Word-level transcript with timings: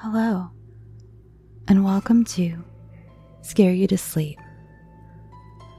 Hello, 0.00 0.48
and 1.66 1.84
welcome 1.84 2.24
to 2.26 2.62
Scare 3.42 3.72
You 3.72 3.88
to 3.88 3.98
Sleep. 3.98 4.38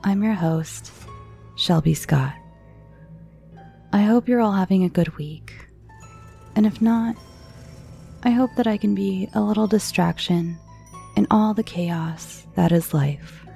I'm 0.03 0.21
your 0.21 0.33
host, 0.33 0.91
Shelby 1.55 1.93
Scott. 1.93 2.33
I 3.93 4.01
hope 4.01 4.27
you're 4.27 4.41
all 4.41 4.51
having 4.51 4.83
a 4.83 4.89
good 4.89 5.15
week, 5.17 5.53
and 6.57 6.65
if 6.65 6.81
not, 6.81 7.15
I 8.23 8.31
hope 8.31 8.49
that 8.57 8.67
I 8.67 8.75
can 8.75 8.93
be 8.93 9.29
a 9.35 9.41
little 9.41 9.67
distraction 9.67 10.59
in 11.15 11.25
all 11.31 11.53
the 11.53 11.63
chaos 11.63 12.45
that 12.55 12.73
is 12.73 12.93
life. 12.93 13.47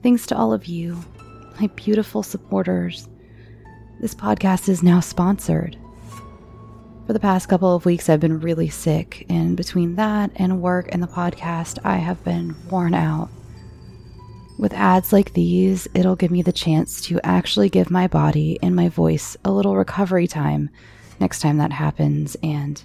Thanks 0.00 0.26
to 0.26 0.36
all 0.36 0.52
of 0.52 0.66
you, 0.66 0.96
my 1.60 1.66
beautiful 1.74 2.22
supporters, 2.22 3.08
this 4.00 4.14
podcast 4.14 4.68
is 4.68 4.84
now 4.84 5.00
sponsored 5.00 5.76
for 7.06 7.12
the 7.12 7.20
past 7.20 7.48
couple 7.48 7.74
of 7.74 7.84
weeks, 7.84 8.08
I've 8.08 8.20
been 8.20 8.40
really 8.40 8.68
sick, 8.68 9.26
and 9.28 9.56
between 9.56 9.96
that 9.96 10.30
and 10.36 10.62
work 10.62 10.88
and 10.92 11.02
the 11.02 11.08
podcast, 11.08 11.78
I 11.84 11.96
have 11.96 12.22
been 12.24 12.54
worn 12.68 12.94
out. 12.94 13.30
With 14.58 14.72
ads 14.74 15.12
like 15.12 15.32
these, 15.32 15.88
it'll 15.94 16.16
give 16.16 16.30
me 16.30 16.42
the 16.42 16.52
chance 16.52 17.00
to 17.02 17.20
actually 17.24 17.68
give 17.68 17.90
my 17.90 18.06
body 18.06 18.58
and 18.62 18.76
my 18.76 18.88
voice 18.88 19.36
a 19.44 19.50
little 19.50 19.76
recovery 19.76 20.26
time 20.26 20.70
next 21.18 21.40
time 21.40 21.56
that 21.56 21.72
happens, 21.72 22.36
and 22.42 22.82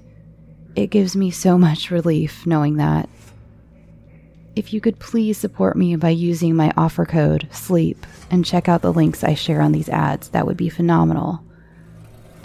it 0.75 0.87
gives 0.87 1.15
me 1.15 1.31
so 1.31 1.57
much 1.57 1.91
relief 1.91 2.45
knowing 2.47 2.77
that. 2.77 3.09
If 4.55 4.73
you 4.73 4.81
could 4.81 4.99
please 4.99 5.37
support 5.37 5.77
me 5.77 5.97
by 5.97 6.09
using 6.09 6.55
my 6.55 6.71
offer 6.77 7.05
code 7.05 7.47
SLEEP 7.51 8.05
and 8.31 8.45
check 8.45 8.69
out 8.69 8.81
the 8.81 8.93
links 8.93 9.23
I 9.23 9.33
share 9.33 9.61
on 9.61 9.73
these 9.73 9.89
ads, 9.89 10.29
that 10.29 10.47
would 10.47 10.57
be 10.57 10.69
phenomenal 10.69 11.44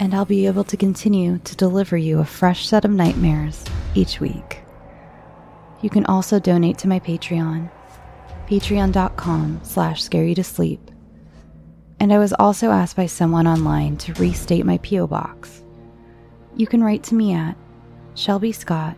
and 0.01 0.13
I'll 0.15 0.25
be 0.25 0.47
able 0.47 0.63
to 0.63 0.75
continue 0.75 1.37
to 1.37 1.55
deliver 1.55 1.95
you 1.95 2.19
a 2.19 2.25
fresh 2.25 2.67
set 2.67 2.83
of 2.85 2.91
nightmares 2.91 3.63
each 3.93 4.19
week. 4.19 4.63
You 5.83 5.91
can 5.91 6.07
also 6.07 6.39
donate 6.39 6.79
to 6.79 6.87
my 6.87 6.99
Patreon, 6.99 7.69
patreon.com 8.47 9.59
slash 9.61 10.01
scare 10.01 10.25
you 10.25 10.33
to 10.33 10.43
sleep. 10.43 10.89
And 11.99 12.11
I 12.11 12.17
was 12.17 12.33
also 12.33 12.71
asked 12.71 12.95
by 12.95 13.05
someone 13.05 13.45
online 13.45 13.95
to 13.97 14.13
restate 14.13 14.65
my 14.65 14.79
P.O. 14.79 15.05
Box. 15.05 15.61
You 16.55 16.65
can 16.65 16.83
write 16.83 17.03
to 17.03 17.13
me 17.13 17.33
at 17.33 17.55
Shelby 18.15 18.53
Scott, 18.53 18.97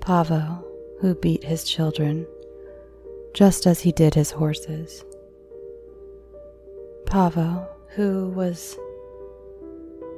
Pavo, 0.00 0.64
who 1.00 1.14
beat 1.16 1.44
his 1.44 1.64
children 1.64 2.26
just 3.34 3.66
as 3.66 3.80
he 3.80 3.92
did 3.92 4.14
his 4.14 4.30
horses. 4.30 5.04
Pavo, 7.12 7.68
who 7.88 8.30
was 8.30 8.78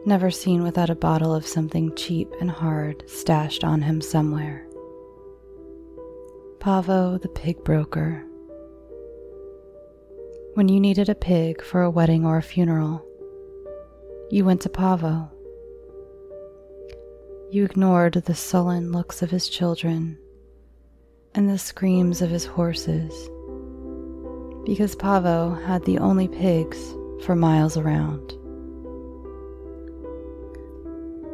never 0.06 0.30
seen 0.30 0.62
without 0.62 0.90
a 0.90 0.94
bottle 0.94 1.34
of 1.34 1.44
something 1.44 1.92
cheap 1.96 2.32
and 2.40 2.48
hard 2.48 3.02
stashed 3.10 3.64
on 3.64 3.82
him 3.82 4.00
somewhere. 4.00 4.64
Pavo 6.60 7.18
the 7.18 7.28
pig 7.30 7.64
broker. 7.64 8.24
When 10.54 10.68
you 10.68 10.78
needed 10.78 11.08
a 11.08 11.16
pig 11.16 11.64
for 11.64 11.82
a 11.82 11.90
wedding 11.90 12.24
or 12.24 12.36
a 12.36 12.42
funeral, 12.42 13.04
you 14.30 14.44
went 14.44 14.60
to 14.60 14.68
Pavo. 14.68 15.28
You 17.50 17.64
ignored 17.64 18.12
the 18.12 18.36
sullen 18.36 18.92
looks 18.92 19.20
of 19.20 19.32
his 19.32 19.48
children 19.48 20.16
and 21.34 21.50
the 21.50 21.58
screams 21.58 22.22
of 22.22 22.30
his 22.30 22.44
horses 22.44 23.28
because 24.64 24.94
Pavo 24.94 25.50
had 25.50 25.84
the 25.84 25.98
only 25.98 26.26
pigs 26.26 26.94
for 27.22 27.36
miles 27.36 27.76
around. 27.76 28.34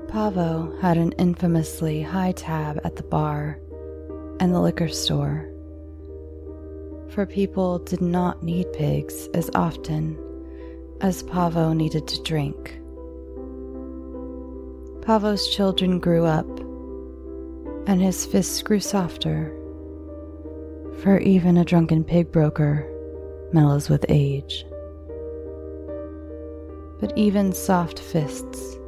Pavo 0.08 0.76
had 0.80 0.96
an 0.96 1.12
infamously 1.12 2.02
high 2.02 2.32
tab 2.32 2.80
at 2.82 2.96
the 2.96 3.04
bar 3.04 3.60
and 4.40 4.52
the 4.52 4.60
liquor 4.60 4.88
store, 4.88 5.48
for 7.10 7.24
people 7.26 7.78
did 7.78 8.00
not 8.00 8.42
need 8.42 8.72
pigs 8.72 9.28
as 9.34 9.48
often 9.54 10.18
as 11.00 11.22
Pavo 11.22 11.72
needed 11.72 12.08
to 12.08 12.22
drink. 12.22 12.80
Pavo's 15.02 15.48
children 15.48 16.00
grew 16.00 16.24
up, 16.24 16.48
and 17.86 18.02
his 18.02 18.26
fists 18.26 18.62
grew 18.62 18.80
softer, 18.80 19.54
for 21.02 21.18
even 21.20 21.56
a 21.56 21.64
drunken 21.64 22.02
pig 22.02 22.32
broker 22.32 22.89
mellows 23.52 23.88
with 23.88 24.04
age. 24.08 24.64
But 27.00 27.12
even 27.16 27.52
soft 27.52 27.98
fists 27.98 28.78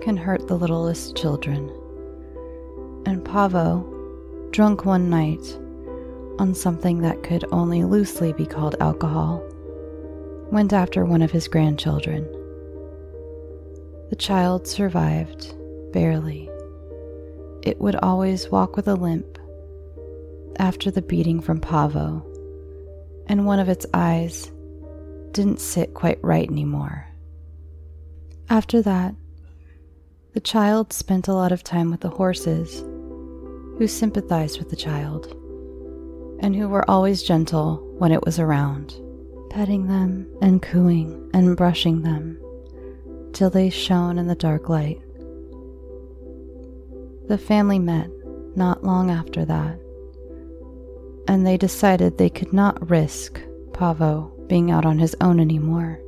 can 0.00 0.16
hurt 0.16 0.46
the 0.46 0.56
littlest 0.56 1.16
children. 1.16 1.70
And 3.06 3.24
Pavo, 3.24 3.86
drunk 4.50 4.84
one 4.84 5.08
night 5.08 5.58
on 6.38 6.54
something 6.54 7.00
that 7.00 7.22
could 7.22 7.44
only 7.52 7.84
loosely 7.84 8.32
be 8.32 8.46
called 8.46 8.76
alcohol, 8.80 9.42
went 10.50 10.72
after 10.72 11.04
one 11.04 11.22
of 11.22 11.30
his 11.30 11.48
grandchildren. 11.48 12.24
The 14.10 14.16
child 14.16 14.66
survived, 14.66 15.54
barely. 15.92 16.50
It 17.62 17.80
would 17.80 17.96
always 17.96 18.50
walk 18.50 18.76
with 18.76 18.88
a 18.88 18.94
limp 18.94 19.38
after 20.58 20.90
the 20.90 21.02
beating 21.02 21.40
from 21.40 21.60
Pavo 21.60 22.24
and 23.26 23.46
one 23.46 23.58
of 23.58 23.68
its 23.68 23.86
eyes 23.94 24.50
didn't 25.32 25.60
sit 25.60 25.94
quite 25.94 26.22
right 26.22 26.48
anymore. 26.48 27.06
After 28.48 28.82
that, 28.82 29.14
the 30.32 30.40
child 30.40 30.92
spent 30.92 31.28
a 31.28 31.34
lot 31.34 31.52
of 31.52 31.64
time 31.64 31.90
with 31.90 32.00
the 32.00 32.08
horses, 32.08 32.80
who 33.78 33.86
sympathized 33.86 34.58
with 34.58 34.70
the 34.70 34.76
child, 34.76 35.26
and 36.40 36.54
who 36.54 36.68
were 36.68 36.88
always 36.90 37.22
gentle 37.22 37.76
when 37.98 38.12
it 38.12 38.24
was 38.24 38.38
around, 38.38 38.94
petting 39.50 39.86
them 39.86 40.26
and 40.42 40.62
cooing 40.62 41.30
and 41.32 41.56
brushing 41.56 42.02
them 42.02 42.38
till 43.32 43.50
they 43.50 43.70
shone 43.70 44.18
in 44.18 44.26
the 44.26 44.34
dark 44.34 44.68
light. 44.68 45.00
The 47.28 47.38
family 47.38 47.78
met 47.78 48.10
not 48.56 48.84
long 48.84 49.10
after 49.10 49.44
that 49.44 49.78
and 51.28 51.46
they 51.46 51.56
decided 51.56 52.16
they 52.16 52.30
could 52.30 52.52
not 52.52 52.90
risk 52.90 53.40
Pavo 53.72 54.32
being 54.46 54.70
out 54.70 54.84
on 54.84 54.98
his 54.98 55.16
own 55.20 55.40
anymore. 55.40 56.00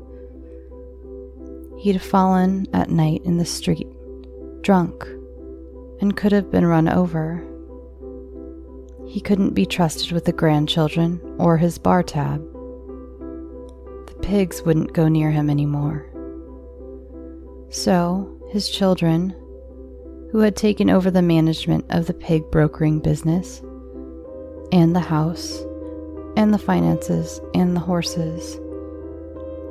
He'd 1.79 2.01
fallen 2.03 2.67
at 2.73 2.91
night 2.91 3.23
in 3.25 3.39
the 3.39 3.45
street, 3.45 3.89
drunk, 4.63 5.07
and 6.01 6.17
could 6.17 6.33
have 6.33 6.51
been 6.51 6.67
run 6.67 6.89
over. 6.89 7.43
He 9.07 9.21
couldn't 9.21 9.55
be 9.55 9.67
trusted 9.67 10.13
with 10.13 10.25
the 10.25 10.33
grandchildren 10.33 11.21
or 11.39 11.57
his 11.57 11.79
bar 11.79 12.03
tab. 12.03 12.41
The 14.07 14.19
pigs 14.23 14.63
wouldn't 14.63 14.95
go 14.95 15.09
near 15.09 15.31
him 15.31 15.49
anymore. 15.49 16.07
So, 17.71 18.41
his 18.51 18.69
children, 18.69 19.31
who 20.31 20.41
had 20.41 20.57
taken 20.57 20.91
over 20.91 21.11
the 21.11 21.23
management 21.23 21.85
of 21.91 22.07
the 22.07 22.15
pig 22.15 22.51
brokering 22.51 23.01
business, 23.01 23.63
and 24.73 24.95
the 24.95 25.01
house, 25.01 25.63
and 26.37 26.53
the 26.53 26.59
finances, 26.59 27.41
and 27.55 27.75
the 27.75 27.81
horses, 27.81 28.59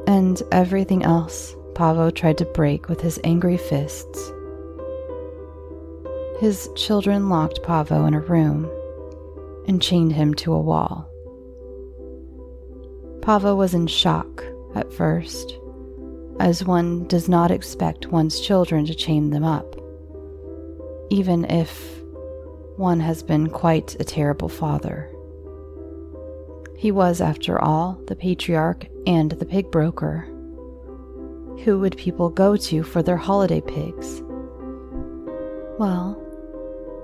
and 0.08 0.42
everything 0.52 1.04
else 1.04 1.56
Pavo 1.74 2.10
tried 2.10 2.38
to 2.38 2.46
break 2.46 2.88
with 2.88 3.02
his 3.02 3.20
angry 3.24 3.58
fists, 3.58 4.32
his 6.40 6.70
children 6.76 7.30
locked 7.30 7.64
Pavo 7.64 8.06
in 8.06 8.14
a 8.14 8.20
room 8.20 8.70
and 9.68 9.82
chained 9.82 10.14
him 10.14 10.34
to 10.36 10.54
a 10.54 10.62
wall. 10.62 11.10
Pavo 13.22 13.56
was 13.56 13.74
in 13.74 13.88
shock 13.88 14.44
at 14.76 14.94
first, 14.94 15.58
as 16.40 16.66
one 16.66 17.08
does 17.08 17.30
not 17.30 17.52
expect 17.52 18.08
one's 18.08 18.40
children 18.40 18.86
to 18.86 18.94
chain 18.94 19.30
them 19.30 19.44
up, 19.44 19.76
even 21.10 21.46
if 21.46 21.95
one 22.78 23.00
has 23.00 23.24
been 23.24 23.48
quite 23.50 23.96
a 24.00 24.04
terrible 24.04 24.50
father. 24.50 25.10
He 26.78 26.92
was, 26.92 27.22
after 27.22 27.60
all, 27.60 28.00
the 28.08 28.16
patriarch 28.16 28.88
and 29.08 29.32
the 29.32 29.46
pig 29.46 29.72
broker. 29.72 30.28
Who 31.64 31.80
would 31.80 31.98
people 31.98 32.30
go 32.30 32.58
to 32.58 32.84
for 32.84 33.02
their 33.02 33.18
holiday 33.18 33.62
pigs? 33.62 34.22
Well, 35.80 36.22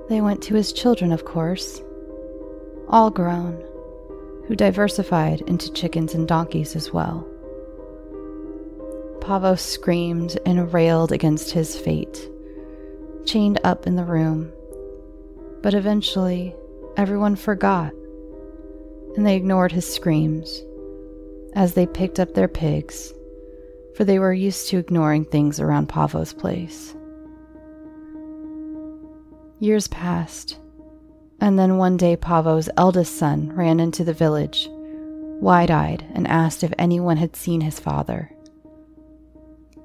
they 0.09 0.21
went 0.21 0.41
to 0.43 0.55
his 0.55 0.73
children, 0.73 1.11
of 1.11 1.23
course, 1.25 1.81
all 2.89 3.09
grown, 3.09 3.63
who 4.47 4.55
diversified 4.55 5.41
into 5.41 5.71
chickens 5.71 6.13
and 6.13 6.27
donkeys 6.27 6.75
as 6.75 6.91
well. 6.91 7.25
Pavo 9.21 9.55
screamed 9.55 10.37
and 10.45 10.73
railed 10.73 11.13
against 11.13 11.51
his 11.51 11.79
fate, 11.79 12.29
chained 13.25 13.61
up 13.63 13.87
in 13.87 13.95
the 13.95 14.03
room. 14.03 14.51
But 15.61 15.73
eventually, 15.73 16.55
everyone 16.97 17.35
forgot, 17.35 17.93
and 19.15 19.25
they 19.25 19.35
ignored 19.35 19.71
his 19.71 19.91
screams 19.91 20.61
as 21.53 21.73
they 21.73 21.85
picked 21.85 22.19
up 22.19 22.33
their 22.33 22.47
pigs, 22.47 23.13
for 23.95 24.03
they 24.03 24.19
were 24.19 24.33
used 24.33 24.69
to 24.69 24.77
ignoring 24.77 25.25
things 25.25 25.59
around 25.59 25.89
Pavo's 25.89 26.33
place. 26.33 26.95
Years 29.59 29.87
passed, 29.89 30.57
and 31.39 31.59
then 31.59 31.77
one 31.77 31.97
day 31.97 32.15
Pavo's 32.15 32.69
eldest 32.77 33.15
son 33.17 33.53
ran 33.53 33.79
into 33.79 34.03
the 34.03 34.13
village, 34.13 34.67
wide 34.71 35.69
eyed, 35.69 36.03
and 36.15 36.27
asked 36.27 36.63
if 36.63 36.73
anyone 36.79 37.17
had 37.17 37.35
seen 37.35 37.61
his 37.61 37.79
father. 37.79 38.31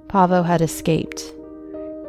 Pavo 0.09 0.43
had 0.43 0.63
escaped. 0.63 1.23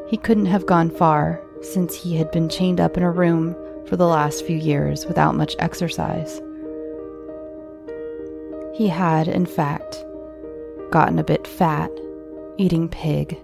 He 0.08 0.16
couldn't 0.16 0.46
have 0.46 0.66
gone 0.66 0.90
far, 0.90 1.42
since 1.62 1.96
he 1.96 2.18
had 2.18 2.32
been 2.32 2.50
chained 2.50 2.80
up 2.80 2.98
in 2.98 3.04
a 3.04 3.12
room 3.12 3.56
for 3.86 3.96
the 3.96 4.08
last 4.08 4.46
few 4.46 4.58
years 4.58 5.06
without 5.06 5.36
much 5.36 5.56
exercise. 5.60 6.42
He 8.74 8.88
had, 8.88 9.28
in 9.28 9.46
fact, 9.46 10.04
gotten 10.92 11.20
a 11.20 11.24
bit 11.24 11.48
fat, 11.48 11.92
eating 12.58 12.90
pig, 12.90 13.40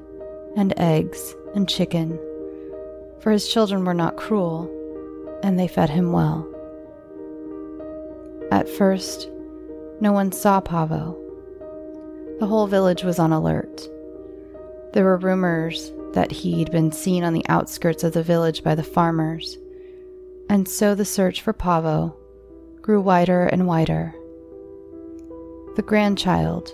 and 0.56 0.74
eggs, 0.78 1.36
and 1.56 1.68
chicken 1.68 2.20
for 3.24 3.32
his 3.32 3.48
children 3.48 3.86
were 3.86 3.94
not 3.94 4.18
cruel, 4.18 4.70
and 5.44 5.58
they 5.58 5.68
fed 5.68 5.90
him 5.90 6.12
well. 6.12 6.46
At 8.52 8.68
first, 8.68 9.30
no 10.02 10.12
one 10.12 10.34
saw 10.34 10.60
Pavo. 10.60 11.18
The 12.42 12.46
whole 12.46 12.68
village 12.68 13.06
was 13.06 13.20
on 13.20 13.32
alert. 13.32 13.88
There 14.92 15.06
were 15.06 15.16
rumors 15.16 15.94
that 16.14 16.32
he'd 16.32 16.72
been 16.72 16.92
seen 16.92 17.24
on 17.24 17.34
the 17.34 17.48
outskirts 17.50 18.04
of 18.04 18.14
the 18.14 18.24
village 18.24 18.64
by 18.64 18.76
the 18.76 18.84
farmers, 18.84 19.58
and 20.50 20.68
so 20.68 20.96
the 20.96 21.06
search 21.06 21.42
for 21.42 21.54
Pavo 21.54 22.16
grew 22.82 23.02
wider 23.02 23.48
and 23.48 23.68
wider. 23.68 24.14
The 25.76 25.84
grandchild, 25.84 26.72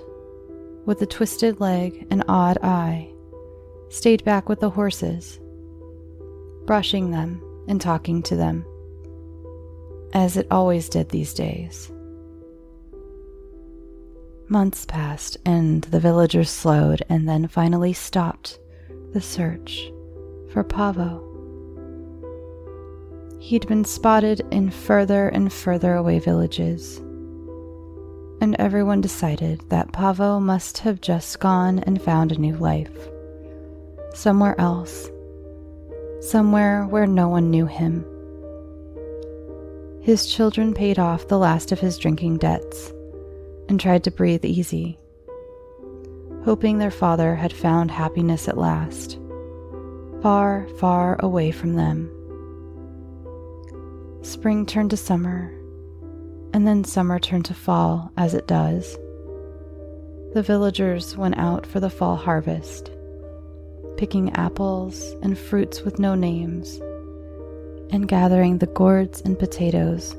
with 0.86 1.00
the 1.00 1.06
twisted 1.06 1.60
leg 1.60 2.06
and 2.12 2.24
odd 2.28 2.58
eye, 2.64 3.12
stayed 3.90 4.24
back 4.24 4.50
with 4.50 4.60
the 4.60 4.70
horses 4.70 5.40
brushing 6.66 7.10
them 7.10 7.42
and 7.68 7.82
talking 7.82 8.22
to 8.22 8.36
them, 8.36 8.64
as 10.14 10.38
it 10.38 10.46
always 10.52 10.88
did 10.88 11.10
these 11.10 11.34
days. 11.34 11.92
Months 14.50 14.86
passed, 14.86 15.36
and 15.46 15.82
the 15.86 16.00
villagers 16.00 16.52
slowed 16.52 17.02
and 17.10 17.28
then 17.28 17.48
finally 17.48 17.94
stopped 17.94 18.59
the 19.14 19.22
search 19.22 19.92
for 20.52 20.64
Pavo. 20.64 21.26
He'd 23.40 23.68
been 23.68 23.86
spotted 23.86 24.42
in 24.52 24.70
further 24.70 25.30
and 25.30 25.52
further 25.52 25.96
away 25.96 26.20
villages, 26.20 26.98
and 28.42 28.56
everyone 28.60 29.02
decided 29.02 29.62
that 29.70 29.92
Pavo 29.92 30.40
must 30.40 30.80
have 30.80 31.02
just 31.02 31.40
gone 31.40 31.80
and 31.80 32.02
found 32.02 32.32
a 32.32 32.40
new 32.40 32.56
life 32.56 33.10
somewhere 34.14 34.60
else 34.60 35.10
somewhere 36.22 36.86
where 36.86 37.08
no 37.08 37.30
one 37.30 37.50
knew 37.50 37.66
him. 37.66 38.06
His 40.02 40.26
children 40.26 40.74
paid 40.74 41.00
off 41.00 41.28
the 41.28 41.38
last 41.38 41.72
of 41.72 41.80
his 41.80 41.98
drinking 41.98 42.38
debts 42.38 42.92
and 43.68 43.80
tried 43.80 44.04
to 44.04 44.12
breathe 44.12 44.46
easy, 44.46 44.98
hoping 46.44 46.78
their 46.78 46.92
father 46.92 47.36
had 47.36 47.54
found 47.54 47.92
happiness 47.92 48.48
at 48.48 48.58
last, 48.58 49.20
far, 50.22 50.68
far 50.78 51.18
away 51.20 51.52
from 51.52 51.74
them. 51.74 52.10
Spring 54.22 54.66
turned 54.66 54.90
to 54.90 54.98
summer, 54.98 55.54
and 56.54 56.68
then 56.68 56.84
summer 56.84 57.20
turned 57.20 57.46
to 57.46 57.54
fall, 57.54 58.12
as 58.18 58.34
it 58.34 58.48
does. 58.48 58.98
The 60.34 60.44
villagers 60.44 61.18
went 61.18 61.38
out 61.38 61.66
for 61.66 61.80
the 61.80 61.90
fall 61.90 62.16
harvest 62.16 62.92
picking 64.00 64.32
apples 64.36 65.14
and 65.22 65.38
fruits 65.38 65.82
with 65.82 66.00
no 66.00 66.16
names, 66.16 66.80
and 67.92 68.08
gathering 68.08 68.58
the 68.58 68.68
gourds 68.68 69.20
and 69.22 69.38
potatoes 69.38 70.16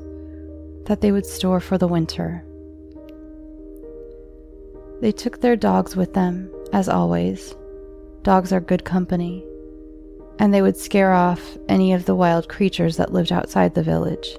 that 0.85 1.01
they 1.01 1.11
would 1.11 1.25
store 1.25 1.59
for 1.59 1.79
the 1.79 1.87
winter. 1.87 2.45
They 5.01 5.11
took 5.11 5.41
their 5.41 5.55
dogs 5.55 5.95
with 5.95 6.13
them, 6.13 6.49
as 6.71 6.87
always. 6.87 7.55
Dogs 8.21 8.53
are 8.53 8.61
good 8.61 8.85
company, 8.85 9.43
and 10.37 10.53
they 10.53 10.61
would 10.61 10.77
scare 10.77 11.11
off 11.11 11.57
any 11.67 11.93
of 11.93 12.05
the 12.05 12.15
wild 12.15 12.47
creatures 12.47 12.97
that 12.97 13.11
lived 13.11 13.31
outside 13.31 13.73
the 13.73 13.81
village. 13.81 14.37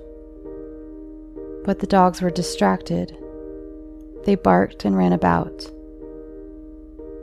But 1.65 1.81
the 1.81 1.87
dogs 1.89 2.23
were 2.23 2.31
distracted. 2.31 3.17
They 4.25 4.37
barked 4.37 4.85
and 4.85 4.97
ran 4.97 5.13
about. 5.13 5.69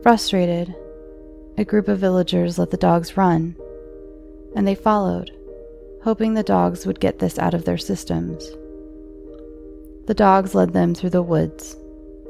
Frustrated, 0.04 0.76
a 1.58 1.64
group 1.64 1.88
of 1.88 2.00
villagers 2.00 2.60
let 2.60 2.72
the 2.72 2.78
dogs 2.78 3.16
run, 3.16 3.56
and 4.54 4.68
they 4.68 4.76
followed, 4.76 5.32
hoping 6.04 6.34
the 6.34 6.44
dogs 6.44 6.86
would 6.86 7.00
get 7.00 7.20
this 7.20 7.40
out 7.40 7.54
of 7.54 7.64
their 7.64 7.78
systems. 7.78 8.50
The 10.08 10.14
dogs 10.14 10.56
led 10.56 10.74
them 10.74 10.94
through 10.94 11.12
the 11.12 11.22
woods, 11.22 11.78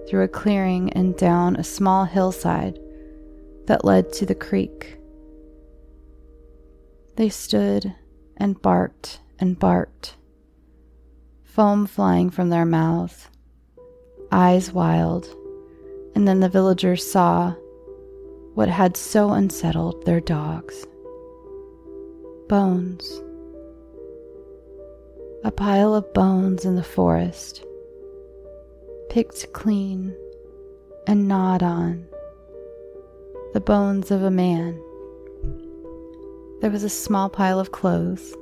through 0.10 0.24
a 0.24 0.28
clearing, 0.28 0.92
and 0.94 1.16
down 1.16 1.56
a 1.56 1.64
small 1.64 2.04
hillside 2.04 2.80
that 3.68 3.86
led 3.86 4.12
to 4.12 4.26
the 4.26 4.34
creek. 4.34 4.98
They 7.16 7.30
stood 7.30 7.94
and 8.38 8.60
barked 8.60 9.20
and 9.38 9.60
barked, 9.60 10.16
foam 11.44 11.86
flying 11.86 12.32
from 12.32 12.50
their 12.50 12.66
mouths, 12.66 13.30
eyes 14.32 14.72
wild, 14.72 15.28
and 16.16 16.28
then 16.28 16.40
the 16.40 16.50
villagers 16.50 17.10
saw 17.10 17.54
what 18.56 18.68
had 18.68 18.98
so 18.98 19.30
unsettled 19.30 20.06
their 20.06 20.20
dogs. 20.20 20.88
Bones. 22.48 23.22
A 25.44 25.52
pile 25.52 25.94
of 25.94 26.12
bones 26.14 26.66
in 26.66 26.76
the 26.76 26.84
forest, 26.84 27.64
picked 29.10 29.52
clean 29.54 30.16
and 31.08 31.28
gnawed 31.28 31.64
on. 31.64 32.08
The 33.54 33.62
bones 33.62 34.12
of 34.12 34.24
a 34.24 34.32
man. 34.32 34.74
There 36.62 36.72
was 36.72 36.84
a 36.84 36.90
small 36.90 37.30
pile 37.30 37.60
of 37.60 37.72
clothes, 37.72 38.36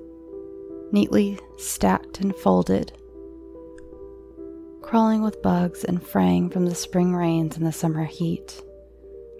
neatly 0.91 1.39
stacked 1.57 2.19
and 2.19 2.35
folded, 2.35 2.91
crawling 4.81 5.21
with 5.21 5.41
bugs 5.41 5.83
and 5.83 6.01
fraying 6.01 6.49
from 6.49 6.65
the 6.65 6.75
spring 6.75 7.15
rains 7.15 7.57
and 7.57 7.65
the 7.65 7.71
summer 7.71 8.05
heat 8.05 8.61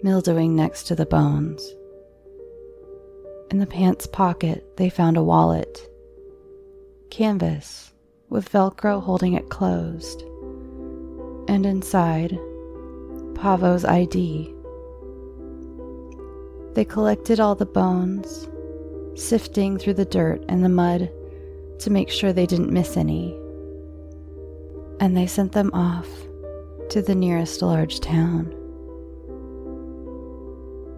mildewing 0.02 0.54
next 0.54 0.84
to 0.84 0.94
the 0.94 1.06
bones. 1.06 1.74
In 3.50 3.58
the 3.58 3.66
pants 3.66 4.06
pocket, 4.06 4.76
they 4.76 4.90
found 4.90 5.16
a 5.16 5.22
wallet. 5.22 5.90
Canvas, 7.10 7.92
with 8.28 8.50
Velcro 8.50 9.02
holding 9.02 9.32
it 9.34 9.48
closed. 9.48 10.22
And 11.48 11.64
inside, 11.64 12.38
Pavo's 13.32 13.84
ID. 13.86 14.54
They 16.74 16.84
collected 16.84 17.40
all 17.40 17.54
the 17.54 17.64
bones, 17.64 18.48
sifting 19.14 19.78
through 19.78 19.94
the 19.94 20.04
dirt 20.04 20.44
and 20.46 20.62
the 20.62 20.68
mud 20.68 21.10
to 21.78 21.90
make 21.90 22.10
sure 22.10 22.34
they 22.34 22.44
didn't 22.44 22.70
miss 22.70 22.98
any. 22.98 23.34
And 25.00 25.16
they 25.16 25.26
sent 25.26 25.52
them 25.52 25.70
off 25.72 26.06
to 26.90 27.00
the 27.00 27.14
nearest 27.14 27.62
large 27.62 28.00
town. 28.00 28.54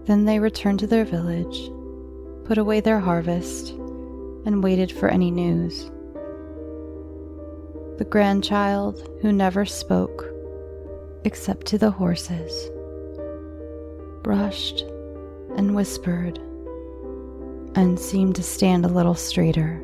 Then 0.07 0.25
they 0.25 0.41
returned 0.41 0.81
to 0.81 0.89
their 0.89 1.05
village, 1.05 1.71
put 2.45 2.59
away 2.59 2.81
their 2.81 2.99
harvest, 2.99 3.71
and 4.45 4.65
waited 4.65 4.91
for 4.91 5.09
any 5.09 5.31
news. 5.31 5.93
The 7.99 8.07
grandchild 8.09 9.09
who 9.23 9.31
never 9.31 9.65
spoke 9.65 10.30
except 11.25 11.67
to 11.67 11.79
the 11.79 11.91
horses 11.91 12.71
brushed 14.23 14.83
and 15.57 15.75
whispered 15.75 16.39
and 17.75 17.99
seemed 17.99 18.37
to 18.37 18.43
stand 18.43 18.85
a 18.85 18.89
little 18.89 19.15
straighter. 19.15 19.83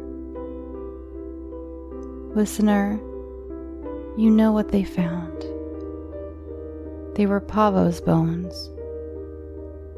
Listener, 2.35 3.01
you 4.17 4.31
know 4.31 4.53
what 4.53 4.71
they 4.71 4.85
found. 4.85 5.43
They 7.17 7.27
were 7.27 7.41
Pavo's 7.41 8.01
bones, 8.01 8.71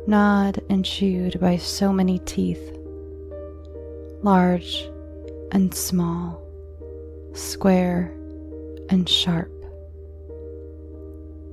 gnawed 0.06 0.62
and 0.68 0.84
chewed 0.84 1.40
by 1.40 1.56
so 1.56 1.92
many 1.92 2.20
teeth, 2.20 2.76
large 4.22 4.88
and 5.50 5.74
small, 5.74 6.40
square 7.32 8.14
and 8.88 9.08
sharp. 9.08 9.57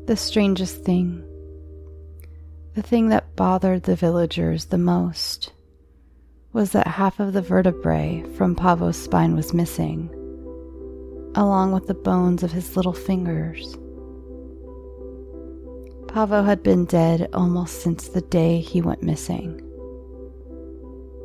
The 0.08 0.16
strangest 0.16 0.84
thing, 0.84 1.24
the 2.76 2.84
thing 2.84 3.10
that 3.10 3.36
bothered 3.36 3.84
the 3.84 3.96
villagers 3.96 4.66
the 4.66 4.78
most, 4.78 5.52
was 6.54 6.74
that 6.74 6.86
half 6.86 7.20
of 7.20 7.34
the 7.34 7.42
vertebrae 7.42 8.24
from 8.38 8.56
Pavo's 8.56 8.98
spine 8.98 9.36
was 9.36 9.52
missing, 9.52 10.12
along 11.34 11.72
with 11.72 11.88
the 11.88 11.96
bones 11.96 12.44
of 12.44 12.52
his 12.52 12.78
little 12.78 12.94
fingers. 12.94 13.76
Pavo 16.08 16.44
had 16.44 16.62
been 16.62 16.86
dead 16.86 17.28
almost 17.34 17.82
since 17.82 18.10
the 18.10 18.22
day 18.22 18.60
he 18.60 18.84
went 18.84 19.02
missing. 19.02 19.60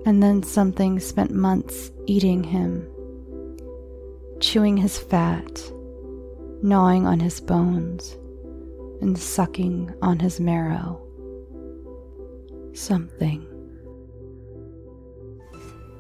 And 0.06 0.22
then 0.22 0.42
something 0.42 1.00
spent 1.00 1.32
months 1.32 1.90
eating 2.06 2.42
him, 2.42 2.88
chewing 4.40 4.78
his 4.78 4.98
fat, 4.98 5.60
gnawing 6.62 7.06
on 7.06 7.20
his 7.20 7.42
bones, 7.42 8.16
and 9.00 9.18
sucking 9.18 9.92
on 10.02 10.18
his 10.18 10.40
marrow. 10.40 11.00
Something. 12.72 13.46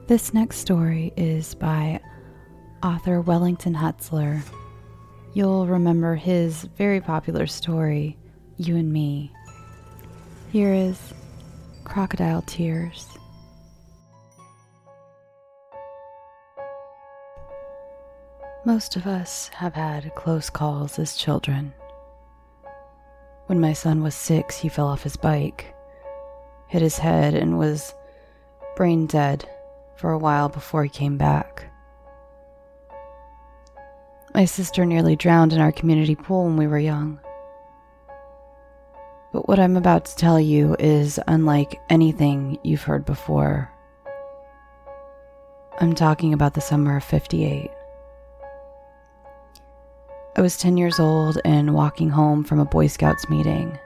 This 0.06 0.34
next 0.34 0.58
story 0.58 1.12
is 1.16 1.54
by 1.54 2.00
author 2.82 3.20
Wellington 3.20 3.74
Hutslar. 3.74 4.42
You'll 5.34 5.66
remember 5.66 6.16
his 6.16 6.64
very 6.76 7.00
popular 7.00 7.46
story, 7.46 8.18
You 8.56 8.76
and 8.76 8.92
Me. 8.92 9.32
Here 10.50 10.74
is 10.74 10.98
Crocodile 11.84 12.42
Tears. 12.42 13.06
Most 18.64 18.96
of 18.96 19.06
us 19.06 19.48
have 19.54 19.74
had 19.74 20.14
close 20.16 20.50
calls 20.50 20.98
as 20.98 21.16
children. 21.16 21.72
When 23.50 23.60
my 23.60 23.72
son 23.72 24.04
was 24.04 24.14
six, 24.14 24.58
he 24.58 24.68
fell 24.68 24.86
off 24.86 25.02
his 25.02 25.16
bike, 25.16 25.74
hit 26.68 26.82
his 26.82 26.98
head, 26.98 27.34
and 27.34 27.58
was 27.58 27.92
brain 28.76 29.06
dead 29.06 29.44
for 29.96 30.12
a 30.12 30.18
while 30.18 30.48
before 30.48 30.84
he 30.84 30.88
came 30.88 31.16
back. 31.16 31.68
My 34.32 34.44
sister 34.44 34.86
nearly 34.86 35.16
drowned 35.16 35.52
in 35.52 35.58
our 35.58 35.72
community 35.72 36.14
pool 36.14 36.44
when 36.44 36.58
we 36.58 36.68
were 36.68 36.78
young. 36.78 37.18
But 39.32 39.48
what 39.48 39.58
I'm 39.58 39.76
about 39.76 40.04
to 40.04 40.14
tell 40.14 40.38
you 40.38 40.76
is 40.78 41.18
unlike 41.26 41.80
anything 41.90 42.56
you've 42.62 42.84
heard 42.84 43.04
before. 43.04 43.68
I'm 45.80 45.96
talking 45.96 46.32
about 46.32 46.54
the 46.54 46.60
summer 46.60 46.98
of 46.98 47.02
58. 47.02 47.68
I 50.36 50.42
was 50.42 50.56
10 50.56 50.76
years 50.76 51.00
old 51.00 51.38
and 51.44 51.74
walking 51.74 52.08
home 52.08 52.44
from 52.44 52.60
a 52.60 52.64
Boy 52.64 52.86
Scouts 52.86 53.28
meeting. 53.28 53.76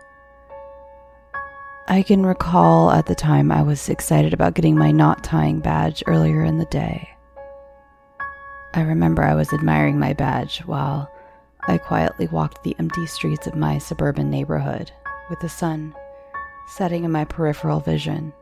I 1.89 2.03
can 2.03 2.25
recall 2.25 2.91
at 2.91 3.07
the 3.07 3.15
time 3.15 3.51
I 3.51 3.63
was 3.63 3.89
excited 3.89 4.35
about 4.35 4.55
getting 4.55 4.77
my 4.77 4.91
knot 4.91 5.25
tying 5.25 5.61
badge 5.61 6.03
earlier 6.07 6.45
in 6.45 6.59
the 6.59 6.67
day. 6.67 7.09
I 8.75 8.83
remember 8.83 9.23
I 9.23 9.35
was 9.35 9.53
admiring 9.55 9.99
my 9.99 10.13
badge 10.13 10.59
while 10.61 11.11
I 11.67 11.79
quietly 11.79 12.27
walked 12.29 12.63
the 12.63 12.77
empty 12.79 13.07
streets 13.07 13.47
of 13.47 13.55
my 13.55 13.79
suburban 13.79 14.31
neighborhood 14.31 14.93
with 15.31 15.41
the 15.41 15.49
sun 15.49 15.95
setting 16.67 17.05
in 17.05 17.13
my 17.13 17.25
peripheral 17.25 17.81
vision. 17.81 18.33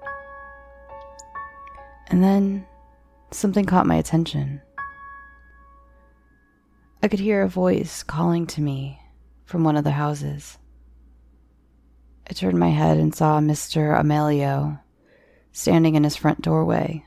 And 2.09 2.23
then 2.23 2.67
something 3.31 3.65
caught 3.65 3.87
my 3.87 3.97
attention. 3.97 4.61
I 7.05 7.09
could 7.09 7.19
hear 7.19 7.43
a 7.43 7.49
voice 7.49 8.05
calling 8.05 8.47
to 8.47 8.61
me 8.61 9.01
from 9.45 9.65
one 9.65 9.77
of 9.77 9.83
the 9.83 9.91
houses. 9.91 10.57
I 12.31 12.33
turned 12.33 12.61
my 12.61 12.69
head 12.69 12.97
and 12.97 13.13
saw 13.13 13.41
Mr. 13.41 13.99
Amelio 13.99 14.79
standing 15.51 15.97
in 15.97 16.05
his 16.05 16.15
front 16.15 16.43
doorway. 16.43 17.05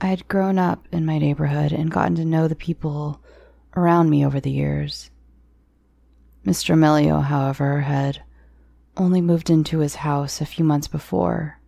I 0.00 0.06
had 0.06 0.28
grown 0.28 0.60
up 0.60 0.86
in 0.92 1.04
my 1.04 1.18
neighborhood 1.18 1.72
and 1.72 1.90
gotten 1.90 2.14
to 2.16 2.24
know 2.24 2.46
the 2.46 2.54
people 2.54 3.20
around 3.76 4.10
me 4.10 4.24
over 4.24 4.38
the 4.38 4.52
years. 4.52 5.10
Mr. 6.46 6.74
Amelio, 6.74 7.20
however, 7.20 7.80
had 7.80 8.22
only 8.96 9.20
moved 9.20 9.50
into 9.50 9.80
his 9.80 9.96
house 9.96 10.40
a 10.40 10.46
few 10.46 10.64
months 10.64 10.86
before, 10.86 11.58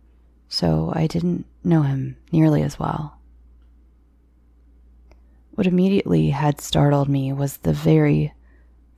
so 0.47 0.93
I 0.95 1.07
didn't 1.07 1.45
know 1.61 1.81
him 1.81 2.15
nearly 2.31 2.61
as 2.63 2.79
well. 2.79 3.19
What 5.55 5.67
immediately 5.67 6.31
had 6.31 6.59
startled 6.59 7.09
me 7.09 7.31
was 7.31 7.57
the 7.57 7.73
very 7.73 8.33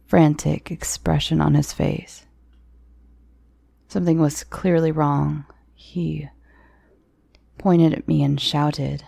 frantic 0.05 0.71
expression 0.71 1.41
on 1.41 1.53
his 1.53 1.73
face. 1.73 2.25
Something 3.89 4.19
was 4.19 4.45
clearly 4.45 4.91
wrong. 4.91 5.45
He 5.73 6.29
pointed 7.57 7.93
at 7.93 8.07
me 8.07 8.23
and 8.23 8.39
shouted, 8.39 9.03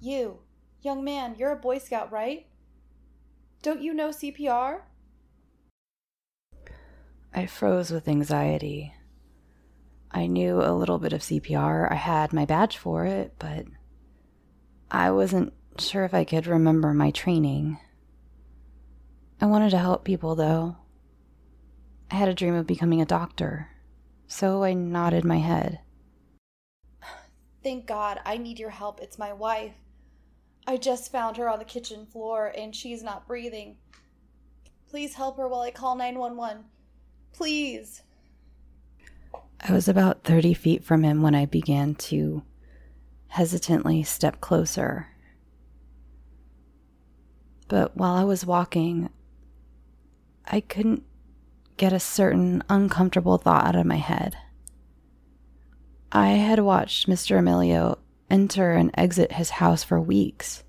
You, 0.00 0.38
young 0.80 1.04
man, 1.04 1.34
you're 1.36 1.52
a 1.52 1.56
Boy 1.56 1.78
Scout, 1.78 2.10
right? 2.10 2.46
Don't 3.62 3.82
you 3.82 3.92
know 3.92 4.08
CPR? 4.08 4.82
I 7.34 7.44
froze 7.46 7.90
with 7.90 8.08
anxiety. 8.08 8.94
I 10.10 10.26
knew 10.26 10.62
a 10.62 10.72
little 10.72 10.98
bit 10.98 11.12
of 11.12 11.20
CPR. 11.20 11.90
I 11.90 11.96
had 11.96 12.32
my 12.32 12.46
badge 12.46 12.78
for 12.78 13.04
it, 13.04 13.34
but 13.38 13.66
I 14.94 15.10
wasn't 15.10 15.52
sure 15.76 16.04
if 16.04 16.14
I 16.14 16.22
could 16.22 16.46
remember 16.46 16.94
my 16.94 17.10
training. 17.10 17.80
I 19.40 19.46
wanted 19.46 19.70
to 19.70 19.78
help 19.78 20.04
people, 20.04 20.36
though. 20.36 20.76
I 22.12 22.14
had 22.14 22.28
a 22.28 22.34
dream 22.34 22.54
of 22.54 22.68
becoming 22.68 23.00
a 23.00 23.04
doctor, 23.04 23.70
so 24.28 24.62
I 24.62 24.72
nodded 24.72 25.24
my 25.24 25.38
head. 25.38 25.80
Thank 27.64 27.88
God, 27.88 28.20
I 28.24 28.36
need 28.36 28.60
your 28.60 28.70
help. 28.70 29.00
It's 29.00 29.18
my 29.18 29.32
wife. 29.32 29.74
I 30.64 30.76
just 30.76 31.10
found 31.10 31.38
her 31.38 31.48
on 31.48 31.58
the 31.58 31.64
kitchen 31.64 32.06
floor 32.06 32.52
and 32.56 32.72
she's 32.72 33.02
not 33.02 33.26
breathing. 33.26 33.78
Please 34.88 35.14
help 35.14 35.38
her 35.38 35.48
while 35.48 35.62
I 35.62 35.72
call 35.72 35.96
911. 35.96 36.66
Please. 37.32 38.02
I 39.60 39.72
was 39.72 39.88
about 39.88 40.22
30 40.22 40.54
feet 40.54 40.84
from 40.84 41.02
him 41.02 41.20
when 41.20 41.34
I 41.34 41.46
began 41.46 41.96
to 41.96 42.44
hesitantly 43.34 44.00
step 44.04 44.40
closer. 44.40 45.08
But 47.66 47.96
while 47.96 48.14
I 48.14 48.22
was 48.22 48.46
walking, 48.46 49.10
I 50.46 50.60
couldn't 50.60 51.02
get 51.76 51.92
a 51.92 51.98
certain 51.98 52.62
uncomfortable 52.70 53.38
thought 53.38 53.66
out 53.66 53.74
of 53.74 53.86
my 53.86 53.96
head. 53.96 54.36
I 56.12 56.28
had 56.28 56.60
watched 56.60 57.08
Mr. 57.08 57.36
Amelio 57.36 57.98
enter 58.30 58.70
and 58.74 58.92
exit 58.94 59.32
his 59.32 59.50
house 59.50 59.82
for 59.82 60.00
weeks 60.00 60.62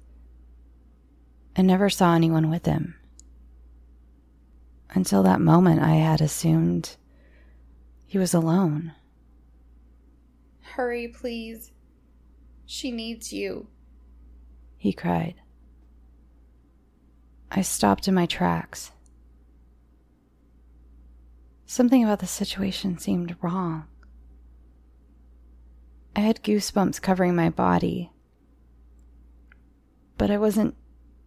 and 1.55 1.67
never 1.67 1.87
saw 1.87 2.15
anyone 2.15 2.49
with 2.49 2.65
him. 2.65 2.95
Until 4.89 5.21
that 5.21 5.39
moment, 5.39 5.83
I 5.83 5.97
had 5.97 6.19
assumed 6.19 6.97
he 8.07 8.17
was 8.17 8.33
alone. 8.33 8.93
Hurry, 10.61 11.07
please. 11.09 11.71
She 12.65 12.91
needs 12.91 13.31
you. 13.31 13.67
He 14.77 14.93
cried. 14.93 15.35
I 17.51 17.61
stopped 17.61 18.07
in 18.07 18.13
my 18.13 18.25
tracks. 18.25 18.91
Something 21.65 22.03
about 22.03 22.19
the 22.19 22.27
situation 22.27 22.97
seemed 22.97 23.35
wrong. 23.41 23.87
I 26.15 26.21
had 26.21 26.43
goosebumps 26.43 27.01
covering 27.01 27.35
my 27.35 27.49
body, 27.49 28.11
but 30.17 30.31
I 30.31 30.37
wasn't 30.37 30.75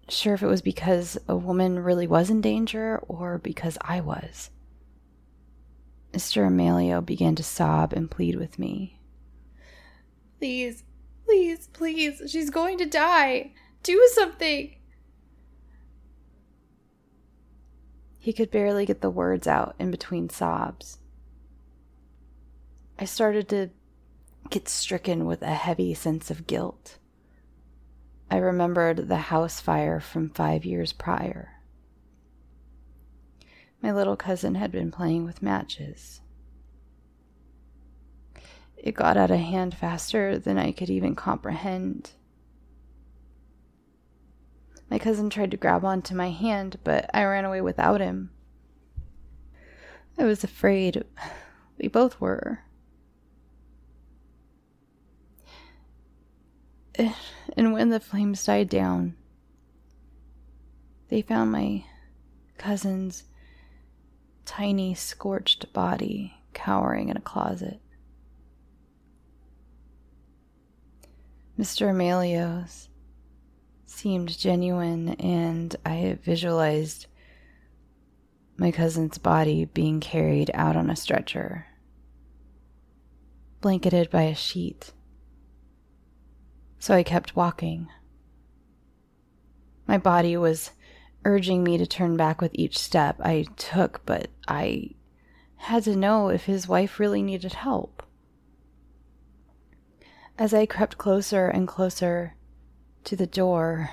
sure 0.09 0.35
if 0.35 0.43
it 0.43 0.47
was 0.47 0.63
because 0.63 1.19
a 1.29 1.37
woman 1.37 1.81
really 1.81 2.07
was 2.07 2.31
in 2.31 2.41
danger 2.41 2.99
or 3.07 3.39
because 3.39 3.77
I 3.83 4.01
was. 4.01 4.51
Mr. 6.13 6.47
Amelio 6.47 7.05
began 7.05 7.35
to 7.35 7.43
sob 7.43 7.93
and 7.93 8.11
plead 8.11 8.37
with 8.37 8.59
me. 8.59 8.99
Please, 10.39 10.85
please, 11.29 11.69
please. 11.75 12.23
She's 12.27 12.49
going 12.49 12.79
to 12.79 12.87
die. 12.87 13.53
Do 13.83 14.09
something. 14.15 14.75
He 18.19 18.33
could 18.33 18.51
barely 18.51 18.87
get 18.87 19.03
the 19.03 19.11
words 19.11 19.47
out 19.47 19.75
in 19.79 19.91
between 19.91 20.31
sobs. 20.31 20.99
I 22.99 23.05
started 23.05 23.49
to 23.51 23.71
get 24.49 24.69
stricken 24.69 25.27
with 25.27 25.43
a 25.43 25.55
heavy 25.55 25.93
sense 25.93 26.31
of 26.31 26.47
guilt. 26.47 26.97
I 28.31 28.39
remembered 28.39 29.09
the 29.09 29.17
house 29.17 29.61
fire 29.61 30.01
from 30.01 30.31
five 30.31 30.65
years 30.65 30.95
prior. 30.95 31.61
My 33.83 33.93
little 33.93 34.17
cousin 34.17 34.55
had 34.55 34.73
been 34.73 34.91
playing 34.91 35.25
with 35.25 35.43
matches. 35.43 36.23
It 38.79 38.95
got 38.95 39.17
out 39.17 39.31
of 39.31 39.41
hand 39.41 39.75
faster 39.75 40.39
than 40.39 40.57
I 40.57 40.73
could 40.73 40.89
even 40.89 41.15
comprehend. 41.15 42.13
My 44.91 44.99
cousin 44.99 45.29
tried 45.29 45.51
to 45.51 45.57
grab 45.57 45.85
onto 45.85 46.15
my 46.15 46.31
hand, 46.31 46.79
but 46.85 47.11
I 47.13 47.25
ran 47.25 47.45
away 47.45 47.61
without 47.61 48.01
him. 48.01 48.31
I 50.17 50.25
was 50.25 50.43
afraid. 50.43 51.05
We 51.79 51.89
both 51.89 52.21
were. 52.21 52.61
And 57.57 57.73
when 57.73 57.89
the 57.89 57.99
flames 57.99 58.45
died 58.45 58.69
down, 58.69 59.17
they 61.09 61.23
found 61.23 61.51
my 61.51 61.85
cousin's 62.57 63.25
tiny, 64.45 64.95
scorched 64.95 65.73
body 65.73 66.35
cowering 66.53 67.09
in 67.09 67.17
a 67.17 67.21
closet. 67.21 67.81
Mr. 71.59 71.91
Amelio's 71.91 72.89
seemed 73.85 74.39
genuine, 74.39 75.09
and 75.15 75.75
I 75.85 76.17
visualized 76.23 77.07
my 78.57 78.71
cousin's 78.71 79.19
body 79.19 79.65
being 79.65 79.99
carried 79.99 80.53
out 80.55 80.77
on 80.77 80.89
a 80.89 80.95
stretcher, 80.95 81.67
blanketed 83.61 84.09
by 84.09 84.23
a 84.23 84.37
sheet. 84.37 84.93
So 86.79 86.95
I 86.95 87.03
kept 87.03 87.35
walking. 87.35 87.89
My 89.89 89.99
body 89.99 90.37
was 90.37 90.71
urging 91.25 91.65
me 91.65 91.77
to 91.79 91.87
turn 91.87 92.17
back 92.17 92.41
with 92.41 92.53
each 92.55 92.79
step 92.79 93.17
I 93.21 93.47
took, 93.57 94.07
but 94.07 94.29
I 94.47 94.91
had 95.57 95.83
to 95.85 95.97
know 95.97 96.29
if 96.29 96.45
his 96.45 96.69
wife 96.69 97.01
really 97.01 97.23
needed 97.23 97.55
help. 97.55 97.98
As 100.39 100.55
I 100.55 100.67
crept 100.67 100.99
closer 100.99 101.49
and 101.49 101.67
closer 101.67 102.37
to 103.03 103.17
the 103.17 103.27
door, 103.27 103.91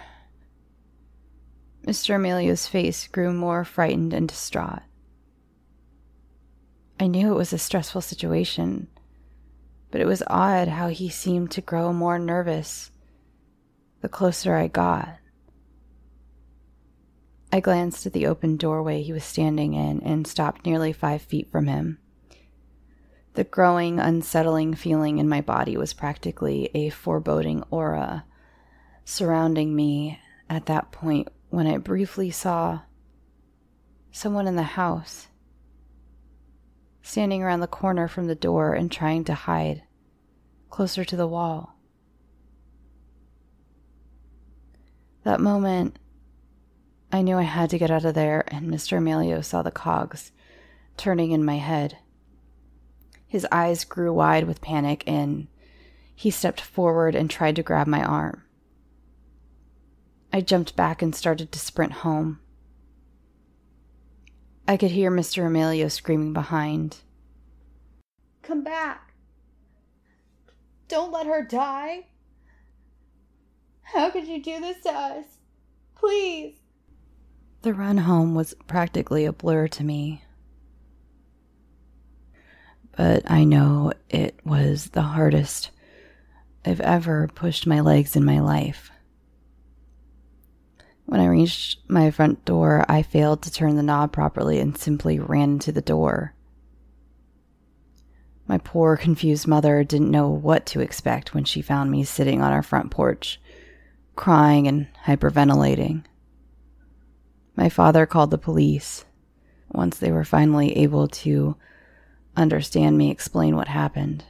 Mr. 1.87 2.13
Amelio's 2.13 2.67
face 2.67 3.07
grew 3.07 3.33
more 3.33 3.63
frightened 3.63 4.13
and 4.13 4.27
distraught. 4.27 4.83
I 6.99 7.07
knew 7.07 7.31
it 7.31 7.37
was 7.37 7.51
a 7.51 7.57
stressful 7.57 8.01
situation, 8.01 8.89
but 9.89 10.01
it 10.01 10.05
was 10.05 10.21
odd 10.27 10.67
how 10.67 10.89
he 10.89 11.09
seemed 11.09 11.49
to 11.51 11.61
grow 11.61 11.91
more 11.91 12.19
nervous 12.19 12.91
the 14.01 14.07
closer 14.07 14.55
I 14.55 14.67
got. 14.67 15.17
I 17.51 17.59
glanced 17.59 18.05
at 18.05 18.13
the 18.13 18.27
open 18.27 18.55
doorway 18.55 19.01
he 19.01 19.13
was 19.13 19.23
standing 19.23 19.73
in 19.73 19.99
and 20.01 20.27
stopped 20.27 20.63
nearly 20.63 20.93
five 20.93 21.23
feet 21.23 21.49
from 21.49 21.65
him. 21.65 21.97
The 23.35 23.43
growing, 23.43 23.99
unsettling 23.99 24.75
feeling 24.75 25.17
in 25.17 25.27
my 25.27 25.41
body 25.41 25.75
was 25.75 25.93
practically 25.93 26.69
a 26.73 26.89
foreboding 26.89 27.63
aura 27.69 28.23
surrounding 29.03 29.75
me 29.75 30.19
at 30.49 30.67
that 30.67 30.91
point 30.93 31.27
when 31.49 31.67
I 31.67 31.77
briefly 31.77 32.31
saw 32.31 32.81
someone 34.09 34.47
in 34.47 34.55
the 34.55 34.63
house 34.63 35.27
standing 37.01 37.43
around 37.43 37.59
the 37.59 37.67
corner 37.67 38.07
from 38.07 38.27
the 38.27 38.35
door 38.35 38.73
and 38.73 38.89
trying 38.89 39.25
to 39.25 39.33
hide 39.33 39.83
closer 40.69 41.03
to 41.03 41.17
the 41.17 41.27
wall. 41.27 41.75
That 45.23 45.41
moment, 45.41 45.99
I 47.11 47.21
knew 47.21 47.37
I 47.37 47.43
had 47.43 47.69
to 47.71 47.77
get 47.77 47.91
out 47.91 48.05
of 48.05 48.13
there, 48.13 48.45
and 48.47 48.67
Mr. 48.67 48.97
Amelio 48.97 49.43
saw 49.43 49.61
the 49.61 49.71
cogs 49.71 50.31
turning 50.95 51.31
in 51.31 51.43
my 51.43 51.57
head. 51.57 51.97
His 53.35 53.45
eyes 53.51 53.83
grew 53.83 54.13
wide 54.13 54.47
with 54.47 54.61
panic, 54.61 55.03
and 55.05 55.47
he 56.15 56.31
stepped 56.31 56.61
forward 56.61 57.15
and 57.15 57.29
tried 57.29 57.57
to 57.57 57.63
grab 57.63 57.85
my 57.85 58.01
arm. 58.01 58.43
I 60.31 60.39
jumped 60.39 60.77
back 60.77 61.01
and 61.01 61.13
started 61.13 61.51
to 61.51 61.59
sprint 61.59 61.91
home. 61.91 62.39
I 64.65 64.77
could 64.77 64.91
hear 64.91 65.11
Mr. 65.11 65.43
Amelio 65.43 65.91
screaming 65.91 66.31
behind. 66.31 66.99
Come 68.41 68.63
back. 68.63 69.11
Don't 70.87 71.11
let 71.11 71.27
her 71.27 71.43
die. 71.43 72.05
How 73.81 74.11
could 74.11 74.29
you 74.29 74.41
do 74.41 74.61
this 74.61 74.81
to 74.83 74.91
us? 74.93 75.25
Please. 75.93 76.55
The 77.63 77.73
run 77.73 77.97
home 77.97 78.33
was 78.33 78.53
practically 78.65 79.25
a 79.25 79.33
blur 79.33 79.67
to 79.67 79.83
me 79.83 80.23
but 82.97 83.29
I 83.29 83.43
know 83.43 83.93
it 84.09 84.39
was 84.45 84.89
the 84.89 85.01
hardest 85.01 85.71
I've 86.65 86.81
ever 86.81 87.29
pushed 87.33 87.67
my 87.67 87.81
legs 87.81 88.15
in 88.15 88.23
my 88.23 88.39
life. 88.39 88.91
When 91.05 91.19
I 91.19 91.27
reached 91.27 91.79
my 91.87 92.09
front 92.09 92.45
door, 92.45 92.83
I 92.89 93.03
failed 93.03 93.43
to 93.43 93.51
turn 93.51 93.75
the 93.75 93.83
knob 93.83 94.11
properly 94.11 94.59
and 94.59 94.77
simply 94.77 95.19
ran 95.19 95.51
into 95.51 95.71
the 95.71 95.81
door. 95.81 96.33
My 98.47 98.57
poor, 98.57 98.95
confused 98.97 99.47
mother 99.47 99.83
didn't 99.83 100.11
know 100.11 100.29
what 100.29 100.65
to 100.67 100.79
expect 100.79 101.33
when 101.33 101.43
she 101.43 101.61
found 101.61 101.91
me 101.91 102.03
sitting 102.03 102.41
on 102.41 102.51
our 102.51 102.63
front 102.63 102.91
porch, 102.91 103.39
crying 104.15 104.67
and 104.67 104.87
hyperventilating. 105.05 106.03
My 107.55 107.69
father 107.69 108.05
called 108.05 108.31
the 108.31 108.37
police. 108.37 109.05
Once 109.71 109.97
they 109.97 110.11
were 110.11 110.23
finally 110.23 110.77
able 110.77 111.07
to 111.07 111.55
understand 112.35 112.97
me 112.97 113.11
explain 113.11 113.55
what 113.55 113.67
happened. 113.67 114.25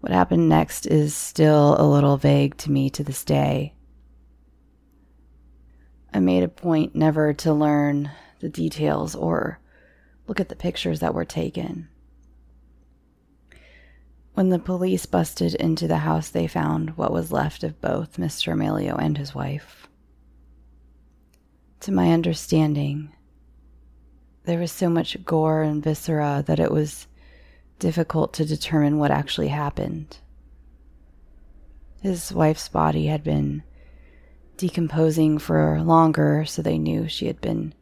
What 0.00 0.12
happened 0.12 0.48
next 0.48 0.86
is 0.86 1.14
still 1.14 1.76
a 1.78 1.86
little 1.86 2.16
vague 2.16 2.56
to 2.58 2.70
me 2.70 2.88
to 2.90 3.02
this 3.02 3.24
day. 3.24 3.74
I 6.12 6.20
made 6.20 6.42
a 6.42 6.48
point 6.48 6.94
never 6.94 7.32
to 7.34 7.52
learn 7.52 8.10
the 8.40 8.48
details 8.48 9.14
or 9.14 9.60
look 10.26 10.40
at 10.40 10.48
the 10.48 10.56
pictures 10.56 11.00
that 11.00 11.14
were 11.14 11.24
taken. 11.24 11.88
When 14.34 14.50
the 14.50 14.58
police 14.60 15.04
busted 15.04 15.54
into 15.56 15.88
the 15.88 15.98
house, 15.98 16.28
they 16.28 16.46
found 16.46 16.96
what 16.96 17.12
was 17.12 17.32
left 17.32 17.64
of 17.64 17.80
both 17.80 18.18
Mr. 18.18 18.52
Amelio 18.52 18.96
and 18.96 19.18
his 19.18 19.34
wife. 19.34 19.88
To 21.80 21.92
my 21.92 22.12
understanding, 22.12 23.12
there 24.48 24.58
was 24.58 24.72
so 24.72 24.88
much 24.88 25.22
gore 25.26 25.62
and 25.62 25.82
viscera 25.82 26.42
that 26.46 26.58
it 26.58 26.72
was 26.72 27.06
difficult 27.78 28.32
to 28.32 28.46
determine 28.46 28.98
what 28.98 29.10
actually 29.10 29.48
happened. 29.48 30.16
His 32.00 32.32
wife's 32.32 32.68
body 32.68 33.06
had 33.06 33.22
been 33.22 33.62
decomposing 34.56 35.38
for 35.38 35.82
longer, 35.82 36.46
so 36.46 36.62
they 36.62 36.78
knew 36.78 37.08
she 37.08 37.26
had 37.26 37.42
been 37.42 37.74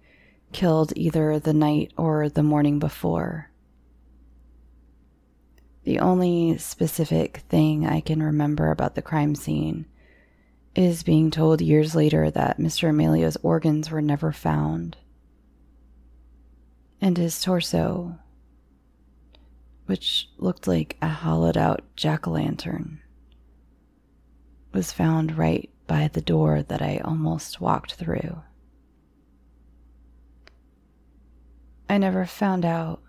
killed 0.53 0.93
either 0.97 1.39
the 1.39 1.55
night 1.55 1.93
or 1.97 2.29
the 2.29 2.43
morning 2.43 2.81
before. 2.81 3.51
The 5.85 6.01
only 6.01 6.59
specific 6.59 7.45
thing 7.49 7.87
I 7.87 8.01
can 8.01 8.21
remember 8.21 8.73
about 8.73 8.97
the 8.97 9.03
crime 9.03 9.37
scene 9.37 9.87
is 10.75 11.05
being 11.05 11.31
told 11.31 11.61
years 11.61 11.95
later 11.95 12.29
that 12.33 12.59
Mr. 12.59 12.89
Amelio's 12.89 13.37
organs 13.45 13.89
were 13.89 14.03
never 14.03 14.33
found 14.33 14.97
and 17.01 17.17
his 17.17 17.41
torso, 17.41 18.19
which 19.87 20.29
looked 20.39 20.67
like 20.67 20.97
a 21.01 21.09
hollowed 21.09 21.57
out 21.57 21.83
jack 21.97 22.27
o' 22.27 22.33
lantern, 22.33 23.01
was 24.73 24.93
found 24.93 25.39
right 25.39 25.71
by 25.87 26.09
the 26.09 26.21
door 26.21 26.63
that 26.63 26.83
I 26.83 27.01
almost 27.05 27.61
walked 27.61 27.95
through. 27.95 28.43
I 31.89 31.99
never 31.99 32.27
found 32.27 32.65
out 32.65 33.01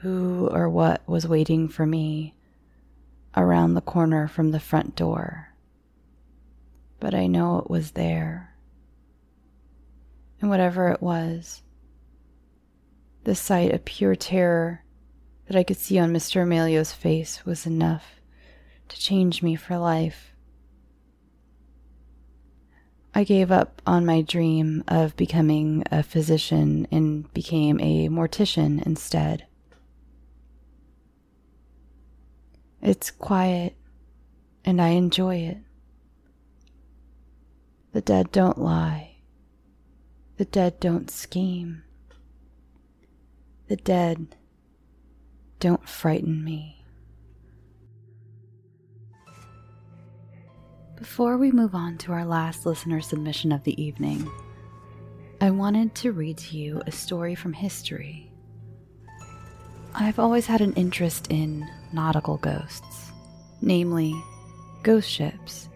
who 0.00 0.48
or 0.48 0.68
what 0.68 1.06
was 1.06 1.28
waiting 1.28 1.68
for 1.68 1.84
me 1.84 2.34
around 3.36 3.74
the 3.74 3.80
corner 3.80 4.28
from 4.28 4.50
the 4.50 4.60
front 4.60 4.96
door, 4.96 5.54
but 7.00 7.14
I 7.14 7.26
know 7.26 7.58
it 7.58 7.68
was 7.68 7.92
there. 7.92 8.54
And 10.40 10.48
whatever 10.50 10.88
it 10.88 11.02
was, 11.02 11.62
the 13.24 13.34
sight 13.34 13.72
of 13.72 13.84
pure 13.84 14.14
terror 14.14 14.84
that 15.46 15.56
I 15.56 15.62
could 15.62 15.76
see 15.76 15.98
on 15.98 16.12
Mr. 16.12 16.42
Amelio's 16.42 16.92
face 16.92 17.44
was 17.44 17.66
enough 17.66 18.20
to 18.88 18.98
change 18.98 19.42
me 19.42 19.56
for 19.56 19.76
life. 19.78 20.32
I 23.14 23.24
gave 23.24 23.52
up 23.52 23.80
on 23.86 24.04
my 24.04 24.22
dream 24.22 24.82
of 24.88 25.16
becoming 25.16 25.84
a 25.90 26.02
physician 26.02 26.86
and 26.90 27.32
became 27.32 27.80
a 27.80 28.08
mortician 28.08 28.84
instead. 28.84 29.46
It's 32.82 33.10
quiet 33.10 33.76
and 34.64 34.82
I 34.82 34.88
enjoy 34.88 35.36
it. 35.36 35.58
The 37.92 38.00
dead 38.00 38.32
don't 38.32 38.58
lie. 38.58 39.18
The 40.36 40.44
dead 40.44 40.80
don't 40.80 41.10
scheme. 41.10 41.83
The 43.68 43.76
dead 43.76 44.36
don't 45.58 45.88
frighten 45.88 46.44
me. 46.44 46.84
Before 50.96 51.38
we 51.38 51.50
move 51.50 51.74
on 51.74 51.96
to 51.98 52.12
our 52.12 52.26
last 52.26 52.66
listener 52.66 53.00
submission 53.00 53.52
of 53.52 53.64
the 53.64 53.80
evening, 53.82 54.30
I 55.40 55.50
wanted 55.50 55.94
to 55.96 56.12
read 56.12 56.36
to 56.38 56.58
you 56.58 56.82
a 56.86 56.92
story 56.92 57.34
from 57.34 57.52
history. 57.54 58.30
I've 59.94 60.18
always 60.18 60.46
had 60.46 60.60
an 60.60 60.74
interest 60.74 61.28
in 61.30 61.66
nautical 61.92 62.36
ghosts, 62.38 63.12
namely, 63.62 64.14
ghost 64.82 65.08
ships. 65.08 65.68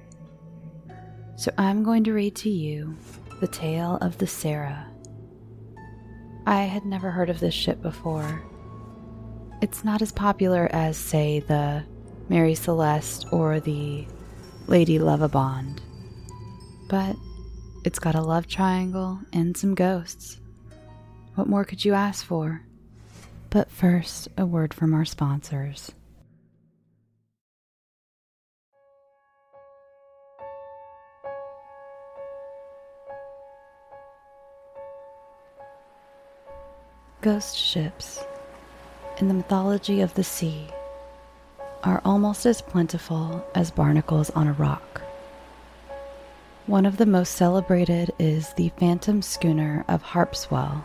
So 1.36 1.52
I'm 1.56 1.84
going 1.84 2.04
to 2.04 2.12
read 2.12 2.36
to 2.36 2.50
you 2.50 2.96
the 3.40 3.48
tale 3.48 3.96
of 4.00 4.18
the 4.18 4.26
Sarah. 4.26 4.87
I 6.48 6.62
had 6.62 6.86
never 6.86 7.10
heard 7.10 7.28
of 7.28 7.40
this 7.40 7.52
ship 7.52 7.82
before, 7.82 8.42
it's 9.60 9.84
not 9.84 10.00
as 10.00 10.12
popular 10.12 10.66
as, 10.72 10.96
say, 10.96 11.40
the 11.40 11.84
Mary 12.30 12.54
Celeste 12.54 13.26
or 13.30 13.60
the 13.60 14.06
Lady 14.66 14.98
Lovibond, 14.98 15.80
but 16.88 17.16
it's 17.84 17.98
got 17.98 18.14
a 18.14 18.22
love 18.22 18.46
triangle 18.46 19.20
and 19.30 19.54
some 19.58 19.74
ghosts. 19.74 20.40
What 21.34 21.48
more 21.48 21.66
could 21.66 21.84
you 21.84 21.92
ask 21.92 22.24
for? 22.24 22.62
But 23.50 23.70
first, 23.70 24.28
a 24.38 24.46
word 24.46 24.72
from 24.72 24.94
our 24.94 25.04
sponsors. 25.04 25.92
Ghost 37.20 37.56
ships 37.56 38.24
in 39.18 39.26
the 39.26 39.34
mythology 39.34 40.00
of 40.02 40.14
the 40.14 40.22
sea 40.22 40.68
are 41.82 42.00
almost 42.04 42.46
as 42.46 42.62
plentiful 42.62 43.44
as 43.56 43.72
barnacles 43.72 44.30
on 44.30 44.46
a 44.46 44.52
rock. 44.52 45.02
One 46.66 46.86
of 46.86 46.96
the 46.96 47.06
most 47.06 47.34
celebrated 47.34 48.12
is 48.20 48.52
the 48.52 48.68
Phantom 48.78 49.20
Schooner 49.20 49.84
of 49.88 50.04
Harpswell, 50.04 50.84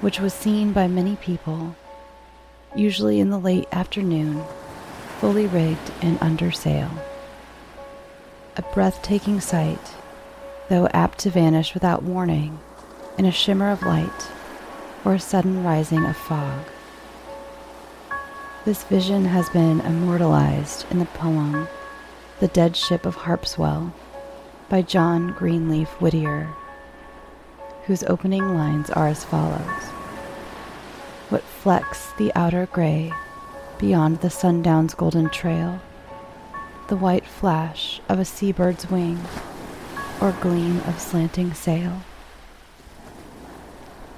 which 0.00 0.20
was 0.20 0.32
seen 0.32 0.72
by 0.72 0.86
many 0.86 1.16
people, 1.16 1.74
usually 2.76 3.18
in 3.18 3.30
the 3.30 3.40
late 3.40 3.66
afternoon, 3.72 4.44
fully 5.18 5.48
rigged 5.48 5.90
and 6.02 6.18
under 6.20 6.52
sail. 6.52 6.88
A 8.56 8.62
breathtaking 8.62 9.40
sight, 9.40 9.96
though 10.68 10.86
apt 10.92 11.18
to 11.18 11.30
vanish 11.30 11.74
without 11.74 12.04
warning 12.04 12.60
in 13.18 13.24
a 13.24 13.32
shimmer 13.32 13.72
of 13.72 13.82
light 13.82 14.30
or 15.04 15.14
a 15.14 15.20
sudden 15.20 15.64
rising 15.64 16.04
of 16.04 16.16
fog. 16.16 16.66
This 18.64 18.84
vision 18.84 19.24
has 19.24 19.48
been 19.50 19.80
immortalized 19.80 20.86
in 20.90 21.00
the 21.00 21.04
poem 21.06 21.66
The 22.38 22.48
Dead 22.48 22.76
Ship 22.76 23.04
of 23.04 23.16
Harpswell 23.16 23.92
by 24.68 24.82
John 24.82 25.32
Greenleaf 25.32 25.88
Whittier, 26.00 26.48
whose 27.86 28.04
opening 28.04 28.54
lines 28.54 28.88
are 28.90 29.08
as 29.08 29.24
follows 29.24 29.82
What 31.28 31.42
flecks 31.42 32.12
the 32.18 32.30
outer 32.36 32.66
gray 32.66 33.12
beyond 33.78 34.20
the 34.20 34.30
sundown's 34.30 34.94
golden 34.94 35.28
trail? 35.28 35.80
The 36.86 36.96
white 36.96 37.26
flash 37.26 38.00
of 38.08 38.20
a 38.20 38.24
seabird's 38.24 38.88
wing 38.88 39.18
or 40.20 40.30
gleam 40.40 40.78
of 40.86 41.00
slanting 41.00 41.52
sail? 41.52 42.02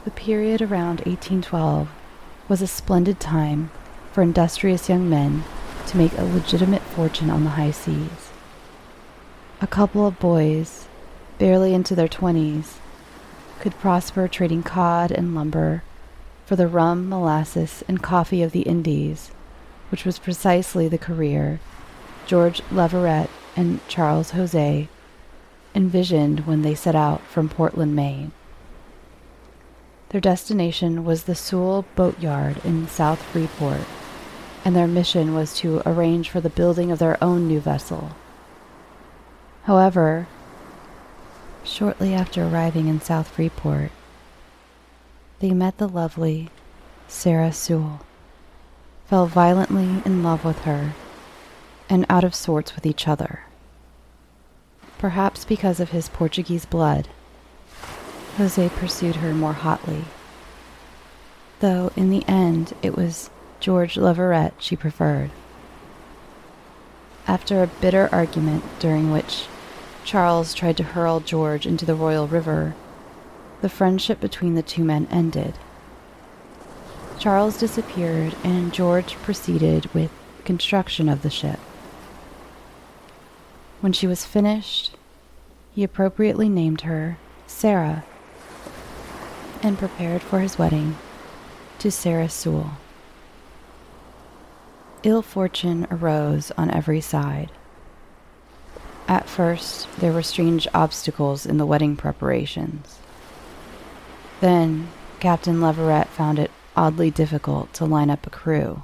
The 0.05 0.11
period 0.11 0.61
around 0.61 1.01
1812 1.07 1.89
was 2.47 2.61
a 2.61 2.67
splendid 2.67 3.19
time 3.19 3.71
for 4.13 4.21
industrious 4.21 4.91
young 4.91 5.09
men 5.09 5.45
to 5.87 5.97
make 5.97 6.17
a 6.19 6.25
legitimate 6.25 6.83
fortune 6.83 7.31
on 7.31 7.45
the 7.45 7.51
high 7.51 7.71
seas. 7.71 8.31
A 9.63 9.67
couple 9.67 10.07
of 10.07 10.21
boys, 10.21 10.89
barely 11.39 11.73
into 11.73 11.95
their 11.95 12.07
twenties, 12.07 12.79
could 13.61 13.79
prosper 13.79 14.29
trading 14.29 14.63
cod 14.63 15.11
and 15.11 15.35
lumber 15.35 15.83
for 16.45 16.55
the 16.55 16.69
rum, 16.69 17.09
molasses, 17.09 17.83
and 17.89 18.03
coffee 18.03 18.43
of 18.43 18.53
the 18.53 18.63
Indies, 18.63 19.31
which 19.91 20.05
was 20.05 20.19
precisely 20.19 20.87
the 20.87 20.99
career 20.99 21.61
George 22.27 22.61
Leverett 22.71 23.31
and 23.57 23.81
Charles 23.89 24.33
Jose 24.33 24.87
envisioned 25.75 26.41
when 26.41 26.61
they 26.61 26.75
set 26.75 26.95
out 26.95 27.23
from 27.23 27.49
Portland, 27.49 27.97
Maine. 27.97 28.33
Their 30.15 30.21
destination 30.21 31.05
was 31.05 31.25
the 31.25 31.35
Soule 31.35 31.87
Boatyard 31.97 32.65
in 32.65 32.87
South 32.87 33.21
Freeport 33.21 33.81
and 34.65 34.77
their 34.77 34.87
mission 34.87 35.35
was 35.35 35.57
to 35.57 35.83
arrange 35.85 36.31
for 36.31 36.41
the 36.41 36.49
building 36.49 36.93
of 36.93 37.01
their 37.01 37.19
own 37.21 37.49
new 37.49 37.59
vessel. 37.59 38.13
However, 39.65 40.29
shortly 41.65 42.15
after 42.15 42.45
arriving 42.45 42.87
in 42.87 43.01
South 43.01 43.27
Freeport, 43.27 43.91
they 45.41 45.51
met 45.51 45.79
the 45.79 45.89
lovely 45.89 46.49
Sarah 47.09 47.53
Soule, 47.53 47.99
fell 49.07 49.27
violently 49.27 50.01
in 50.05 50.23
love 50.23 50.45
with 50.45 50.61
her, 50.61 50.95
and 51.91 52.07
out 52.09 52.23
of 52.23 52.37
sorts 52.37 52.77
with 52.77 52.87
each 52.87 53.09
other. 53.09 53.41
Perhaps 54.97 55.45
because 55.45 55.81
of 55.81 55.91
his 55.91 56.09
Portuguese 56.09 56.67
blood, 56.67 57.09
Jose 58.37 58.69
pursued 58.71 59.17
her 59.17 59.33
more 59.33 59.53
hotly, 59.53 60.05
though 61.61 61.93
in 61.95 62.11
the 62.11 62.27
end 62.27 62.75
it 62.83 62.97
was 62.97 63.31
George 63.61 63.97
Leverett 63.97 64.55
she 64.59 64.75
preferred. 64.75 65.31
After 67.29 67.63
a 67.63 67.69
bitter 67.69 68.09
argument 68.11 68.65
during 68.81 69.13
which 69.13 69.47
Charles 70.05 70.53
tried 70.53 70.77
to 70.79 70.83
hurl 70.83 71.21
George 71.21 71.65
into 71.65 71.87
the 71.87 71.95
Royal 71.95 72.27
River, 72.27 72.75
the 73.61 73.69
friendship 73.69 74.21
between 74.21 74.57
the 74.57 74.63
two 74.63 74.83
men 74.83 75.07
ended. 75.13 75.55
Charles 77.21 77.57
disappeared 77.57 78.35
and 78.43 78.75
George 78.75 79.15
proceeded 79.23 79.87
with 79.95 80.11
construction 80.45 81.09
of 81.09 81.23
the 81.23 81.31
ship. 81.31 81.61
When 83.81 83.93
she 83.93 84.09
was 84.09 84.27
finished, 84.27 84.97
he 85.73 85.85
appropriately 85.85 86.49
named 86.49 86.81
her 86.81 87.17
Sarah 87.47 88.05
and 89.65 89.79
prepared 89.79 90.23
for 90.23 90.41
his 90.41 90.59
wedding 90.59 90.97
to 91.79 91.91
Sarah 91.91 92.29
Soule. 92.29 92.73
Ill 95.03 95.23
fortune 95.23 95.87
arose 95.91 96.53
on 96.59 96.71
every 96.71 97.01
side. 97.01 97.51
At 99.09 99.29
first, 99.29 99.89
there 99.99 100.13
were 100.13 100.23
strange 100.23 100.69
obstacles 100.75 101.47
in 101.47 101.57
the 101.57 101.67
wedding 101.67 101.97
preparations. 101.97 102.99
Then, 104.41 104.89
Captain 105.19 105.61
Leverett 105.63 106.09
found 106.09 106.39
it 106.39 106.51
oddly 106.77 107.11
difficult 107.11 107.73
to 107.75 107.87
line 107.87 108.11
up 108.11 108.27
a 108.27 108.31
crew. 108.31 108.83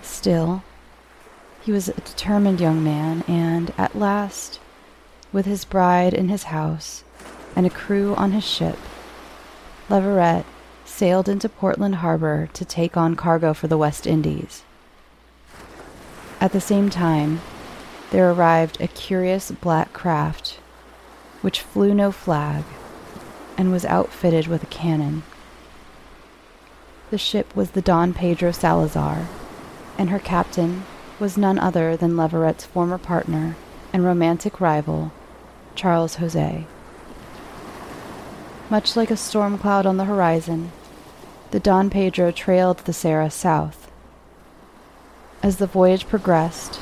Still, 0.00 0.62
he 1.60 1.72
was 1.72 1.88
a 1.88 1.94
determined 1.94 2.60
young 2.60 2.82
man, 2.82 3.22
and 3.28 3.72
at 3.76 3.94
last, 3.94 4.60
with 5.30 5.44
his 5.44 5.66
bride 5.66 6.14
in 6.14 6.30
his 6.30 6.44
house 6.44 7.04
and 7.54 7.66
a 7.66 7.70
crew 7.70 8.14
on 8.16 8.32
his 8.32 8.44
ship, 8.44 8.78
Leverett 9.88 10.44
sailed 10.84 11.28
into 11.28 11.48
Portland 11.48 11.96
Harbor 11.96 12.48
to 12.52 12.64
take 12.64 12.96
on 12.96 13.16
cargo 13.16 13.52
for 13.52 13.66
the 13.66 13.78
West 13.78 14.06
Indies. 14.06 14.62
At 16.40 16.52
the 16.52 16.60
same 16.60 16.90
time, 16.90 17.40
there 18.10 18.30
arrived 18.30 18.80
a 18.80 18.88
curious 18.88 19.50
black 19.50 19.92
craft, 19.92 20.58
which 21.40 21.60
flew 21.60 21.94
no 21.94 22.12
flag 22.12 22.64
and 23.56 23.72
was 23.72 23.84
outfitted 23.84 24.46
with 24.46 24.62
a 24.62 24.66
cannon. 24.66 25.22
The 27.10 27.18
ship 27.18 27.54
was 27.54 27.72
the 27.72 27.82
Don 27.82 28.14
Pedro 28.14 28.52
Salazar, 28.52 29.28
and 29.98 30.10
her 30.10 30.18
captain 30.18 30.84
was 31.18 31.36
none 31.38 31.58
other 31.58 31.96
than 31.96 32.16
Leverett's 32.16 32.64
former 32.64 32.98
partner 32.98 33.56
and 33.92 34.04
romantic 34.04 34.60
rival, 34.60 35.12
Charles 35.74 36.16
Jose. 36.16 36.66
Much 38.70 38.96
like 38.96 39.10
a 39.10 39.16
storm 39.16 39.58
cloud 39.58 39.86
on 39.86 39.96
the 39.96 40.06
horizon, 40.06 40.72
the 41.50 41.60
Don 41.60 41.90
Pedro 41.90 42.30
trailed 42.30 42.78
the 42.78 42.92
Sarah 42.92 43.30
south. 43.30 43.90
As 45.42 45.56
the 45.56 45.66
voyage 45.66 46.08
progressed, 46.08 46.80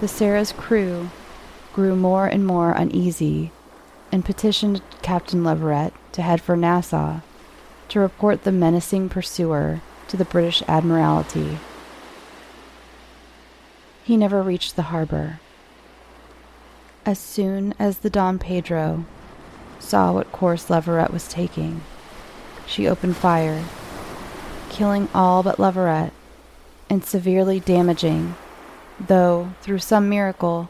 the 0.00 0.08
Sarah's 0.08 0.52
crew 0.52 1.10
grew 1.72 1.94
more 1.94 2.26
and 2.26 2.46
more 2.46 2.72
uneasy 2.72 3.50
and 4.10 4.24
petitioned 4.24 4.80
Captain 5.02 5.44
Leverett 5.44 5.92
to 6.12 6.22
head 6.22 6.40
for 6.40 6.56
Nassau 6.56 7.20
to 7.88 8.00
report 8.00 8.44
the 8.44 8.52
menacing 8.52 9.08
pursuer 9.08 9.82
to 10.08 10.16
the 10.16 10.24
British 10.24 10.62
Admiralty. 10.66 11.58
He 14.04 14.16
never 14.16 14.42
reached 14.42 14.76
the 14.76 14.82
harbor. 14.82 15.40
As 17.04 17.18
soon 17.18 17.74
as 17.78 17.98
the 17.98 18.10
Don 18.10 18.38
Pedro 18.38 19.04
saw 19.78 20.12
what 20.12 20.32
course 20.32 20.70
Leverett 20.70 21.12
was 21.12 21.28
taking, 21.28 21.82
she 22.66 22.88
opened 22.88 23.16
fire, 23.16 23.64
killing 24.68 25.08
all 25.14 25.42
but 25.42 25.58
Leverett 25.58 26.12
and 26.90 27.04
severely 27.04 27.60
damaging, 27.60 28.34
though 28.98 29.52
through 29.60 29.78
some 29.78 30.08
miracle, 30.08 30.68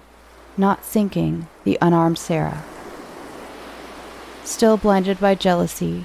not 0.57 0.85
sinking 0.85 1.49
the 1.65 1.79
unarmed 1.81 2.19
Sarah. 2.19 2.65
Still 4.45 4.77
blinded 4.77 5.19
by 5.19 5.35
jealousy 5.35 6.05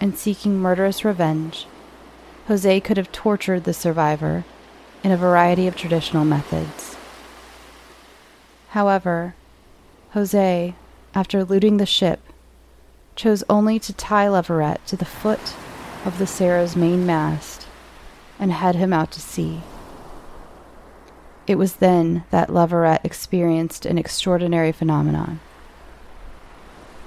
and 0.00 0.16
seeking 0.16 0.58
murderous 0.58 1.04
revenge, 1.04 1.66
Jose 2.48 2.80
could 2.80 2.96
have 2.96 3.12
tortured 3.12 3.64
the 3.64 3.74
survivor 3.74 4.44
in 5.02 5.10
a 5.10 5.16
variety 5.16 5.66
of 5.66 5.76
traditional 5.76 6.24
methods. 6.24 6.96
However, 8.70 9.34
Jose, 10.12 10.74
after 11.14 11.44
looting 11.44 11.76
the 11.76 11.86
ship, 11.86 12.20
chose 13.18 13.42
only 13.50 13.80
to 13.80 13.92
tie 13.92 14.28
Leverett 14.28 14.86
to 14.86 14.96
the 14.96 15.04
foot 15.04 15.54
of 16.04 16.18
the 16.18 16.26
Sarah's 16.26 16.76
main 16.76 17.04
mast 17.04 17.66
and 18.38 18.52
head 18.52 18.76
him 18.76 18.92
out 18.92 19.10
to 19.10 19.20
sea. 19.20 19.60
It 21.48 21.56
was 21.58 21.76
then 21.76 22.24
that 22.30 22.52
Leverett 22.52 23.00
experienced 23.04 23.84
an 23.84 23.98
extraordinary 23.98 24.70
phenomenon. 24.70 25.40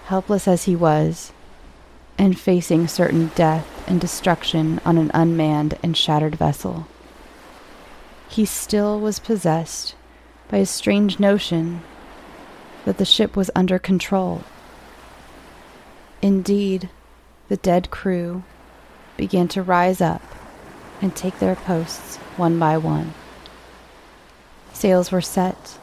Helpless 0.06 0.48
as 0.48 0.66
he 0.66 0.76
was, 0.76 1.32
and 2.18 2.38
facing 2.38 2.88
certain 2.88 3.32
death 3.34 3.68
and 3.88 4.02
destruction 4.02 4.82
on 4.84 4.98
an 4.98 5.12
unmanned 5.14 5.78
and 5.82 5.96
shattered 5.96 6.36
vessel, 6.36 6.88
he 8.28 8.44
still 8.44 9.00
was 9.00 9.20
possessed 9.20 9.96
by 10.50 10.58
a 10.58 10.66
strange 10.66 11.20
notion 11.20 11.82
that 12.84 12.98
the 12.98 13.06
ship 13.06 13.38
was 13.38 13.50
under 13.56 13.80
control. 13.80 14.44
Indeed, 16.22 16.90
the 17.50 17.58
dead 17.58 17.90
crew 17.90 18.44
began 19.18 19.48
to 19.50 19.64
rise 19.64 20.02
up 20.02 20.22
and 21.02 21.16
take 21.16 21.40
their 21.40 21.56
posts 21.56 22.18
one 22.38 22.60
by 22.60 22.78
one. 22.78 23.14
Sails 24.72 25.12
were 25.12 25.22
set, 25.22 25.80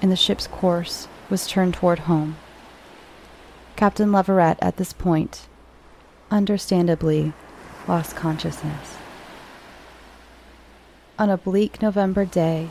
and 0.00 0.10
the 0.10 0.16
ship's 0.16 0.46
course 0.46 1.08
was 1.28 1.46
turned 1.46 1.74
toward 1.74 2.00
home. 2.00 2.36
Captain 3.76 4.12
Leverett, 4.12 4.58
at 4.60 4.76
this 4.76 4.92
point, 4.92 5.48
understandably 6.30 7.32
lost 7.88 8.14
consciousness. 8.14 8.96
On 11.18 11.28
a 11.28 11.36
bleak 11.36 11.82
November 11.82 12.24
day, 12.24 12.70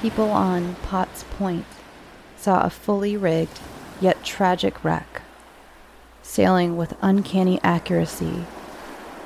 people 0.00 0.30
on 0.30 0.76
Potts 0.82 1.24
Point 1.38 1.66
saw 2.36 2.62
a 2.64 2.70
fully 2.70 3.16
rigged 3.16 3.60
yet 4.00 4.22
tragic 4.24 4.84
wreck, 4.84 5.22
sailing 6.30 6.76
with 6.76 6.96
uncanny 7.02 7.58
accuracy 7.64 8.44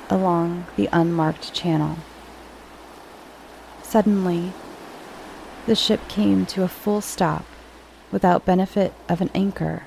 along 0.09 0.65
the 0.75 0.89
unmarked 0.91 1.53
channel. 1.53 1.97
Suddenly, 3.83 4.53
the 5.67 5.75
ship 5.75 5.99
came 6.07 6.47
to 6.47 6.63
a 6.63 6.67
full 6.67 7.01
stop 7.01 7.45
without 8.11 8.43
benefit 8.43 8.91
of 9.07 9.21
an 9.21 9.29
anchor. 9.35 9.83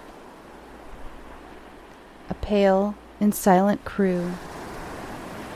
A 2.31 2.35
pale 2.35 2.95
and 3.21 3.35
silent 3.35 3.85
crew 3.85 4.35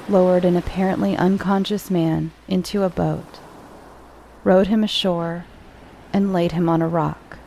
lowered 0.09 0.45
an 0.45 0.57
apparently 0.57 1.17
unconscious 1.17 1.93
man 1.93 2.33
into 2.49 2.83
a 2.83 2.91
boat, 2.91 3.39
rowed 4.43 4.67
him 4.67 4.83
ashore, 4.83 5.45
and 6.13 6.33
laid 6.33 6.51
him 6.51 6.69
on 6.69 6.83
a 6.83 6.89
rock, 6.89 7.39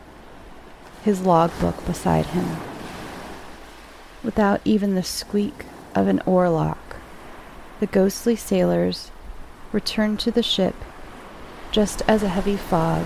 his 1.04 1.20
logbook 1.20 1.86
beside 1.86 2.28
him. 2.28 2.75
Without 4.26 4.60
even 4.66 4.96
the 4.96 5.04
squeak 5.04 5.66
of 5.94 6.08
an 6.08 6.20
oarlock, 6.26 6.98
the 7.80 7.86
ghostly 7.86 8.36
sailors 8.36 9.12
returned 9.72 10.20
to 10.22 10.32
the 10.32 10.42
ship 10.42 10.74
just 11.72 12.02
as 12.08 12.24
a 12.24 12.30
heavy 12.30 12.58
fog 12.58 13.06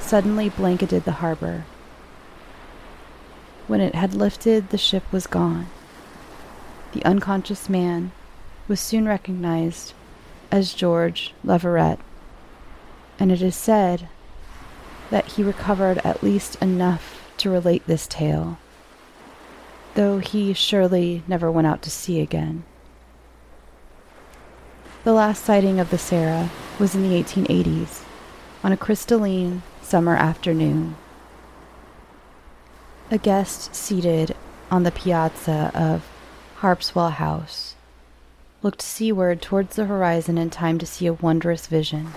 suddenly 0.00 0.48
blanketed 0.48 1.04
the 1.04 1.22
harbor. 1.22 1.66
When 3.68 3.80
it 3.80 3.94
had 3.94 4.12
lifted, 4.12 4.70
the 4.70 4.78
ship 4.78 5.04
was 5.12 5.28
gone. 5.28 5.68
The 6.94 7.04
unconscious 7.04 7.68
man 7.68 8.10
was 8.66 8.80
soon 8.80 9.06
recognized 9.06 9.92
as 10.50 10.74
George 10.74 11.32
Leverett, 11.44 12.00
and 13.20 13.30
it 13.30 13.40
is 13.40 13.54
said 13.54 14.08
that 15.10 15.26
he 15.32 15.44
recovered 15.44 15.98
at 15.98 16.24
least 16.24 16.56
enough 16.56 17.22
to 17.36 17.50
relate 17.50 17.86
this 17.86 18.08
tale, 18.08 18.58
though 19.96 20.18
he 20.18 20.52
surely 20.52 21.22
never 21.26 21.50
went 21.50 21.66
out 21.66 21.82
to 21.82 21.90
sea 21.90 22.20
again. 22.20 22.62
The 25.04 25.14
last 25.14 25.42
sighting 25.42 25.80
of 25.80 25.90
the 25.90 25.98
Sarah 25.98 26.50
was 26.78 26.94
in 26.94 27.02
the 27.02 27.22
1880s, 27.22 28.04
on 28.62 28.72
a 28.72 28.76
crystalline 28.76 29.62
summer 29.80 30.14
afternoon. 30.14 30.96
A 33.10 33.16
guest 33.16 33.74
seated 33.74 34.36
on 34.70 34.82
the 34.82 34.90
piazza 34.90 35.70
of 35.74 36.06
Harpswell 36.58 37.12
House 37.12 37.74
looked 38.62 38.82
seaward 38.82 39.40
towards 39.40 39.76
the 39.76 39.86
horizon 39.86 40.36
in 40.36 40.50
time 40.50 40.78
to 40.78 40.86
see 40.86 41.06
a 41.06 41.12
wondrous 41.14 41.66
vision. 41.68 42.08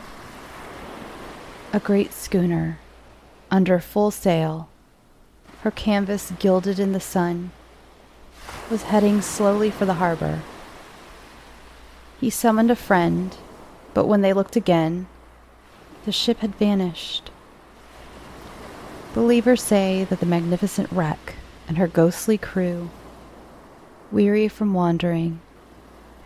A 1.72 1.80
great 1.80 2.12
schooner, 2.12 2.80
under 3.50 3.80
full 3.80 4.12
sail, 4.12 4.68
her 5.62 5.72
canvas 5.72 6.34
gilded 6.40 6.80
in 6.80 6.92
the 6.92 7.00
sun, 7.00 7.52
was 8.70 8.84
heading 8.84 9.22
slowly 9.22 9.72
for 9.72 9.86
the 9.86 9.96
harbor. 9.96 10.42
He 12.20 12.30
summoned 12.30 12.70
a 12.70 12.76
friend, 12.76 13.36
but 13.94 14.06
when 14.06 14.22
they 14.22 14.34
looked 14.34 14.56
again, 14.56 15.08
the 16.06 16.12
ship 16.12 16.40
had 16.40 16.56
vanished. 16.56 17.32
Believers 19.14 19.62
say 19.64 20.06
that 20.10 20.20
the 20.20 20.26
magnificent 20.26 20.92
wreck 20.92 21.36
and 21.68 21.78
her 21.78 21.88
ghostly 21.88 22.38
crew, 22.38 22.90
weary 24.12 24.48
from 24.48 24.74
wandering, 24.74 25.42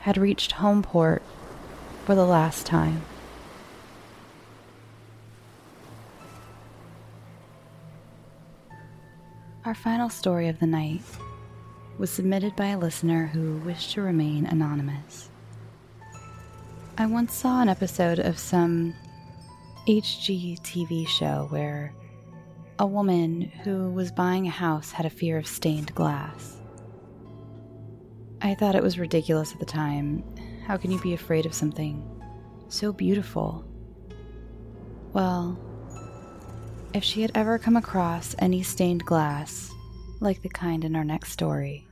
had 0.02 0.18
reached 0.18 0.54
home 0.54 0.84
port 0.84 1.22
for 2.06 2.16
the 2.16 2.26
last 2.26 2.66
time. 2.66 3.04
Our 9.64 9.76
final 9.76 10.10
story 10.10 10.50
of 10.50 10.60
the 10.60 10.68
night 10.68 11.02
was 11.98 12.10
submitted 12.10 12.56
by 12.56 12.68
a 12.68 12.78
listener 12.78 13.28
who 13.28 13.58
wished 13.58 13.92
to 13.92 14.02
remain 14.02 14.46
anonymous. 14.46 15.30
I 16.98 17.06
once 17.06 17.34
saw 17.34 17.62
an 17.62 17.70
episode 17.70 18.20
of 18.20 18.38
some 18.38 18.94
HGTV 19.88 21.08
show 21.08 21.48
where 21.50 21.94
a 22.80 22.86
woman 22.86 23.42
who 23.64 23.90
was 23.92 24.12
buying 24.12 24.48
a 24.48 24.52
house 24.52 24.92
had 24.92 25.06
a 25.06 25.10
fear 25.10 25.38
of 25.38 25.48
stained 25.48 25.94
glass. 25.96 26.58
I 28.42 28.56
thought 28.56 28.76
it 28.76 28.84
was 28.84 29.00
ridiculous 29.00 29.54
at 29.54 29.60
the 29.60 29.66
time. 29.66 30.24
How 30.66 30.78
can 30.78 30.92
you 30.92 31.00
be 31.00 31.14
afraid 31.14 31.46
of 31.46 31.54
something 31.54 32.10
so 32.68 32.94
beautiful? 32.94 33.66
Well, 35.14 35.60
if 36.94 37.04
she 37.04 37.22
had 37.22 37.32
ever 37.36 37.58
come 37.58 37.76
across 37.76 38.36
any 38.40 38.64
stained 38.64 39.06
glass, 39.06 39.73
like 40.24 40.42
the 40.42 40.50
kind 40.50 40.86
in 40.86 40.96
our 40.96 41.04
next 41.04 41.32
story, 41.32 41.86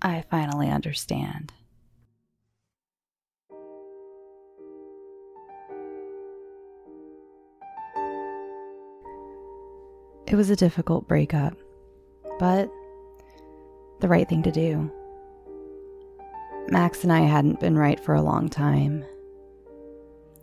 I 0.00 0.24
finally 0.30 0.70
understand. 0.70 1.52
It 10.28 10.36
was 10.36 10.48
a 10.48 10.56
difficult 10.56 11.08
breakup, 11.08 11.54
but 12.38 12.70
the 14.00 14.08
right 14.08 14.28
thing 14.28 14.44
to 14.44 14.52
do. 14.52 14.90
Max 16.68 17.02
and 17.02 17.12
I 17.12 17.20
hadn't 17.20 17.60
been 17.60 17.76
right 17.76 17.98
for 17.98 18.14
a 18.14 18.22
long 18.22 18.48
time. 18.48 19.04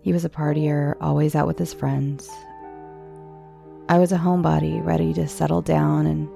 He 0.01 0.11
was 0.11 0.25
a 0.25 0.29
partier, 0.29 0.95
always 0.99 1.35
out 1.35 1.47
with 1.47 1.57
his 1.57 1.73
friends. 1.73 2.29
I 3.87 3.97
was 3.97 4.11
a 4.11 4.17
homebody, 4.17 4.85
ready 4.85 5.13
to 5.13 5.27
settle 5.27 5.61
down 5.61 6.05
and 6.05 6.29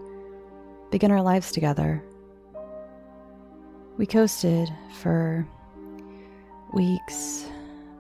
begin 0.93 1.09
our 1.09 1.23
lives 1.23 1.51
together. 1.51 2.03
We 3.97 4.05
coasted 4.05 4.69
for 5.01 5.43
weeks, 6.71 7.47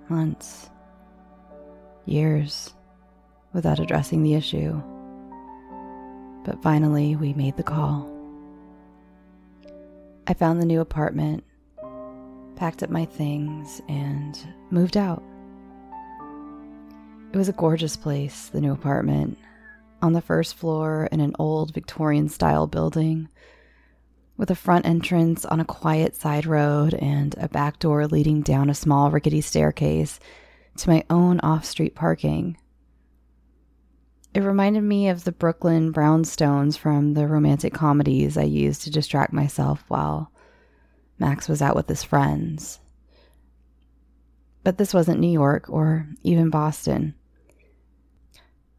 months, 0.09 0.69
years 2.05 2.71
without 3.51 3.79
addressing 3.79 4.21
the 4.21 4.35
issue. 4.35 4.79
But 6.45 6.61
finally, 6.61 7.15
we 7.15 7.33
made 7.33 7.57
the 7.57 7.63
call. 7.63 8.07
I 10.27 10.35
found 10.35 10.61
the 10.61 10.65
new 10.67 10.79
apartment, 10.79 11.43
packed 12.55 12.83
up 12.83 12.91
my 12.91 13.05
things, 13.05 13.81
and 13.89 14.37
moved 14.69 14.97
out. 14.97 15.23
It 17.31 17.37
was 17.37 17.49
a 17.49 17.53
gorgeous 17.53 17.97
place, 17.97 18.49
the 18.49 18.61
new 18.61 18.71
apartment, 18.71 19.39
on 20.03 20.13
the 20.13 20.21
first 20.21 20.55
floor 20.55 21.07
in 21.11 21.21
an 21.21 21.33
old 21.39 21.73
Victorian 21.73 22.27
style 22.27 22.67
building 22.67 23.29
with 24.35 24.51
a 24.51 24.55
front 24.55 24.85
entrance 24.85 25.45
on 25.45 25.59
a 25.59 25.65
quiet 25.65 26.15
side 26.15 26.45
road 26.45 26.93
and 26.95 27.35
a 27.37 27.47
back 27.47 27.79
door 27.79 28.05
leading 28.07 28.41
down 28.41 28.69
a 28.69 28.75
small 28.75 29.09
rickety 29.09 29.39
staircase 29.39 30.19
to 30.75 30.89
my 30.89 31.03
own 31.09 31.39
off 31.39 31.63
street 31.63 31.95
parking. 31.95 32.57
It 34.33 34.41
reminded 34.41 34.81
me 34.81 35.07
of 35.07 35.23
the 35.23 35.31
Brooklyn 35.31 35.93
brownstones 35.93 36.77
from 36.77 37.13
the 37.13 37.25
romantic 37.27 37.73
comedies 37.73 38.35
I 38.35 38.43
used 38.43 38.81
to 38.81 38.91
distract 38.91 39.31
myself 39.31 39.85
while 39.87 40.31
Max 41.17 41.47
was 41.47 41.61
out 41.61 41.75
with 41.75 41.87
his 41.87 42.03
friends. 42.03 42.79
But 44.63 44.77
this 44.77 44.93
wasn't 44.93 45.19
New 45.19 45.31
York 45.31 45.69
or 45.69 46.09
even 46.23 46.49
Boston. 46.49 47.13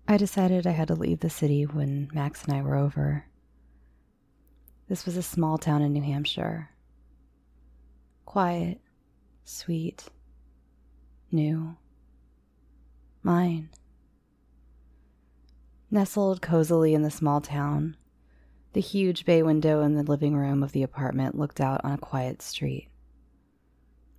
I 0.06 0.18
decided 0.18 0.66
I 0.66 0.72
had 0.72 0.88
to 0.88 0.94
leave 0.94 1.20
the 1.20 1.30
city 1.30 1.64
when 1.64 2.10
Max 2.12 2.44
and 2.44 2.52
I 2.52 2.60
were 2.60 2.76
over. 2.76 3.24
This 4.86 5.06
was 5.06 5.16
a 5.16 5.22
small 5.22 5.56
town 5.56 5.80
in 5.80 5.94
New 5.94 6.02
Hampshire. 6.02 6.68
Quiet, 8.26 8.80
sweet, 9.44 10.04
new. 11.32 11.76
Mine. 13.22 13.70
Nestled 15.90 16.42
cozily 16.42 16.92
in 16.92 17.02
the 17.02 17.10
small 17.10 17.40
town, 17.40 17.96
the 18.74 18.80
huge 18.80 19.24
bay 19.24 19.42
window 19.42 19.80
in 19.80 19.94
the 19.94 20.02
living 20.02 20.36
room 20.36 20.62
of 20.62 20.72
the 20.72 20.82
apartment 20.82 21.38
looked 21.38 21.60
out 21.60 21.80
on 21.82 21.92
a 21.92 21.98
quiet 21.98 22.42
street. 22.42 22.88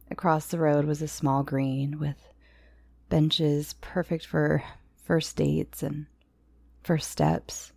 Across 0.09 0.47
the 0.47 0.59
road 0.59 0.85
was 0.85 1.03
a 1.03 1.07
small 1.07 1.43
green 1.43 1.99
with 1.99 2.17
benches 3.09 3.73
perfect 3.81 4.25
for 4.25 4.63
first 5.05 5.35
dates 5.35 5.83
and 5.83 6.07
first 6.83 7.09
steps. 7.09 7.71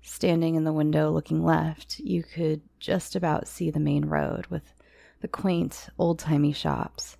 Standing 0.00 0.54
in 0.54 0.64
the 0.64 0.72
window 0.72 1.10
looking 1.10 1.44
left, 1.44 1.98
you 1.98 2.22
could 2.22 2.62
just 2.80 3.14
about 3.14 3.46
see 3.46 3.70
the 3.70 3.80
main 3.80 4.06
road 4.06 4.46
with 4.46 4.74
the 5.20 5.28
quaint, 5.28 5.88
old 5.98 6.18
timey 6.18 6.52
shops. 6.52 7.16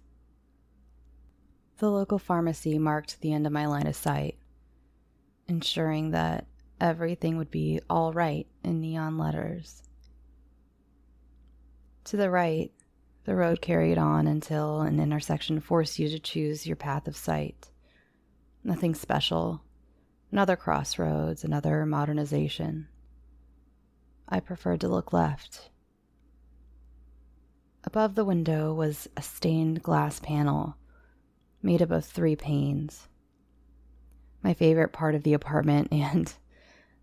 The 1.79 1.91
local 1.91 2.19
pharmacy 2.19 2.79
marked 2.79 3.21
the 3.21 3.33
end 3.33 3.47
of 3.47 3.53
my 3.53 3.67
line 3.67 3.87
of 3.87 3.97
sight, 3.97 4.39
ensuring 5.47 6.13
that 6.13 6.47
everything 6.81 7.37
would 7.37 7.51
be 7.51 7.81
all 7.91 8.13
right 8.13 8.47
in 8.65 8.81
neon 8.81 9.19
letters. 9.19 9.83
To 12.05 12.17
the 12.17 12.31
right, 12.31 12.73
the 13.25 13.35
road 13.35 13.61
carried 13.61 13.99
on 13.99 14.27
until 14.27 14.81
an 14.81 15.01
intersection 15.01 15.61
forced 15.61 15.99
you 15.99 16.09
to 16.09 16.21
choose 16.21 16.67
your 16.67 16.77
path 16.77 17.09
of 17.09 17.17
sight. 17.17 17.69
Nothing 18.67 18.97
special, 18.97 19.63
Another 20.33 20.57
crossroads, 20.57 21.45
another 21.45 21.87
modernization. 21.87 22.89
I 24.29 24.41
preferred 24.41 24.81
to 24.81 24.89
look 24.89 25.13
left. 25.13 25.71
Above 27.85 28.17
the 28.17 28.25
window 28.25 28.75
was 28.75 29.09
a 29.17 29.23
stained 29.23 29.85
glass 29.85 30.19
panel 30.19 30.77
made 31.63 31.81
up 31.81 31.93
of 31.93 32.05
three 32.05 32.35
panes. 32.35 33.07
My 34.43 34.53
favorite 34.53 34.93
part 34.93 35.15
of 35.15 35.23
the 35.23 35.33
apartment, 35.33 35.89
and 35.93 36.35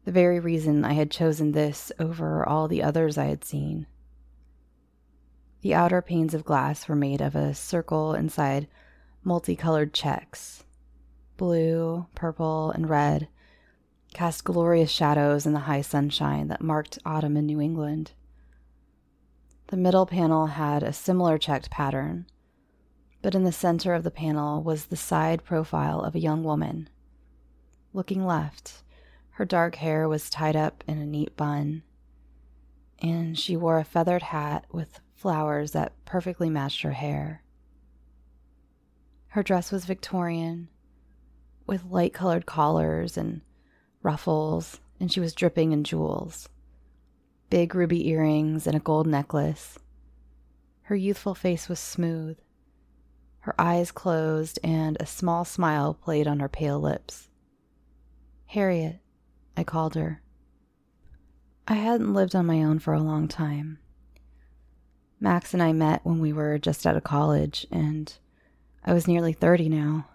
the 0.04 0.12
very 0.12 0.42
reason 0.42 0.84
I 0.84 0.94
had 0.94 1.10
chosen 1.10 1.54
this 1.54 1.94
over 1.98 2.48
all 2.48 2.68
the 2.68 2.84
others 2.84 3.18
I 3.18 3.26
had 3.26 3.46
seen. 3.46 3.88
The 5.62 5.74
outer 5.74 6.02
panes 6.02 6.34
of 6.34 6.44
glass 6.44 6.90
were 6.90 6.96
made 6.96 7.22
of 7.22 7.38
a 7.38 7.54
circle 7.54 8.14
inside 8.14 8.68
multicolored 9.24 9.94
checks 9.94 10.66
blue, 11.38 12.08
purple, 12.16 12.72
and 12.72 12.90
red, 12.90 13.28
cast 14.14 14.44
glorious 14.44 14.92
shadows 14.92 15.46
in 15.46 15.54
the 15.54 15.60
high 15.60 15.82
sunshine 15.82 16.48
that 16.48 16.62
marked 16.62 17.00
autumn 17.06 17.36
in 17.36 17.46
New 17.46 17.60
England. 17.60 18.12
The 19.68 19.78
middle 19.78 20.06
panel 20.06 20.48
had 20.48 20.84
a 20.84 20.94
similar 20.94 21.38
checked 21.38 21.72
pattern, 21.72 22.28
but 23.22 23.34
in 23.34 23.44
the 23.44 23.52
center 23.52 23.94
of 23.94 24.04
the 24.04 24.12
panel 24.12 24.62
was 24.62 24.86
the 24.86 24.96
side 24.96 25.44
profile 25.44 26.02
of 26.02 26.14
a 26.14 26.20
young 26.20 26.44
woman. 26.44 26.90
Looking 27.94 28.26
left, 28.26 28.84
her 29.32 29.46
dark 29.46 29.76
hair 29.76 30.08
was 30.08 30.30
tied 30.30 30.56
up 30.56 30.84
in 30.88 31.00
a 31.00 31.06
neat 31.06 31.36
bun, 31.36 31.84
and 33.00 33.38
she 33.38 33.58
wore 33.58 33.80
a 33.80 33.84
feathered 33.84 34.24
hat 34.24 34.66
with 34.72 35.00
flowers 35.16 35.72
that 35.72 35.94
perfectly 36.06 36.50
matched 36.50 36.82
her 36.84 36.92
hair. 36.92 37.42
Her 39.30 39.42
dress 39.42 39.72
was 39.72 39.86
Victorian, 39.86 40.70
with 41.66 41.86
light 41.86 42.14
colored 42.14 42.46
collars 42.46 43.18
and 43.18 43.42
ruffles, 44.02 44.80
and 45.00 45.12
she 45.12 45.20
was 45.20 45.34
dripping 45.34 45.72
in 45.72 45.84
jewels 45.84 46.50
big 47.54 47.76
ruby 47.76 48.08
earrings 48.08 48.66
and 48.66 48.76
a 48.76 48.80
gold 48.80 49.06
necklace. 49.06 49.78
Her 50.82 50.96
youthful 50.96 51.36
face 51.36 51.70
was 51.70 51.78
smooth, 51.78 52.36
her 53.42 53.54
eyes 53.60 53.92
closed, 53.92 54.58
and 54.64 54.98
a 55.00 55.06
small 55.06 55.46
smile 55.46 55.94
played 55.94 56.28
on 56.28 56.40
her 56.40 56.50
pale 56.50 56.80
lips. 56.80 57.28
Harriet, 58.48 59.02
I 59.56 59.64
called 59.64 59.94
her. 59.94 60.24
I 61.68 61.76
hadn't 61.76 62.16
lived 62.16 62.34
on 62.34 62.48
my 62.48 62.64
own 62.64 62.80
for 62.80 62.96
a 62.96 63.04
long 63.04 63.28
time. 63.28 63.78
Max 65.20 65.54
and 65.54 65.62
I 65.62 65.74
met 65.74 66.04
when 66.04 66.18
we 66.18 66.34
were 66.34 66.58
just 66.58 66.88
out 66.88 66.98
of 66.98 67.04
college, 67.04 67.68
and 67.70 68.12
I 68.84 68.94
was 68.94 69.08
nearly 69.08 69.34
30 69.34 69.70
now. 69.70 70.08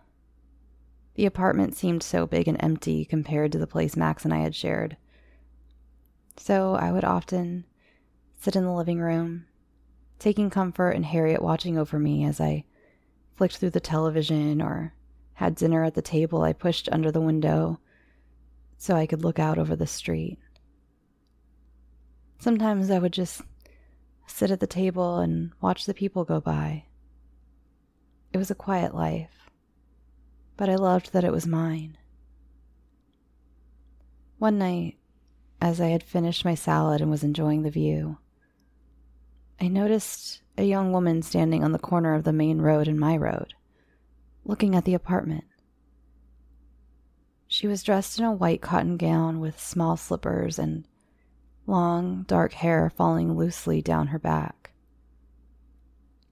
The 1.19 1.27
apartment 1.27 1.75
seemed 1.75 2.05
so 2.05 2.29
big 2.29 2.47
and 2.47 2.57
empty 2.63 3.05
compared 3.05 3.51
to 3.51 3.59
the 3.59 3.67
place 3.67 3.97
Max 3.97 4.25
and 4.25 4.33
I 4.33 4.39
had 4.39 4.55
shared. 4.55 4.97
So 6.37 6.77
I 6.77 6.93
would 6.93 7.03
often 7.03 7.65
sit 8.37 8.55
in 8.55 8.63
the 8.63 8.73
living 8.73 9.01
room, 9.01 9.47
taking 10.21 10.49
comfort 10.49 10.93
in 10.93 11.03
Harriet 11.03 11.43
watching 11.43 11.77
over 11.77 11.99
me 11.99 12.25
as 12.25 12.41
I 12.41 12.67
flicked 13.35 13.57
through 13.57 13.71
the 13.71 13.81
television 13.81 14.63
or 14.63 14.95
had 15.35 15.57
dinner 15.57 15.83
at 15.83 15.95
the 15.95 16.03
table 16.03 16.43
I 16.43 16.53
pushed 16.53 16.89
under 16.93 17.11
the 17.11 17.21
window 17.21 17.81
so 18.77 18.95
I 18.95 19.07
could 19.07 19.25
look 19.25 19.41
out 19.41 19.59
over 19.59 19.75
the 19.75 19.89
street. 19.89 20.39
Sometimes 22.39 22.93
I 22.93 23.01
would 23.01 23.13
just 23.13 23.43
sit 24.29 24.53
at 24.53 24.61
the 24.61 24.69
table 24.69 25.19
and 25.19 25.51
watch 25.61 25.85
the 25.85 25.95
people 25.95 26.25
go 26.25 26.41
by. 26.41 26.85
It 28.33 28.39
was 28.39 28.53
a 28.53 28.55
quiet 28.55 28.95
life 28.95 29.48
but 30.59 30.69
I 30.69 30.75
loved 30.75 31.13
that 31.13 31.25
it 31.25 31.33
was 31.33 31.47
mine. 31.47 31.97
One 34.39 34.59
night, 34.59 34.99
as 35.61 35.81
I 35.81 35.87
had 35.87 36.03
finished 36.03 36.45
my 36.45 36.57
salad 36.57 37.01
and 37.01 37.11
was 37.11 37.23
enjoying 37.23 37.63
the 37.63 37.71
view, 37.71 38.19
I 39.61 39.69
noticed 39.69 40.43
a 40.59 40.65
young 40.65 40.93
woman 40.93 41.23
standing 41.23 41.63
on 41.63 41.71
the 41.71 41.79
corner 41.79 42.15
of 42.15 42.25
the 42.25 42.33
main 42.33 42.61
road 42.61 42.89
and 42.89 42.99
my 42.99 43.17
road, 43.17 43.55
looking 44.45 44.75
at 44.75 44.85
the 44.85 44.95
apartment. 44.95 45.45
She 47.47 47.69
was 47.69 47.85
dressed 47.85 48.19
in 48.19 48.25
a 48.25 48.33
white 48.33 48.61
cotton 48.61 48.97
gown 48.97 49.39
with 49.39 49.61
small 49.61 49.97
slippers 49.97 50.59
and 50.59 50.87
long, 51.69 52.25
dark 52.25 52.53
hair 52.55 52.91
falling 52.91 53.37
loosely 53.37 53.81
down 53.81 54.09
her 54.09 54.19
back. 54.19 54.73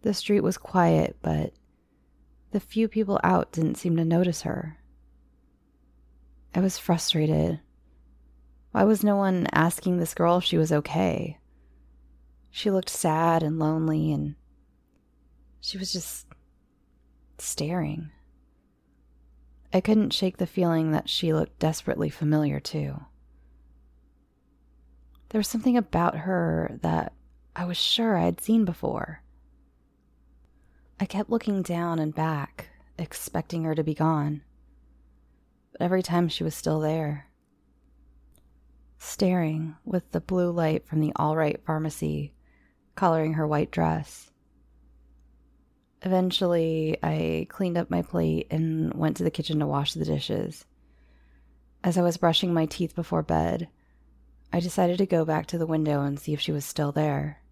The 0.02 0.14
street 0.14 0.40
was 0.40 0.58
quiet, 0.58 1.16
but 1.22 1.52
the 2.56 2.60
few 2.60 2.88
people 2.88 3.20
out 3.22 3.52
didn't 3.52 3.74
seem 3.74 3.98
to 3.98 4.02
notice 4.02 4.40
her. 4.40 4.78
I 6.54 6.60
was 6.60 6.78
frustrated. 6.78 7.60
Why 8.72 8.84
was 8.84 9.04
no 9.04 9.14
one 9.14 9.46
asking 9.52 9.98
this 9.98 10.14
girl 10.14 10.38
if 10.38 10.44
she 10.44 10.56
was 10.56 10.72
okay? 10.72 11.36
She 12.50 12.70
looked 12.70 12.88
sad 12.88 13.42
and 13.42 13.58
lonely, 13.58 14.10
and 14.10 14.36
she 15.60 15.76
was 15.76 15.92
just 15.92 16.28
staring. 17.36 18.10
I 19.74 19.82
couldn't 19.82 20.14
shake 20.14 20.38
the 20.38 20.46
feeling 20.46 20.92
that 20.92 21.10
she 21.10 21.34
looked 21.34 21.58
desperately 21.58 22.08
familiar, 22.08 22.58
too. 22.58 23.04
There 25.28 25.40
was 25.40 25.48
something 25.48 25.76
about 25.76 26.16
her 26.16 26.78
that 26.80 27.12
I 27.54 27.66
was 27.66 27.76
sure 27.76 28.16
I 28.16 28.24
had 28.24 28.40
seen 28.40 28.64
before. 28.64 29.20
I 30.98 31.04
kept 31.04 31.30
looking 31.30 31.62
down 31.62 31.98
and 31.98 32.14
back, 32.14 32.70
expecting 32.98 33.64
her 33.64 33.74
to 33.74 33.84
be 33.84 33.94
gone. 33.94 34.42
But 35.72 35.82
every 35.82 36.02
time 36.02 36.28
she 36.28 36.44
was 36.44 36.54
still 36.54 36.80
there, 36.80 37.26
staring 38.98 39.76
with 39.84 40.10
the 40.12 40.20
blue 40.20 40.50
light 40.50 40.86
from 40.86 41.00
the 41.00 41.12
All 41.16 41.36
Right 41.36 41.62
pharmacy 41.64 42.32
coloring 42.94 43.34
her 43.34 43.46
white 43.46 43.70
dress. 43.70 44.30
Eventually, 46.02 46.96
I 47.02 47.46
cleaned 47.50 47.76
up 47.76 47.90
my 47.90 48.02
plate 48.02 48.46
and 48.50 48.94
went 48.94 49.18
to 49.18 49.24
the 49.24 49.30
kitchen 49.30 49.60
to 49.60 49.66
wash 49.66 49.92
the 49.92 50.04
dishes. 50.04 50.64
As 51.84 51.98
I 51.98 52.02
was 52.02 52.16
brushing 52.16 52.54
my 52.54 52.66
teeth 52.66 52.94
before 52.94 53.22
bed, 53.22 53.68
I 54.52 54.60
decided 54.60 54.98
to 54.98 55.06
go 55.06 55.24
back 55.24 55.46
to 55.46 55.58
the 55.58 55.66
window 55.66 56.02
and 56.02 56.18
see 56.18 56.32
if 56.32 56.40
she 56.40 56.52
was 56.52 56.64
still 56.64 56.90
there. 56.90 57.42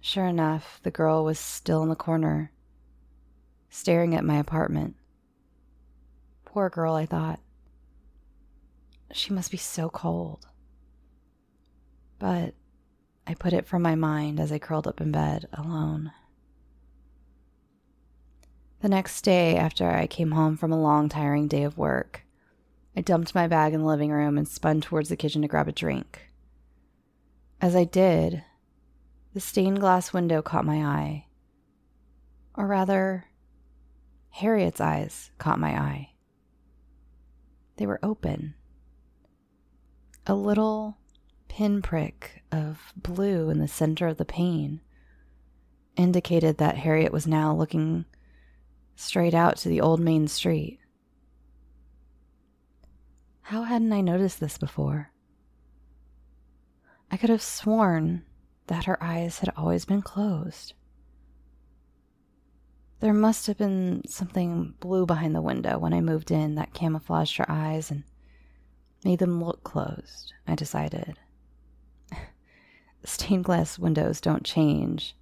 Sure 0.00 0.26
enough, 0.26 0.80
the 0.82 0.90
girl 0.90 1.24
was 1.24 1.38
still 1.38 1.82
in 1.82 1.88
the 1.88 1.96
corner, 1.96 2.52
staring 3.70 4.14
at 4.14 4.24
my 4.24 4.36
apartment. 4.38 4.94
Poor 6.44 6.70
girl, 6.70 6.94
I 6.94 7.06
thought. 7.06 7.40
She 9.12 9.32
must 9.32 9.50
be 9.50 9.56
so 9.56 9.88
cold. 9.88 10.46
But 12.18 12.54
I 13.26 13.34
put 13.34 13.52
it 13.52 13.66
from 13.66 13.82
my 13.82 13.94
mind 13.94 14.40
as 14.40 14.52
I 14.52 14.58
curled 14.58 14.86
up 14.86 15.00
in 15.00 15.12
bed 15.12 15.48
alone. 15.52 16.12
The 18.80 18.88
next 18.88 19.22
day, 19.22 19.56
after 19.56 19.90
I 19.90 20.06
came 20.06 20.32
home 20.32 20.56
from 20.56 20.70
a 20.70 20.80
long, 20.80 21.08
tiring 21.08 21.48
day 21.48 21.64
of 21.64 21.76
work, 21.76 22.22
I 22.96 23.00
dumped 23.00 23.34
my 23.34 23.46
bag 23.48 23.74
in 23.74 23.80
the 23.80 23.86
living 23.86 24.10
room 24.10 24.38
and 24.38 24.46
spun 24.46 24.80
towards 24.80 25.08
the 25.08 25.16
kitchen 25.16 25.42
to 25.42 25.48
grab 25.48 25.68
a 25.68 25.72
drink. 25.72 26.30
As 27.60 27.74
I 27.74 27.84
did, 27.84 28.44
the 29.36 29.40
stained 29.40 29.78
glass 29.78 30.14
window 30.14 30.40
caught 30.40 30.64
my 30.64 30.82
eye. 30.82 31.26
Or 32.54 32.66
rather, 32.66 33.26
Harriet's 34.30 34.80
eyes 34.80 35.30
caught 35.36 35.60
my 35.60 35.78
eye. 35.78 36.12
They 37.76 37.86
were 37.86 38.00
open. 38.02 38.54
A 40.26 40.34
little 40.34 40.96
pinprick 41.48 42.44
of 42.50 42.94
blue 42.96 43.50
in 43.50 43.58
the 43.58 43.68
center 43.68 44.06
of 44.06 44.16
the 44.16 44.24
pane 44.24 44.80
indicated 45.98 46.56
that 46.56 46.78
Harriet 46.78 47.12
was 47.12 47.26
now 47.26 47.54
looking 47.54 48.06
straight 48.94 49.34
out 49.34 49.58
to 49.58 49.68
the 49.68 49.82
old 49.82 50.00
main 50.00 50.28
street. 50.28 50.78
How 53.42 53.64
hadn't 53.64 53.92
I 53.92 54.00
noticed 54.00 54.40
this 54.40 54.56
before? 54.56 55.10
I 57.10 57.18
could 57.18 57.28
have 57.28 57.42
sworn 57.42 58.24
that 58.66 58.84
her 58.84 59.02
eyes 59.02 59.38
had 59.40 59.52
always 59.56 59.84
been 59.84 60.02
closed. 60.02 60.74
There 63.00 63.12
must 63.12 63.46
have 63.46 63.58
been 63.58 64.02
something 64.08 64.74
blue 64.80 65.06
behind 65.06 65.34
the 65.34 65.42
window 65.42 65.78
when 65.78 65.92
I 65.92 66.00
moved 66.00 66.30
in 66.30 66.54
that 66.54 66.72
camouflaged 66.72 67.36
her 67.36 67.50
eyes 67.50 67.90
and 67.90 68.04
made 69.04 69.18
them 69.18 69.42
look 69.42 69.62
closed, 69.62 70.32
I 70.46 70.54
decided. 70.54 71.18
Stained 73.04 73.44
glass 73.44 73.78
windows 73.78 74.20
don't 74.20 74.44
change. 74.44 75.14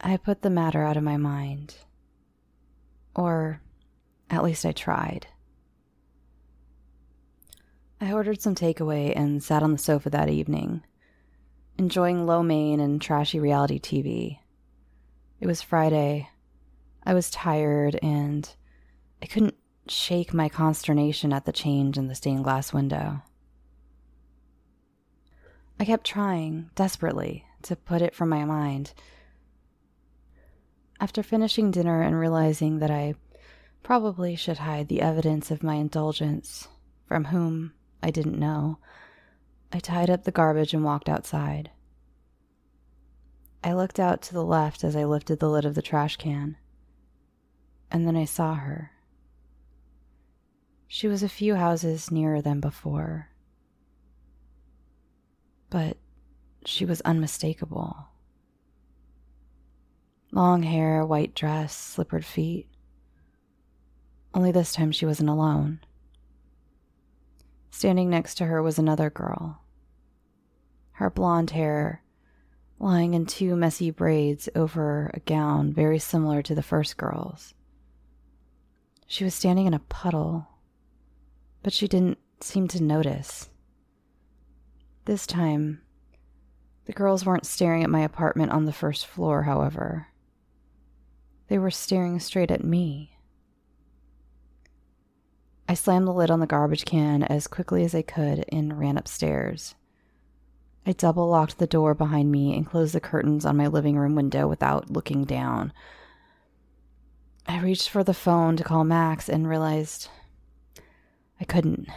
I 0.00 0.16
put 0.16 0.42
the 0.42 0.50
matter 0.50 0.82
out 0.84 0.96
of 0.96 1.02
my 1.02 1.16
mind. 1.16 1.74
Or 3.16 3.60
at 4.30 4.44
least 4.44 4.64
I 4.64 4.72
tried. 4.72 5.26
I 8.00 8.12
ordered 8.12 8.40
some 8.40 8.54
takeaway 8.54 9.12
and 9.16 9.42
sat 9.42 9.64
on 9.64 9.72
the 9.72 9.78
sofa 9.78 10.08
that 10.10 10.28
evening, 10.28 10.84
enjoying 11.78 12.26
lo 12.26 12.42
mein 12.42 12.80
and 12.80 13.00
trashy 13.00 13.38
reality 13.38 13.78
TV. 13.78 14.38
It 15.40 15.46
was 15.46 15.62
Friday. 15.62 16.28
I 17.04 17.14
was 17.14 17.30
tired 17.30 17.98
and 18.02 18.48
I 19.22 19.26
couldn't 19.26 19.54
shake 19.86 20.34
my 20.34 20.48
consternation 20.48 21.32
at 21.32 21.44
the 21.46 21.52
change 21.52 21.96
in 21.96 22.08
the 22.08 22.14
stained 22.14 22.44
glass 22.44 22.72
window. 22.72 23.22
I 25.80 25.84
kept 25.84 26.04
trying, 26.04 26.70
desperately, 26.74 27.44
to 27.62 27.76
put 27.76 28.02
it 28.02 28.14
from 28.14 28.28
my 28.28 28.44
mind 28.44 28.92
after 31.00 31.22
finishing 31.22 31.70
dinner 31.70 32.02
and 32.02 32.18
realizing 32.18 32.80
that 32.80 32.90
I 32.90 33.14
probably 33.82 34.34
should 34.34 34.58
hide 34.58 34.88
the 34.88 35.00
evidence 35.00 35.50
of 35.50 35.62
my 35.62 35.76
indulgence 35.76 36.66
from 37.06 37.26
whom 37.26 37.72
I 38.02 38.10
didn't 38.10 38.38
know, 38.38 38.78
I 39.72 39.78
tied 39.80 40.08
up 40.08 40.24
the 40.24 40.30
garbage 40.30 40.72
and 40.72 40.84
walked 40.84 41.08
outside. 41.08 41.70
I 43.62 43.72
looked 43.74 44.00
out 44.00 44.22
to 44.22 44.32
the 44.32 44.44
left 44.44 44.84
as 44.84 44.96
I 44.96 45.04
lifted 45.04 45.40
the 45.40 45.50
lid 45.50 45.64
of 45.64 45.74
the 45.74 45.82
trash 45.82 46.16
can, 46.16 46.56
and 47.90 48.06
then 48.06 48.16
I 48.16 48.24
saw 48.24 48.54
her. 48.54 48.92
She 50.86 51.06
was 51.06 51.22
a 51.22 51.28
few 51.28 51.56
houses 51.56 52.10
nearer 52.10 52.40
than 52.40 52.60
before, 52.60 53.28
but 55.68 55.98
she 56.64 56.86
was 56.86 57.02
unmistakable. 57.02 58.08
Long 60.32 60.62
hair, 60.62 61.04
white 61.04 61.34
dress, 61.34 61.74
slippered 61.76 62.24
feet. 62.24 62.68
Only 64.32 64.52
this 64.52 64.72
time 64.72 64.92
she 64.92 65.06
wasn't 65.06 65.30
alone. 65.30 65.80
Standing 67.70 68.10
next 68.10 68.36
to 68.36 68.46
her 68.46 68.62
was 68.62 68.78
another 68.78 69.10
girl. 69.10 69.62
Her 70.92 71.10
blonde 71.10 71.50
hair 71.50 72.02
lying 72.80 73.14
in 73.14 73.26
two 73.26 73.56
messy 73.56 73.90
braids 73.90 74.48
over 74.54 75.10
a 75.14 75.20
gown 75.20 75.72
very 75.72 75.98
similar 75.98 76.42
to 76.42 76.54
the 76.54 76.62
first 76.62 76.96
girl's. 76.96 77.54
She 79.06 79.24
was 79.24 79.34
standing 79.34 79.66
in 79.66 79.74
a 79.74 79.80
puddle, 79.80 80.48
but 81.62 81.72
she 81.72 81.88
didn't 81.88 82.18
seem 82.40 82.68
to 82.68 82.82
notice. 82.82 83.48
This 85.06 85.26
time, 85.26 85.80
the 86.84 86.92
girls 86.92 87.24
weren't 87.24 87.46
staring 87.46 87.82
at 87.82 87.90
my 87.90 88.00
apartment 88.00 88.52
on 88.52 88.64
the 88.64 88.72
first 88.72 89.06
floor, 89.06 89.42
however. 89.42 90.08
They 91.48 91.58
were 91.58 91.70
staring 91.70 92.20
straight 92.20 92.50
at 92.50 92.62
me. 92.62 93.17
I 95.68 95.74
slammed 95.74 96.06
the 96.08 96.12
lid 96.12 96.30
on 96.30 96.40
the 96.40 96.46
garbage 96.46 96.86
can 96.86 97.22
as 97.22 97.46
quickly 97.46 97.84
as 97.84 97.94
I 97.94 98.00
could 98.00 98.44
and 98.50 98.78
ran 98.78 98.96
upstairs. 98.96 99.74
I 100.86 100.92
double 100.92 101.28
locked 101.28 101.58
the 101.58 101.66
door 101.66 101.92
behind 101.92 102.32
me 102.32 102.56
and 102.56 102.66
closed 102.66 102.94
the 102.94 103.00
curtains 103.00 103.44
on 103.44 103.58
my 103.58 103.66
living 103.66 103.98
room 103.98 104.14
window 104.14 104.48
without 104.48 104.90
looking 104.90 105.24
down. 105.24 105.74
I 107.46 107.60
reached 107.60 107.90
for 107.90 108.02
the 108.02 108.14
phone 108.14 108.56
to 108.56 108.64
call 108.64 108.84
Max 108.84 109.28
and 109.28 109.46
realized 109.46 110.08
I 111.38 111.44
couldn't. 111.44 111.88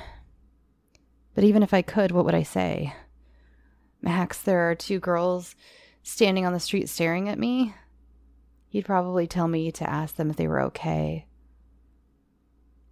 But 1.34 1.46
even 1.46 1.64
if 1.64 1.74
I 1.74 1.82
could, 1.82 2.12
what 2.12 2.26
would 2.26 2.36
I 2.36 2.44
say? 2.44 2.94
Max, 4.02 4.42
there 4.42 4.70
are 4.70 4.76
two 4.76 5.00
girls 5.00 5.56
standing 6.04 6.46
on 6.46 6.52
the 6.52 6.60
street 6.60 6.90
staring 6.90 7.30
at 7.30 7.40
me. 7.40 7.74
He'd 8.68 8.86
probably 8.86 9.28
tell 9.28 9.48
me 9.48 9.72
to 9.72 9.90
ask 9.90 10.16
them 10.16 10.30
if 10.30 10.36
they 10.36 10.48
were 10.48 10.62
okay, 10.64 11.26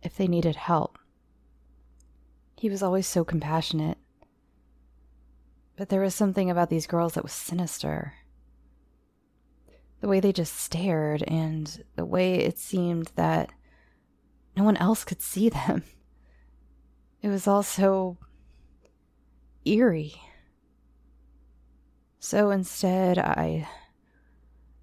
if 0.02 0.16
they 0.16 0.28
needed 0.28 0.56
help. 0.56 0.98
He 2.58 2.70
was 2.70 2.84
always 2.84 3.08
so 3.08 3.24
compassionate. 3.24 3.98
But 5.78 5.90
there 5.90 6.02
was 6.02 6.14
something 6.14 6.50
about 6.50 6.70
these 6.70 6.88
girls 6.88 7.14
that 7.14 7.24
was 7.24 7.32
sinister. 7.32 8.14
The 10.02 10.08
way 10.08 10.20
they 10.20 10.34
just 10.34 10.56
stared, 10.56 11.24
and 11.24 11.84
the 11.96 12.06
way 12.06 12.36
it 12.36 12.58
seemed 12.58 13.12
that 13.16 13.52
no 14.56 14.64
one 14.64 14.78
else 14.78 15.04
could 15.04 15.22
see 15.22 15.50
them. 15.50 15.84
It 17.22 17.28
was 17.28 17.48
all 17.48 17.64
so 17.64 18.18
eerie. 19.66 20.16
So 22.20 22.50
instead, 22.50 23.18
I 23.18 23.68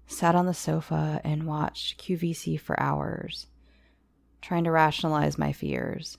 sat 0.07 0.35
on 0.35 0.45
the 0.45 0.53
sofa 0.53 1.21
and 1.23 1.47
watched 1.47 2.03
QVC 2.03 2.59
for 2.59 2.79
hours, 2.79 3.47
trying 4.41 4.63
to 4.63 4.71
rationalize 4.71 5.37
my 5.37 5.51
fears. 5.51 6.17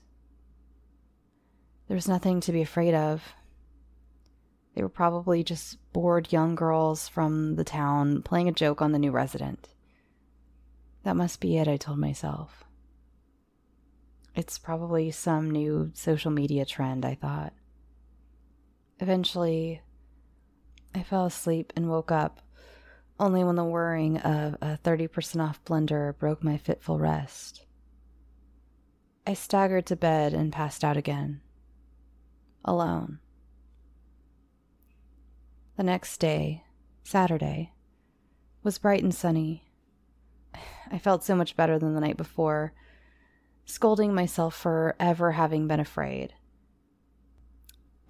There 1.87 1.95
was 1.95 2.07
nothing 2.07 2.39
to 2.41 2.51
be 2.51 2.61
afraid 2.61 2.93
of. 2.93 3.23
They 4.75 4.83
were 4.83 4.89
probably 4.89 5.43
just 5.43 5.77
bored 5.91 6.31
young 6.31 6.55
girls 6.55 7.07
from 7.07 7.55
the 7.55 7.63
town 7.63 8.21
playing 8.21 8.47
a 8.47 8.53
joke 8.53 8.81
on 8.81 8.91
the 8.91 8.99
new 8.99 9.11
resident. 9.11 9.69
That 11.03 11.15
must 11.15 11.39
be 11.39 11.57
it, 11.57 11.67
I 11.67 11.77
told 11.77 11.97
myself. 11.97 12.63
It's 14.35 14.57
probably 14.57 15.11
some 15.11 15.49
new 15.49 15.91
social 15.95 16.31
media 16.31 16.65
trend, 16.65 17.05
I 17.05 17.15
thought. 17.15 17.53
Eventually, 18.99 19.81
I 20.93 21.03
fell 21.03 21.25
asleep 21.25 21.73
and 21.75 21.89
woke 21.89 22.11
up 22.11 22.39
only 23.19 23.43
when 23.43 23.55
the 23.55 23.63
whirring 23.63 24.17
of 24.19 24.55
a 24.61 24.77
30% 24.83 25.41
off 25.41 25.63
blender 25.65 26.17
broke 26.17 26.43
my 26.43 26.57
fitful 26.57 26.99
rest. 26.99 27.65
I 29.25 29.33
staggered 29.33 29.85
to 29.87 29.95
bed 29.95 30.33
and 30.33 30.51
passed 30.51 30.83
out 30.83 30.97
again. 30.97 31.41
Alone. 32.65 33.19
The 35.77 35.83
next 35.83 36.17
day, 36.17 36.63
Saturday, 37.03 37.73
was 38.63 38.77
bright 38.77 39.03
and 39.03 39.13
sunny. 39.13 39.69
I 40.91 40.97
felt 40.97 41.23
so 41.23 41.35
much 41.35 41.55
better 41.55 41.79
than 41.79 41.93
the 41.93 42.01
night 42.01 42.17
before, 42.17 42.73
scolding 43.65 44.13
myself 44.13 44.55
for 44.55 44.95
ever 44.99 45.33
having 45.33 45.67
been 45.67 45.79
afraid. 45.79 46.33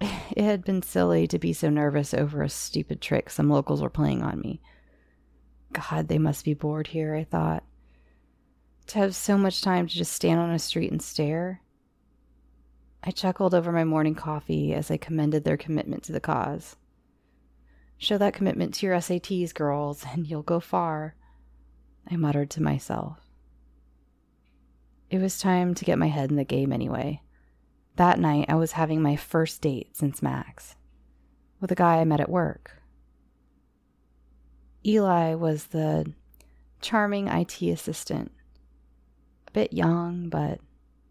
it 0.00 0.42
had 0.42 0.64
been 0.64 0.82
silly 0.82 1.26
to 1.26 1.38
be 1.38 1.52
so 1.52 1.70
nervous 1.70 2.14
over 2.14 2.42
a 2.42 2.48
stupid 2.48 3.00
trick 3.00 3.30
some 3.30 3.48
locals 3.48 3.82
were 3.82 3.90
playing 3.90 4.22
on 4.22 4.40
me. 4.40 4.60
God, 5.72 6.08
they 6.08 6.18
must 6.18 6.44
be 6.44 6.54
bored 6.54 6.88
here, 6.88 7.14
I 7.14 7.24
thought. 7.24 7.62
To 8.90 8.98
have 8.98 9.14
so 9.14 9.38
much 9.38 9.62
time 9.62 9.86
to 9.86 9.94
just 9.94 10.12
stand 10.12 10.40
on 10.40 10.50
a 10.50 10.58
street 10.58 10.90
and 10.90 11.00
stare. 11.00 11.60
I 13.04 13.12
chuckled 13.12 13.54
over 13.54 13.70
my 13.70 13.84
morning 13.84 14.16
coffee 14.16 14.74
as 14.74 14.90
I 14.90 14.96
commended 14.96 15.44
their 15.44 15.56
commitment 15.56 16.02
to 16.04 16.12
the 16.12 16.18
cause. 16.18 16.74
Show 17.98 18.18
that 18.18 18.34
commitment 18.34 18.74
to 18.74 18.86
your 18.86 18.96
SATs, 18.96 19.54
girls, 19.54 20.04
and 20.12 20.26
you'll 20.26 20.42
go 20.42 20.58
far, 20.58 21.14
I 22.10 22.16
muttered 22.16 22.50
to 22.50 22.62
myself. 22.62 23.20
It 25.08 25.18
was 25.18 25.38
time 25.38 25.72
to 25.76 25.84
get 25.84 25.96
my 25.96 26.08
head 26.08 26.30
in 26.30 26.36
the 26.36 26.42
game 26.42 26.72
anyway. 26.72 27.22
That 27.94 28.18
night, 28.18 28.46
I 28.48 28.56
was 28.56 28.72
having 28.72 29.00
my 29.00 29.14
first 29.14 29.62
date 29.62 29.96
since 29.96 30.20
Max, 30.20 30.74
with 31.60 31.70
a 31.70 31.76
guy 31.76 31.98
I 31.98 32.04
met 32.04 32.18
at 32.18 32.28
work. 32.28 32.82
Eli 34.84 35.34
was 35.34 35.66
the 35.66 36.12
charming 36.80 37.28
IT 37.28 37.62
assistant, 37.62 38.32
a 39.50 39.52
bit 39.52 39.72
young, 39.72 40.28
but 40.28 40.60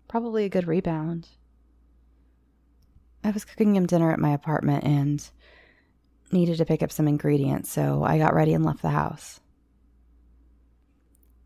probably 0.08 0.46
a 0.46 0.50
good 0.50 0.68
rebound. 0.68 1.28
I 3.24 3.32
was 3.32 3.46
cooking 3.46 3.76
him 3.76 3.86
dinner 3.86 4.12
at 4.12 4.20
my 4.20 4.32
apartment 4.32 4.86
and 4.86 5.30
needed 6.32 6.58
to 6.58 6.66
pick 6.66 6.82
up 6.82 6.92
some 6.92 7.08
ingredients, 7.08 7.70
so 7.72 8.04
I 8.04 8.18
got 8.18 8.34
ready 8.34 8.54
and 8.54 8.66
left 8.66 8.82
the 8.82 8.90
house. 8.90 9.42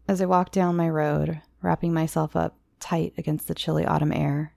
As 0.08 0.22
I 0.22 0.26
walked 0.26 0.54
down 0.54 0.76
my 0.76 0.90
road, 0.90 1.42
wrapping 1.62 1.94
myself 1.94 2.36
up 2.36 2.58
tight 2.80 3.14
against 3.18 3.48
the 3.48 3.56
chilly 3.56 3.86
autumn 3.86 4.12
air, 4.12 4.54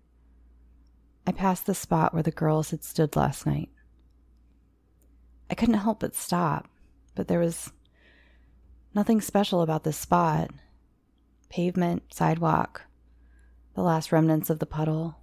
I 1.26 1.32
passed 1.32 1.66
the 1.66 1.74
spot 1.74 2.12
where 2.12 2.22
the 2.22 2.30
girls 2.30 2.70
had 2.70 2.84
stood 2.84 3.16
last 3.16 3.46
night. 3.46 3.70
I 5.48 5.54
couldn't 5.54 5.76
help 5.76 6.00
but 6.00 6.14
stop, 6.14 6.68
but 7.14 7.28
there 7.28 7.38
was 7.38 7.72
nothing 8.94 9.20
special 9.20 9.62
about 9.62 9.84
this 9.84 9.96
spot. 9.96 10.50
Pavement, 11.48 12.02
sidewalk, 12.12 12.82
the 13.74 13.82
last 13.82 14.12
remnants 14.12 14.50
of 14.50 14.58
the 14.58 14.66
puddle, 14.66 15.16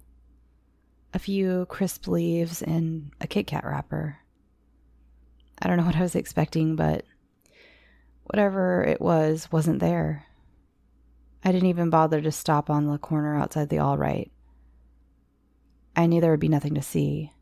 a 1.12 1.18
few 1.18 1.66
crisp 1.66 2.08
leaves, 2.08 2.62
and 2.62 3.12
a 3.20 3.26
Kit 3.26 3.46
Kat 3.46 3.64
wrapper. 3.64 4.18
I 5.60 5.68
don't 5.68 5.76
know 5.76 5.84
what 5.86 5.96
I 5.96 6.02
was 6.02 6.14
expecting, 6.16 6.76
but 6.76 7.04
whatever 8.24 8.82
it 8.82 9.00
was 9.00 9.50
wasn't 9.52 9.80
there. 9.80 10.26
I 11.44 11.52
didn't 11.52 11.68
even 11.68 11.90
bother 11.90 12.20
to 12.22 12.32
stop 12.32 12.70
on 12.70 12.86
the 12.86 12.98
corner 12.98 13.36
outside 13.36 13.68
the 13.68 13.78
All 13.78 13.98
Right. 13.98 14.30
I 15.94 16.06
knew 16.06 16.20
there 16.20 16.30
would 16.30 16.40
be 16.40 16.48
nothing 16.48 16.74
to 16.74 16.82
see. 16.82 17.32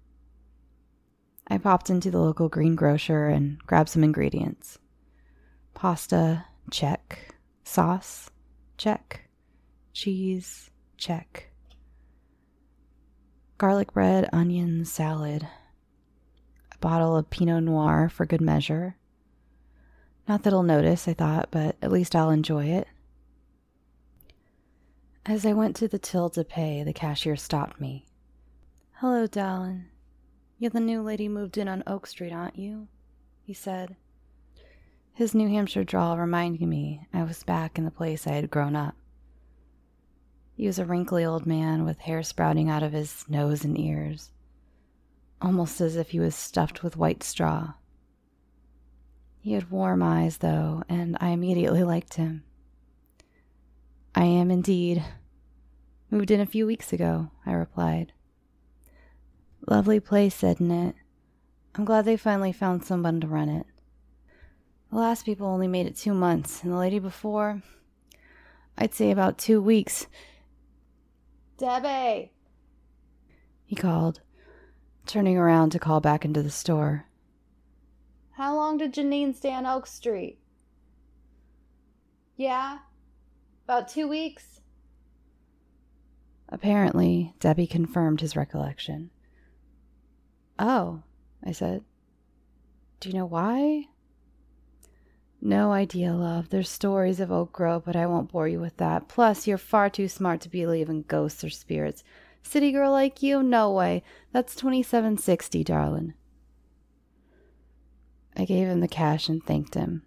I 1.46 1.58
popped 1.58 1.88
into 1.88 2.10
the 2.10 2.20
local 2.20 2.48
greengrocer 2.48 3.28
and 3.28 3.58
grabbed 3.60 3.88
some 3.88 4.04
ingredients. 4.04 4.78
Pasta, 5.74 6.44
check. 6.70 7.36
Sauce, 7.64 8.30
check. 8.76 9.28
Cheese, 9.92 10.70
check. 10.96 11.50
Garlic 13.58 13.92
bread, 13.92 14.28
onion, 14.32 14.84
salad. 14.84 15.46
A 16.72 16.78
bottle 16.78 17.16
of 17.16 17.30
Pinot 17.30 17.62
Noir 17.62 18.08
for 18.08 18.26
good 18.26 18.40
measure. 18.40 18.96
Not 20.28 20.42
that 20.42 20.50
he'll 20.50 20.62
notice, 20.62 21.06
I 21.06 21.14
thought, 21.14 21.48
but 21.50 21.76
at 21.82 21.92
least 21.92 22.16
I'll 22.16 22.30
enjoy 22.30 22.66
it. 22.66 22.88
As 25.24 25.46
I 25.46 25.52
went 25.52 25.76
to 25.76 25.86
the 25.86 25.98
till 25.98 26.30
to 26.30 26.44
pay, 26.44 26.82
the 26.82 26.92
cashier 26.92 27.36
stopped 27.36 27.80
me. 27.80 28.06
Hello, 28.94 29.26
darling. 29.26 29.84
You're 30.58 30.70
the 30.70 30.80
new 30.80 31.02
lady 31.02 31.28
moved 31.28 31.58
in 31.58 31.68
on 31.68 31.84
Oak 31.86 32.06
Street, 32.06 32.32
aren't 32.32 32.58
you? 32.58 32.88
He 33.44 33.52
said. 33.52 33.96
His 35.14 35.34
New 35.34 35.48
Hampshire 35.48 35.84
drawl 35.84 36.16
reminded 36.16 36.66
me 36.66 37.06
I 37.12 37.22
was 37.22 37.42
back 37.42 37.76
in 37.76 37.84
the 37.84 37.90
place 37.90 38.26
I 38.26 38.32
had 38.32 38.50
grown 38.50 38.74
up. 38.74 38.94
He 40.54 40.66
was 40.66 40.78
a 40.78 40.86
wrinkly 40.86 41.22
old 41.24 41.44
man 41.46 41.84
with 41.84 41.98
hair 41.98 42.22
sprouting 42.22 42.70
out 42.70 42.82
of 42.82 42.92
his 42.92 43.24
nose 43.28 43.62
and 43.64 43.78
ears, 43.78 44.32
almost 45.40 45.80
as 45.82 45.96
if 45.96 46.10
he 46.10 46.20
was 46.20 46.34
stuffed 46.34 46.82
with 46.82 46.96
white 46.96 47.22
straw. 47.22 47.74
He 49.40 49.52
had 49.52 49.70
warm 49.70 50.02
eyes, 50.02 50.38
though, 50.38 50.82
and 50.88 51.18
I 51.20 51.28
immediately 51.28 51.82
liked 51.82 52.14
him. 52.14 52.44
I 54.14 54.24
am 54.24 54.50
indeed. 54.50 55.04
Moved 56.10 56.30
in 56.30 56.40
a 56.40 56.46
few 56.46 56.66
weeks 56.66 56.92
ago, 56.92 57.30
I 57.44 57.52
replied. 57.52 58.12
Lovely 59.68 60.00
place, 60.00 60.42
isn't 60.42 60.70
it? 60.70 60.94
I'm 61.74 61.84
glad 61.84 62.04
they 62.04 62.16
finally 62.16 62.52
found 62.52 62.84
someone 62.84 63.20
to 63.20 63.26
run 63.26 63.48
it. 63.48 63.66
The 64.92 64.98
last 64.98 65.24
people 65.24 65.46
only 65.46 65.68
made 65.68 65.86
it 65.86 65.96
two 65.96 66.12
months, 66.12 66.62
and 66.62 66.70
the 66.70 66.76
lady 66.76 66.98
before, 66.98 67.62
I'd 68.76 68.92
say 68.92 69.10
about 69.10 69.38
two 69.38 69.62
weeks. 69.62 70.06
Debbie! 71.56 72.30
He 73.64 73.74
called, 73.74 74.20
turning 75.06 75.38
around 75.38 75.70
to 75.70 75.78
call 75.78 76.00
back 76.00 76.26
into 76.26 76.42
the 76.42 76.50
store. 76.50 77.06
How 78.32 78.54
long 78.54 78.76
did 78.76 78.92
Janine 78.92 79.34
stay 79.34 79.54
on 79.54 79.64
Oak 79.64 79.86
Street? 79.86 80.38
Yeah, 82.36 82.80
about 83.64 83.88
two 83.88 84.06
weeks. 84.06 84.60
Apparently, 86.50 87.32
Debbie 87.40 87.66
confirmed 87.66 88.20
his 88.20 88.36
recollection. 88.36 89.08
Oh, 90.58 91.02
I 91.42 91.52
said. 91.52 91.82
Do 93.00 93.08
you 93.08 93.14
know 93.14 93.24
why? 93.24 93.86
No 95.44 95.72
idea, 95.72 96.14
love. 96.14 96.50
There's 96.50 96.68
stories 96.68 97.18
of 97.18 97.32
Oak 97.32 97.52
Grove, 97.52 97.82
but 97.84 97.96
I 97.96 98.06
won't 98.06 98.30
bore 98.30 98.46
you 98.46 98.60
with 98.60 98.76
that. 98.76 99.08
Plus, 99.08 99.44
you're 99.44 99.58
far 99.58 99.90
too 99.90 100.06
smart 100.06 100.40
to 100.42 100.48
believe 100.48 100.88
in 100.88 101.02
ghosts 101.02 101.42
or 101.42 101.50
spirits. 101.50 102.04
City 102.44 102.70
girl 102.70 102.92
like 102.92 103.24
you? 103.24 103.42
No 103.42 103.72
way. 103.72 104.04
That's 104.30 104.54
2760, 104.54 105.64
darling. 105.64 106.14
I 108.36 108.44
gave 108.44 108.68
him 108.68 108.78
the 108.78 108.86
cash 108.86 109.28
and 109.28 109.44
thanked 109.44 109.74
him, 109.74 110.02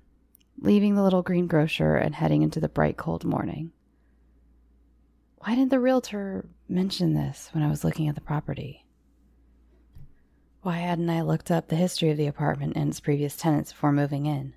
leaving 0.57 0.95
the 0.95 1.03
little 1.03 1.21
greengrocer 1.21 1.97
and 1.97 2.15
heading 2.15 2.41
into 2.41 2.61
the 2.61 2.69
bright 2.69 2.95
cold 2.95 3.25
morning. 3.25 3.73
Why 5.39 5.53
didn't 5.53 5.69
the 5.69 5.81
realtor 5.81 6.45
mention 6.69 7.13
this 7.13 7.49
when 7.51 7.61
I 7.61 7.69
was 7.69 7.83
looking 7.83 8.07
at 8.07 8.15
the 8.15 8.21
property? 8.21 8.85
Why 10.61 10.77
hadn't 10.77 11.09
I 11.09 11.21
looked 11.21 11.51
up 11.51 11.67
the 11.67 11.75
history 11.75 12.09
of 12.09 12.17
the 12.17 12.25
apartment 12.25 12.77
and 12.77 12.89
its 12.89 13.01
previous 13.01 13.35
tenants 13.35 13.73
before 13.73 13.91
moving 13.91 14.27
in? 14.27 14.54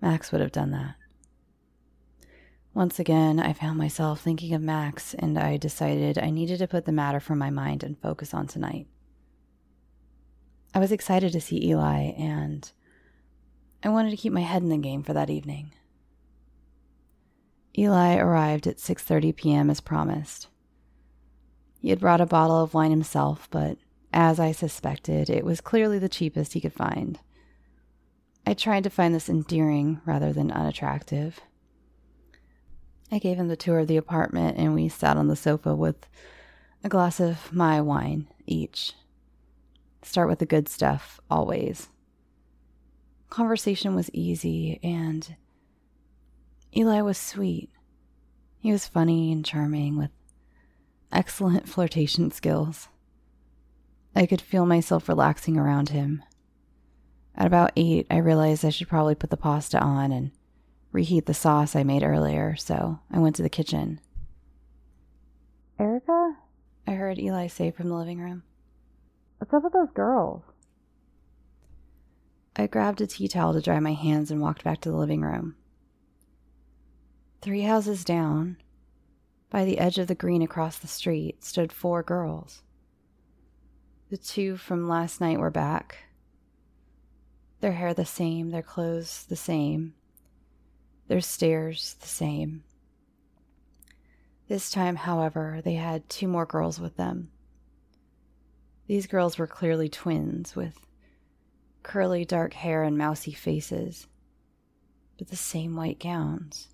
Max 0.00 0.30
would 0.30 0.40
have 0.40 0.52
done 0.52 0.70
that. 0.72 0.94
Once 2.74 2.98
again, 2.98 3.40
I 3.40 3.54
found 3.54 3.78
myself 3.78 4.20
thinking 4.20 4.52
of 4.52 4.60
Max, 4.60 5.14
and 5.14 5.38
I 5.38 5.56
decided 5.56 6.18
I 6.18 6.28
needed 6.28 6.58
to 6.58 6.68
put 6.68 6.84
the 6.84 6.92
matter 6.92 7.20
from 7.20 7.38
my 7.38 7.48
mind 7.48 7.82
and 7.82 7.98
focus 7.98 8.34
on 8.34 8.46
tonight. 8.46 8.86
I 10.74 10.78
was 10.78 10.92
excited 10.92 11.32
to 11.32 11.40
see 11.40 11.68
Eli, 11.68 12.12
and 12.18 12.70
I 13.82 13.88
wanted 13.88 14.10
to 14.10 14.16
keep 14.18 14.32
my 14.32 14.42
head 14.42 14.62
in 14.62 14.68
the 14.68 14.76
game 14.76 15.02
for 15.02 15.14
that 15.14 15.30
evening. 15.30 15.72
Eli 17.78 18.16
arrived 18.16 18.66
at 18.66 18.76
6:30 18.76 19.34
p.m. 19.36 19.70
as 19.70 19.80
promised. 19.80 20.48
He 21.80 21.88
had 21.88 22.00
brought 22.00 22.20
a 22.20 22.26
bottle 22.26 22.62
of 22.62 22.74
wine 22.74 22.90
himself, 22.90 23.48
but 23.50 23.78
as 24.12 24.38
I 24.38 24.52
suspected, 24.52 25.30
it 25.30 25.44
was 25.44 25.60
clearly 25.60 25.98
the 25.98 26.08
cheapest 26.08 26.52
he 26.52 26.60
could 26.60 26.72
find. 26.72 27.20
I 28.46 28.54
tried 28.54 28.84
to 28.84 28.90
find 28.90 29.12
this 29.12 29.28
endearing 29.28 30.00
rather 30.06 30.32
than 30.32 30.52
unattractive. 30.52 31.40
I 33.10 33.18
gave 33.18 33.38
him 33.38 33.48
the 33.48 33.56
tour 33.56 33.80
of 33.80 33.88
the 33.88 33.96
apartment 33.96 34.56
and 34.56 34.72
we 34.72 34.88
sat 34.88 35.16
on 35.16 35.26
the 35.26 35.34
sofa 35.34 35.74
with 35.74 36.08
a 36.84 36.88
glass 36.88 37.18
of 37.18 37.52
my 37.52 37.80
wine 37.80 38.28
each. 38.46 38.92
Start 40.02 40.28
with 40.28 40.38
the 40.38 40.46
good 40.46 40.68
stuff, 40.68 41.18
always. 41.28 41.88
Conversation 43.30 43.96
was 43.96 44.10
easy 44.12 44.78
and 44.82 45.34
Eli 46.76 47.00
was 47.00 47.18
sweet. 47.18 47.70
He 48.60 48.70
was 48.70 48.86
funny 48.86 49.32
and 49.32 49.44
charming 49.44 49.96
with 49.96 50.10
excellent 51.10 51.68
flirtation 51.68 52.30
skills. 52.30 52.88
I 54.14 54.26
could 54.26 54.40
feel 54.40 54.66
myself 54.66 55.08
relaxing 55.08 55.56
around 55.56 55.88
him. 55.88 56.22
At 57.36 57.46
about 57.46 57.72
eight, 57.76 58.06
I 58.10 58.16
realized 58.16 58.64
I 58.64 58.70
should 58.70 58.88
probably 58.88 59.14
put 59.14 59.30
the 59.30 59.36
pasta 59.36 59.78
on 59.78 60.10
and 60.10 60.30
reheat 60.90 61.26
the 61.26 61.34
sauce 61.34 61.76
I 61.76 61.82
made 61.82 62.02
earlier, 62.02 62.56
so 62.56 63.00
I 63.10 63.18
went 63.18 63.36
to 63.36 63.42
the 63.42 63.50
kitchen. 63.50 64.00
Erica? 65.78 66.36
I 66.86 66.92
heard 66.92 67.18
Eli 67.18 67.48
say 67.48 67.70
from 67.70 67.88
the 67.88 67.94
living 67.94 68.20
room. 68.20 68.42
What's 69.38 69.52
up 69.52 69.64
with 69.64 69.74
those 69.74 69.90
girls? 69.94 70.42
I 72.56 72.66
grabbed 72.66 73.02
a 73.02 73.06
tea 73.06 73.28
towel 73.28 73.52
to 73.52 73.60
dry 73.60 73.80
my 73.80 73.92
hands 73.92 74.30
and 74.30 74.40
walked 74.40 74.64
back 74.64 74.80
to 74.80 74.90
the 74.90 74.96
living 74.96 75.20
room. 75.20 75.56
Three 77.42 77.62
houses 77.62 78.02
down, 78.02 78.56
by 79.50 79.66
the 79.66 79.78
edge 79.78 79.98
of 79.98 80.06
the 80.06 80.14
green 80.14 80.40
across 80.40 80.78
the 80.78 80.88
street, 80.88 81.44
stood 81.44 81.70
four 81.70 82.02
girls. 82.02 82.62
The 84.08 84.16
two 84.16 84.56
from 84.56 84.88
last 84.88 85.20
night 85.20 85.38
were 85.38 85.50
back. 85.50 86.05
Their 87.66 87.72
hair 87.72 87.94
the 87.94 88.04
same, 88.04 88.50
their 88.50 88.62
clothes 88.62 89.26
the 89.28 89.34
same, 89.34 89.94
their 91.08 91.20
stares 91.20 91.96
the 92.00 92.06
same. 92.06 92.62
This 94.46 94.70
time, 94.70 94.94
however, 94.94 95.60
they 95.64 95.74
had 95.74 96.08
two 96.08 96.28
more 96.28 96.46
girls 96.46 96.78
with 96.78 96.96
them. 96.96 97.32
These 98.86 99.08
girls 99.08 99.36
were 99.36 99.48
clearly 99.48 99.88
twins 99.88 100.54
with 100.54 100.78
curly 101.82 102.24
dark 102.24 102.54
hair 102.54 102.84
and 102.84 102.96
mousy 102.96 103.32
faces, 103.32 104.06
but 105.18 105.26
the 105.26 105.34
same 105.34 105.74
white 105.74 105.98
gowns. 105.98 106.68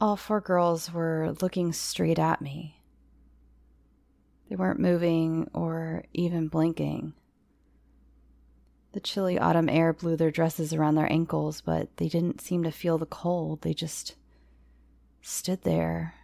All 0.00 0.16
four 0.16 0.40
girls 0.40 0.90
were 0.90 1.34
looking 1.42 1.74
straight 1.74 2.18
at 2.18 2.40
me. 2.40 2.80
They 4.48 4.56
weren't 4.56 4.80
moving 4.80 5.50
or 5.52 6.04
even 6.14 6.48
blinking. 6.48 7.12
The 8.94 9.00
chilly 9.00 9.40
autumn 9.40 9.68
air 9.68 9.92
blew 9.92 10.14
their 10.14 10.30
dresses 10.30 10.72
around 10.72 10.94
their 10.94 11.10
ankles, 11.10 11.60
but 11.60 11.96
they 11.96 12.08
didn't 12.08 12.40
seem 12.40 12.62
to 12.62 12.70
feel 12.70 12.96
the 12.96 13.04
cold. 13.04 13.62
They 13.62 13.74
just 13.74 14.14
stood 15.20 15.62
there, 15.62 16.14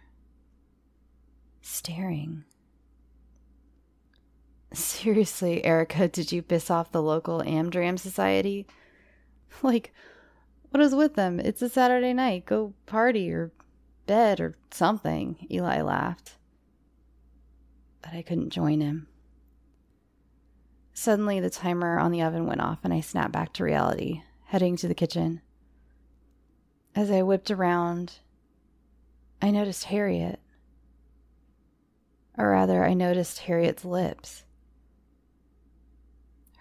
staring. 1.61 2.45
Seriously, 4.73 5.65
Erica, 5.65 6.07
did 6.07 6.31
you 6.31 6.41
piss 6.41 6.71
off 6.71 6.93
the 6.93 7.01
local 7.01 7.41
Amdram 7.41 7.99
Society? 7.99 8.65
Like, 9.61 9.93
what 10.69 10.81
is 10.81 10.95
with 10.95 11.15
them? 11.15 11.37
It's 11.37 11.61
a 11.61 11.67
Saturday 11.67 12.13
night. 12.13 12.45
Go 12.45 12.73
party 12.85 13.29
or 13.33 13.51
bed 14.07 14.39
or 14.39 14.55
something, 14.71 15.45
Eli 15.51 15.81
laughed. 15.81 16.37
But 18.01 18.13
I 18.13 18.21
couldn't 18.21 18.51
join 18.51 18.79
him. 18.79 19.07
Suddenly, 21.01 21.39
the 21.39 21.49
timer 21.49 21.97
on 21.97 22.11
the 22.11 22.21
oven 22.21 22.45
went 22.45 22.61
off, 22.61 22.81
and 22.83 22.93
I 22.93 23.01
snapped 23.01 23.31
back 23.31 23.53
to 23.53 23.63
reality, 23.63 24.21
heading 24.45 24.75
to 24.75 24.87
the 24.87 24.93
kitchen. 24.93 25.41
As 26.93 27.09
I 27.09 27.23
whipped 27.23 27.49
around, 27.49 28.19
I 29.41 29.49
noticed 29.49 29.85
Harriet. 29.85 30.39
Or 32.37 32.51
rather, 32.51 32.85
I 32.85 32.93
noticed 32.93 33.39
Harriet's 33.39 33.83
lips. 33.83 34.43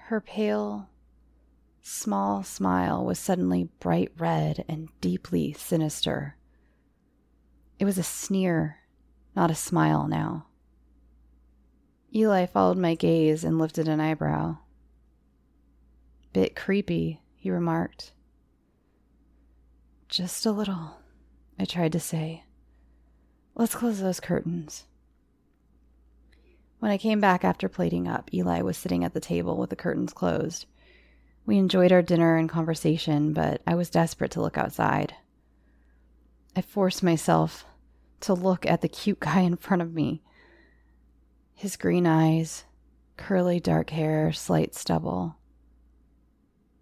Her 0.05 0.23
pale, 0.23 0.89
small 1.83 2.43
smile 2.43 3.05
was 3.05 3.19
suddenly 3.19 3.69
bright 3.79 4.11
red 4.17 4.65
and 4.67 4.89
deeply 5.03 5.53
sinister. 5.53 6.37
It 7.79 7.85
was 7.85 7.99
a 7.99 8.03
sneer, 8.03 8.79
not 9.37 9.51
a 9.51 9.55
smile 9.55 10.09
now. 10.09 10.47
Eli 12.15 12.47
followed 12.47 12.79
my 12.79 12.95
gaze 12.95 13.45
and 13.45 13.59
lifted 13.59 13.89
an 13.89 14.01
eyebrow. 14.01 14.57
Bit 16.33 16.57
creepy, 16.57 17.21
he 17.37 17.51
remarked. 17.51 18.13
Just 20.09 20.45
a 20.45 20.53
little, 20.53 20.97
I 21.59 21.65
tried 21.65 21.93
to 21.93 22.01
say. 22.01 22.45
Let's 23.55 23.75
close 23.75 24.01
those 24.01 24.21
curtains. 24.21 24.85
When 26.81 26.91
I 26.91 26.99
came 26.99 27.21
back 27.21 27.45
after 27.45 27.69
plating 27.69 28.09
up, 28.09 28.33
Eli 28.33 28.63
was 28.63 28.77
sitting 28.77 29.05
at 29.05 29.13
the 29.13 29.21
table 29.21 29.57
with 29.57 29.71
the 29.71 29.77
curtains 29.77 30.13
closed. 30.13 30.67
We 31.47 31.59
enjoyed 31.59 31.93
our 31.93 32.03
dinner 32.03 32.37
and 32.37 32.49
conversation, 32.49 33.33
but 33.33 33.61
I 33.67 33.75
was 33.75 33.91
desperate 33.91 34.31
to 34.33 34.41
look 34.41 34.57
outside. 34.57 35.15
I 36.57 36.63
forced 36.63 37.03
myself 37.03 37.65
to 38.21 38.35
look 38.35 38.67
at 38.67 38.81
the 38.81 38.89
cute 38.89 39.21
guy 39.21 39.41
in 39.41 39.57
front 39.57 39.83
of 39.83 39.93
me. 39.93 40.23
His 41.61 41.77
green 41.77 42.07
eyes, 42.07 42.65
curly 43.19 43.61
dark 43.61 43.91
hair, 43.91 44.33
slight 44.33 44.75
stubble. 44.75 45.37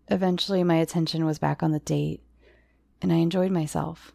Eventually, 0.06 0.62
my 0.62 0.76
attention 0.76 1.26
was 1.26 1.40
back 1.40 1.64
on 1.64 1.72
the 1.72 1.80
date, 1.80 2.22
and 3.02 3.12
I 3.12 3.16
enjoyed 3.16 3.50
myself 3.50 4.12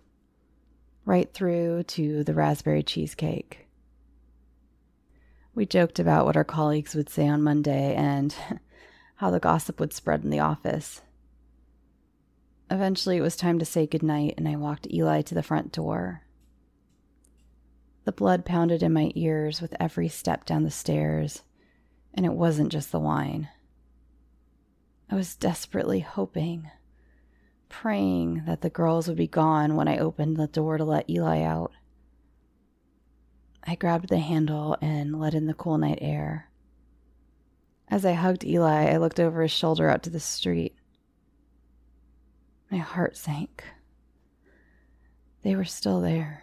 right 1.03 1.29
through 1.33 1.83
to 1.83 2.23
the 2.23 2.33
raspberry 2.33 2.81
cheesecake. 2.81 3.67
We 5.53 5.65
joked 5.65 5.99
about 5.99 6.25
what 6.25 6.37
our 6.37 6.45
colleagues 6.45 6.95
would 6.95 7.09
say 7.09 7.27
on 7.27 7.43
Monday 7.43 7.93
and 7.93 8.33
how 9.15 9.31
the 9.31 9.41
gossip 9.41 9.81
would 9.81 9.91
spread 9.91 10.23
in 10.23 10.29
the 10.29 10.39
office. 10.39 11.01
Eventually, 12.71 13.17
it 13.17 13.21
was 13.21 13.35
time 13.35 13.59
to 13.59 13.65
say 13.65 13.85
goodnight, 13.85 14.35
and 14.37 14.47
I 14.47 14.55
walked 14.55 14.87
Eli 14.89 15.23
to 15.23 15.35
the 15.35 15.43
front 15.43 15.73
door. 15.73 16.23
The 18.05 18.11
blood 18.11 18.45
pounded 18.45 18.83
in 18.83 18.93
my 18.93 19.11
ears 19.15 19.61
with 19.61 19.73
every 19.79 20.07
step 20.09 20.45
down 20.45 20.63
the 20.63 20.71
stairs, 20.71 21.43
and 22.13 22.25
it 22.25 22.33
wasn't 22.33 22.71
just 22.71 22.91
the 22.91 22.99
wine. 22.99 23.49
I 25.09 25.15
was 25.15 25.35
desperately 25.35 25.99
hoping 25.99 26.69
praying 27.73 28.43
that 28.45 28.61
the 28.61 28.69
girls 28.69 29.07
would 29.07 29.17
be 29.17 29.27
gone 29.27 29.75
when 29.75 29.87
I 29.87 29.97
opened 29.97 30.37
the 30.37 30.45
door 30.45 30.77
to 30.77 30.85
let 30.85 31.09
Eli 31.09 31.41
out. 31.41 31.71
I 33.63 33.73
grabbed 33.73 34.09
the 34.09 34.19
handle 34.19 34.77
and 34.79 35.19
let 35.19 35.33
in 35.33 35.47
the 35.47 35.55
cool 35.55 35.79
night 35.79 35.97
air. 35.99 36.49
As 37.87 38.05
I 38.05 38.13
hugged 38.13 38.45
Eli, 38.45 38.91
I 38.91 38.97
looked 38.97 39.19
over 39.19 39.41
his 39.41 39.51
shoulder 39.51 39.89
out 39.89 40.03
to 40.03 40.11
the 40.11 40.19
street. 40.19 40.75
My 42.69 42.77
heart 42.77 43.17
sank. 43.17 43.63
They 45.41 45.55
were 45.55 45.65
still 45.65 45.99
there. 45.99 46.42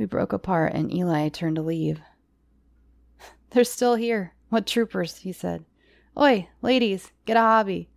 We 0.00 0.06
broke 0.06 0.32
apart, 0.32 0.72
and 0.72 0.90
Eli 0.90 1.28
turned 1.28 1.56
to 1.56 1.62
leave. 1.62 2.00
They're 3.50 3.64
still 3.64 3.96
here. 3.96 4.32
What 4.48 4.66
troopers? 4.66 5.18
he 5.18 5.30
said. 5.30 5.66
Oi, 6.18 6.48
ladies, 6.62 7.12
get 7.26 7.36
a 7.36 7.40
hobby 7.40 7.90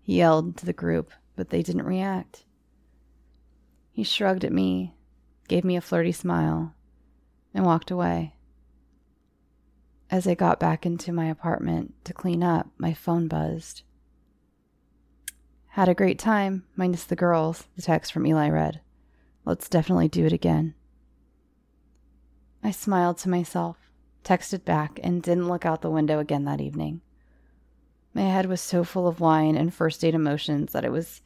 he 0.00 0.16
yelled 0.16 0.56
to 0.56 0.64
the 0.64 0.72
group, 0.72 1.12
but 1.36 1.50
they 1.50 1.62
didn't 1.62 1.84
react. 1.84 2.46
He 3.92 4.02
shrugged 4.02 4.42
at 4.42 4.54
me, 4.54 4.94
gave 5.48 5.62
me 5.62 5.76
a 5.76 5.82
flirty 5.82 6.12
smile, 6.12 6.74
and 7.52 7.66
walked 7.66 7.90
away. 7.90 8.36
As 10.10 10.26
I 10.26 10.34
got 10.34 10.58
back 10.58 10.86
into 10.86 11.12
my 11.12 11.26
apartment 11.26 11.92
to 12.06 12.14
clean 12.14 12.42
up, 12.42 12.68
my 12.78 12.94
phone 12.94 13.28
buzzed. 13.28 13.82
Had 15.72 15.90
a 15.90 15.94
great 15.94 16.18
time, 16.18 16.64
minus 16.74 17.04
the 17.04 17.16
girls, 17.16 17.64
the 17.76 17.82
text 17.82 18.14
from 18.14 18.26
Eli 18.26 18.48
read. 18.48 18.80
Let's 19.44 19.68
definitely 19.68 20.08
do 20.08 20.24
it 20.24 20.32
again. 20.32 20.74
I 22.62 22.70
smiled 22.70 23.18
to 23.18 23.28
myself, 23.28 23.90
texted 24.22 24.64
back, 24.64 25.00
and 25.02 25.22
didn't 25.22 25.48
look 25.48 25.64
out 25.64 25.80
the 25.80 25.90
window 25.90 26.18
again 26.18 26.44
that 26.44 26.60
evening. 26.60 27.00
My 28.12 28.22
head 28.22 28.46
was 28.46 28.60
so 28.60 28.84
full 28.84 29.06
of 29.06 29.20
wine 29.20 29.56
and 29.56 29.72
first 29.72 30.00
date 30.00 30.14
emotions 30.14 30.72
that 30.72 30.84
it 30.84 30.92
was 30.92 31.22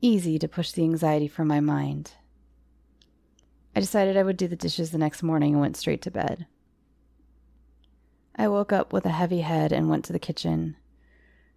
easy 0.00 0.38
to 0.38 0.48
push 0.48 0.72
the 0.72 0.82
anxiety 0.82 1.28
from 1.28 1.48
my 1.48 1.60
mind. 1.60 2.12
I 3.74 3.80
decided 3.80 4.16
I 4.16 4.22
would 4.22 4.36
do 4.36 4.48
the 4.48 4.56
dishes 4.56 4.90
the 4.90 4.98
next 4.98 5.22
morning 5.22 5.52
and 5.52 5.60
went 5.60 5.76
straight 5.76 6.02
to 6.02 6.10
bed. 6.10 6.46
I 8.36 8.48
woke 8.48 8.72
up 8.72 8.92
with 8.92 9.04
a 9.04 9.10
heavy 9.10 9.40
head 9.40 9.72
and 9.72 9.90
went 9.90 10.04
to 10.06 10.12
the 10.12 10.18
kitchen, 10.18 10.76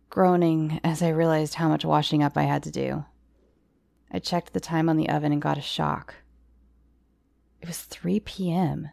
groaning 0.09 0.79
as 0.83 1.01
I 1.01 1.09
realized 1.09 1.55
how 1.55 1.69
much 1.69 1.85
washing 1.85 2.21
up 2.21 2.37
I 2.37 2.43
had 2.43 2.63
to 2.63 2.71
do. 2.71 3.05
I 4.11 4.19
checked 4.19 4.53
the 4.53 4.59
time 4.59 4.89
on 4.89 4.97
the 4.97 5.09
oven 5.09 5.31
and 5.31 5.41
got 5.41 5.57
a 5.57 5.61
shock. 5.61 6.15
It 7.61 7.67
was 7.67 7.81
3 7.81 8.19
p.m. 8.19 8.89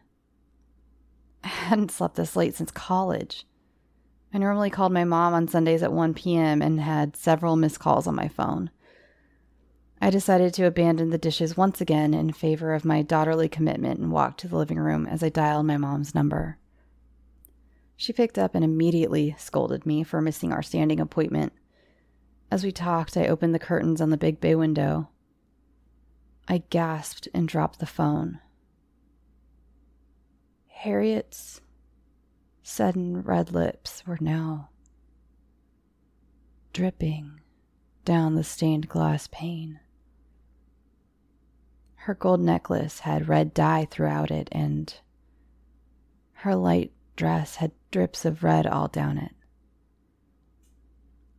I 1.44 1.48
hadn't 1.48 1.90
slept 1.90 2.16
this 2.16 2.36
late 2.36 2.54
since 2.54 2.70
college. 2.70 3.46
I 4.34 4.38
normally 4.38 4.70
called 4.70 4.92
my 4.92 5.04
mom 5.04 5.34
on 5.34 5.48
Sundays 5.48 5.82
at 5.82 5.92
1 5.92 6.14
p.m. 6.14 6.62
and 6.62 6.80
had 6.80 7.16
several 7.16 7.56
missed 7.56 7.80
calls 7.80 8.06
on 8.06 8.14
my 8.14 8.28
phone. 8.28 8.70
I 10.00 10.10
decided 10.10 10.52
to 10.54 10.66
abandon 10.66 11.10
the 11.10 11.18
dishes 11.18 11.56
once 11.56 11.80
again 11.80 12.12
in 12.12 12.32
favor 12.32 12.74
of 12.74 12.84
my 12.84 13.02
daughterly 13.02 13.48
commitment 13.48 14.00
and 14.00 14.10
walked 14.10 14.40
to 14.40 14.48
the 14.48 14.56
living 14.56 14.78
room 14.78 15.06
as 15.06 15.22
I 15.22 15.28
dialed 15.28 15.66
my 15.66 15.76
mom's 15.76 16.14
number. 16.14 16.58
She 17.96 18.12
picked 18.12 18.36
up 18.36 18.54
and 18.54 18.64
immediately 18.64 19.36
scolded 19.38 19.86
me 19.86 20.02
for 20.02 20.20
missing 20.20 20.52
our 20.52 20.62
standing 20.62 20.98
appointment. 20.98 21.52
As 22.50 22.64
we 22.64 22.72
talked, 22.72 23.16
I 23.16 23.28
opened 23.28 23.54
the 23.54 23.60
curtains 23.60 24.00
on 24.00 24.10
the 24.10 24.16
big 24.16 24.40
bay 24.40 24.54
window. 24.56 25.08
I 26.48 26.64
gasped 26.70 27.28
and 27.32 27.46
dropped 27.46 27.78
the 27.78 27.86
phone. 27.86 28.40
Harriet's 30.82 31.60
sudden 32.64 33.22
red 33.22 33.52
lips 33.52 34.04
were 34.04 34.18
now 34.20 34.68
dripping 36.72 37.40
down 38.04 38.34
the 38.34 38.42
stained 38.42 38.88
glass 38.88 39.28
pane. 39.30 39.78
Her 41.94 42.14
gold 42.14 42.40
necklace 42.40 42.98
had 42.98 43.28
red 43.28 43.54
dye 43.54 43.86
throughout 43.88 44.32
it, 44.32 44.48
and 44.50 44.92
her 46.32 46.56
light 46.56 46.90
dress 47.14 47.54
had 47.54 47.70
drips 47.92 48.24
of 48.24 48.42
red 48.42 48.66
all 48.66 48.88
down 48.88 49.18
it. 49.18 49.36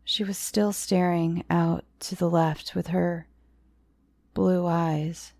She 0.05 0.23
was 0.23 0.37
still 0.37 0.71
staring 0.71 1.43
out 1.49 1.83
to 1.99 2.15
the 2.15 2.29
left 2.29 2.75
with 2.75 2.87
her 2.87 3.27
blue 4.33 4.65
eyes 4.65 5.33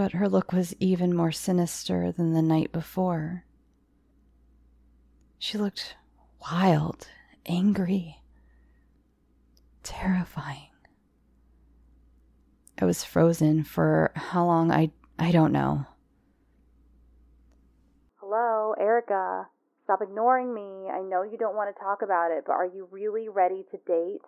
but 0.00 0.12
her 0.12 0.30
look 0.30 0.50
was 0.50 0.74
even 0.80 1.14
more 1.14 1.30
sinister 1.30 2.10
than 2.10 2.32
the 2.32 2.40
night 2.40 2.72
before. 2.72 3.44
She 5.38 5.58
looked 5.58 5.94
wild, 6.40 7.06
angry, 7.44 8.16
terrifying. 9.82 10.70
I 12.80 12.86
was 12.86 13.04
frozen 13.04 13.62
for 13.62 14.10
how 14.14 14.46
long 14.46 14.72
I 14.72 14.90
I 15.18 15.32
don't 15.32 15.52
know. 15.52 15.84
Hello, 18.20 18.74
Erica. 18.80 19.48
Stop 19.84 20.00
ignoring 20.00 20.54
me. 20.54 20.88
I 20.90 21.02
know 21.02 21.24
you 21.24 21.36
don't 21.36 21.56
want 21.56 21.76
to 21.76 21.78
talk 21.78 22.00
about 22.00 22.30
it, 22.30 22.44
but 22.46 22.54
are 22.54 22.64
you 22.64 22.88
really 22.90 23.28
ready 23.28 23.66
to 23.70 23.76
date? 23.86 24.22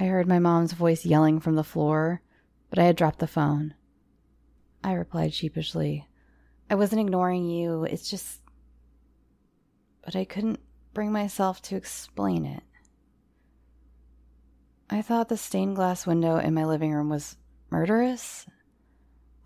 I 0.00 0.06
heard 0.06 0.26
my 0.26 0.40
mom's 0.40 0.72
voice 0.72 1.06
yelling 1.06 1.38
from 1.38 1.54
the 1.54 1.62
floor, 1.62 2.22
but 2.70 2.80
I 2.80 2.86
had 2.86 2.96
dropped 2.96 3.20
the 3.20 3.28
phone. 3.28 3.74
I 4.82 4.92
replied 4.92 5.34
sheepishly. 5.34 6.06
I 6.70 6.74
wasn't 6.74 7.00
ignoring 7.00 7.48
you. 7.48 7.84
It's 7.84 8.08
just. 8.08 8.40
But 10.04 10.16
I 10.16 10.24
couldn't 10.24 10.60
bring 10.94 11.12
myself 11.12 11.60
to 11.62 11.76
explain 11.76 12.46
it. 12.46 12.62
I 14.88 15.02
thought 15.02 15.28
the 15.28 15.36
stained 15.36 15.76
glass 15.76 16.06
window 16.06 16.36
in 16.36 16.54
my 16.54 16.64
living 16.64 16.92
room 16.92 17.08
was 17.10 17.36
murderous. 17.70 18.46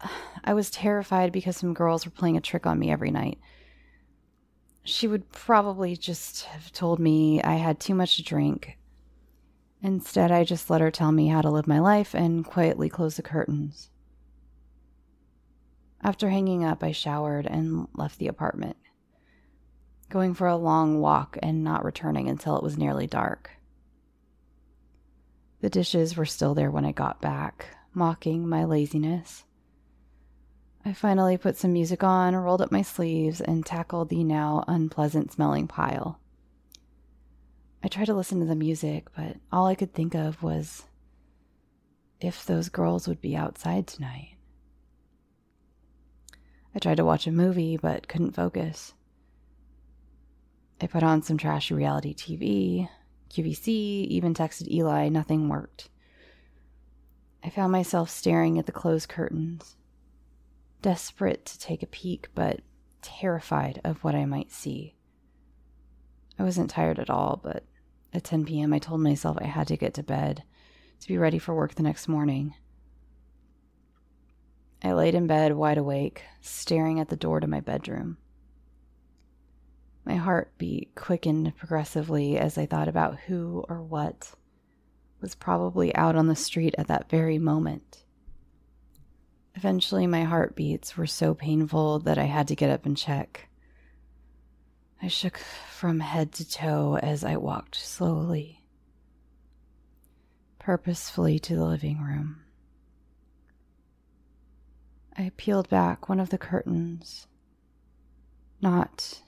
I 0.44 0.54
was 0.54 0.70
terrified 0.70 1.32
because 1.32 1.56
some 1.56 1.74
girls 1.74 2.04
were 2.04 2.10
playing 2.10 2.36
a 2.36 2.40
trick 2.40 2.66
on 2.66 2.78
me 2.78 2.90
every 2.90 3.10
night. 3.10 3.38
She 4.84 5.08
would 5.08 5.32
probably 5.32 5.96
just 5.96 6.44
have 6.44 6.72
told 6.72 6.98
me 6.98 7.42
I 7.42 7.54
had 7.54 7.80
too 7.80 7.94
much 7.94 8.16
to 8.16 8.22
drink. 8.22 8.78
Instead, 9.82 10.30
I 10.30 10.44
just 10.44 10.70
let 10.70 10.80
her 10.80 10.90
tell 10.90 11.12
me 11.12 11.28
how 11.28 11.42
to 11.42 11.50
live 11.50 11.66
my 11.66 11.78
life 11.78 12.14
and 12.14 12.44
quietly 12.44 12.88
close 12.88 13.16
the 13.16 13.22
curtains. 13.22 13.90
After 16.04 16.28
hanging 16.28 16.62
up, 16.62 16.84
I 16.84 16.92
showered 16.92 17.46
and 17.46 17.88
left 17.94 18.18
the 18.18 18.28
apartment, 18.28 18.76
going 20.10 20.34
for 20.34 20.46
a 20.46 20.54
long 20.54 21.00
walk 21.00 21.38
and 21.42 21.64
not 21.64 21.82
returning 21.82 22.28
until 22.28 22.58
it 22.58 22.62
was 22.62 22.76
nearly 22.76 23.06
dark. 23.06 23.52
The 25.62 25.70
dishes 25.70 26.14
were 26.14 26.26
still 26.26 26.54
there 26.54 26.70
when 26.70 26.84
I 26.84 26.92
got 26.92 27.22
back, 27.22 27.74
mocking 27.94 28.46
my 28.46 28.64
laziness. 28.64 29.44
I 30.84 30.92
finally 30.92 31.38
put 31.38 31.56
some 31.56 31.72
music 31.72 32.04
on, 32.04 32.36
rolled 32.36 32.60
up 32.60 32.70
my 32.70 32.82
sleeves, 32.82 33.40
and 33.40 33.64
tackled 33.64 34.10
the 34.10 34.24
now 34.24 34.62
unpleasant 34.68 35.32
smelling 35.32 35.66
pile. 35.66 36.20
I 37.82 37.88
tried 37.88 38.06
to 38.06 38.14
listen 38.14 38.40
to 38.40 38.46
the 38.46 38.54
music, 38.54 39.06
but 39.16 39.36
all 39.50 39.66
I 39.66 39.74
could 39.74 39.94
think 39.94 40.14
of 40.14 40.42
was 40.42 40.84
if 42.20 42.44
those 42.44 42.68
girls 42.68 43.08
would 43.08 43.22
be 43.22 43.34
outside 43.34 43.86
tonight. 43.86 44.33
I 46.74 46.78
tried 46.78 46.96
to 46.96 47.04
watch 47.04 47.26
a 47.26 47.32
movie, 47.32 47.76
but 47.76 48.08
couldn't 48.08 48.34
focus. 48.34 48.94
I 50.80 50.86
put 50.86 51.02
on 51.02 51.22
some 51.22 51.38
trashy 51.38 51.74
reality 51.74 52.14
TV, 52.14 52.88
QVC, 53.30 53.68
even 54.06 54.34
texted 54.34 54.70
Eli, 54.70 55.08
nothing 55.08 55.48
worked. 55.48 55.88
I 57.42 57.50
found 57.50 57.72
myself 57.72 58.10
staring 58.10 58.58
at 58.58 58.66
the 58.66 58.72
closed 58.72 59.08
curtains 59.08 59.76
desperate 60.82 61.46
to 61.46 61.58
take 61.58 61.82
a 61.82 61.86
peek, 61.86 62.28
but 62.34 62.60
terrified 63.00 63.80
of 63.84 64.04
what 64.04 64.14
I 64.14 64.26
might 64.26 64.52
see. 64.52 64.94
I 66.38 66.42
wasn't 66.42 66.68
tired 66.68 66.98
at 66.98 67.08
all, 67.08 67.40
but 67.42 67.64
at 68.12 68.24
10 68.24 68.44
p.m., 68.44 68.72
I 68.72 68.78
told 68.78 69.00
myself 69.00 69.38
I 69.40 69.46
had 69.46 69.68
to 69.68 69.78
get 69.78 69.94
to 69.94 70.02
bed 70.02 70.42
to 71.00 71.08
be 71.08 71.16
ready 71.16 71.38
for 71.38 71.54
work 71.54 71.74
the 71.74 71.82
next 71.82 72.06
morning. 72.08 72.54
I 74.84 74.92
laid 74.92 75.14
in 75.14 75.26
bed 75.26 75.54
wide 75.54 75.78
awake, 75.78 76.24
staring 76.42 77.00
at 77.00 77.08
the 77.08 77.16
door 77.16 77.40
to 77.40 77.46
my 77.46 77.60
bedroom. 77.60 78.18
My 80.04 80.16
heartbeat 80.16 80.94
quickened 80.94 81.56
progressively 81.56 82.36
as 82.36 82.58
I 82.58 82.66
thought 82.66 82.88
about 82.88 83.20
who 83.20 83.64
or 83.66 83.82
what 83.82 84.34
was 85.22 85.34
probably 85.34 85.94
out 85.96 86.16
on 86.16 86.26
the 86.26 86.36
street 86.36 86.74
at 86.76 86.88
that 86.88 87.08
very 87.08 87.38
moment. 87.38 88.04
Eventually, 89.54 90.06
my 90.06 90.24
heartbeats 90.24 90.98
were 90.98 91.06
so 91.06 91.32
painful 91.32 92.00
that 92.00 92.18
I 92.18 92.24
had 92.24 92.46
to 92.48 92.54
get 92.54 92.68
up 92.68 92.84
and 92.84 92.94
check. 92.94 93.48
I 95.00 95.08
shook 95.08 95.38
from 95.38 96.00
head 96.00 96.32
to 96.32 96.46
toe 96.46 96.98
as 96.98 97.24
I 97.24 97.38
walked 97.38 97.76
slowly, 97.76 98.64
purposefully 100.58 101.38
to 101.38 101.56
the 101.56 101.64
living 101.64 102.02
room. 102.02 102.43
I 105.16 105.30
peeled 105.36 105.68
back 105.68 106.08
one 106.08 106.18
of 106.18 106.30
the 106.30 106.38
curtains, 106.38 107.28
not 108.60 109.22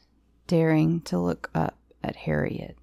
daring 0.47 1.01
to 1.03 1.19
look 1.19 1.49
up 1.55 1.79
at 2.03 2.17
Harriet, 2.17 2.77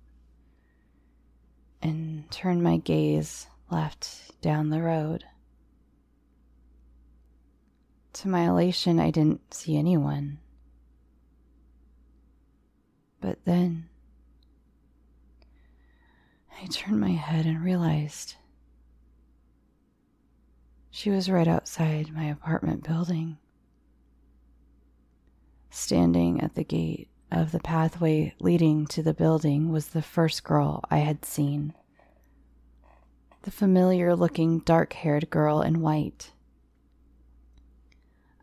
and 1.82 2.30
turned 2.32 2.64
my 2.64 2.78
gaze 2.78 3.48
left 3.70 4.40
down 4.42 4.70
the 4.70 4.82
road. 4.82 5.26
To 8.14 8.30
my 8.30 8.48
elation, 8.48 9.00
I 9.00 9.12
didn't 9.12 9.54
see 9.54 9.76
anyone. 9.76 10.40
But 13.20 13.44
then 13.44 13.90
I 16.62 16.68
turned 16.68 17.02
my 17.02 17.12
head 17.12 17.46
and 17.46 17.64
realized 17.64 18.36
she 20.96 21.10
was 21.10 21.28
right 21.28 21.48
outside 21.48 22.14
my 22.14 22.26
apartment 22.26 22.84
building, 22.84 23.36
standing 25.72 26.40
at 26.40 26.54
the 26.54 26.64
gate 26.64 27.10
of 27.32 27.52
the 27.52 27.60
pathway 27.60 28.32
leading 28.40 28.86
to 28.86 29.02
the 29.02 29.14
building 29.14 29.72
was 29.72 29.88
the 29.88 30.04
first 30.04 30.44
girl 30.44 30.84
I 30.92 31.00
had 31.00 31.26
seen. 31.26 31.74
The 33.42 33.50
familiar 33.50 34.16
looking 34.16 34.60
dark 34.60 34.94
haired 34.94 35.32
girl 35.32 35.64
in 35.64 35.82
white. 35.82 36.32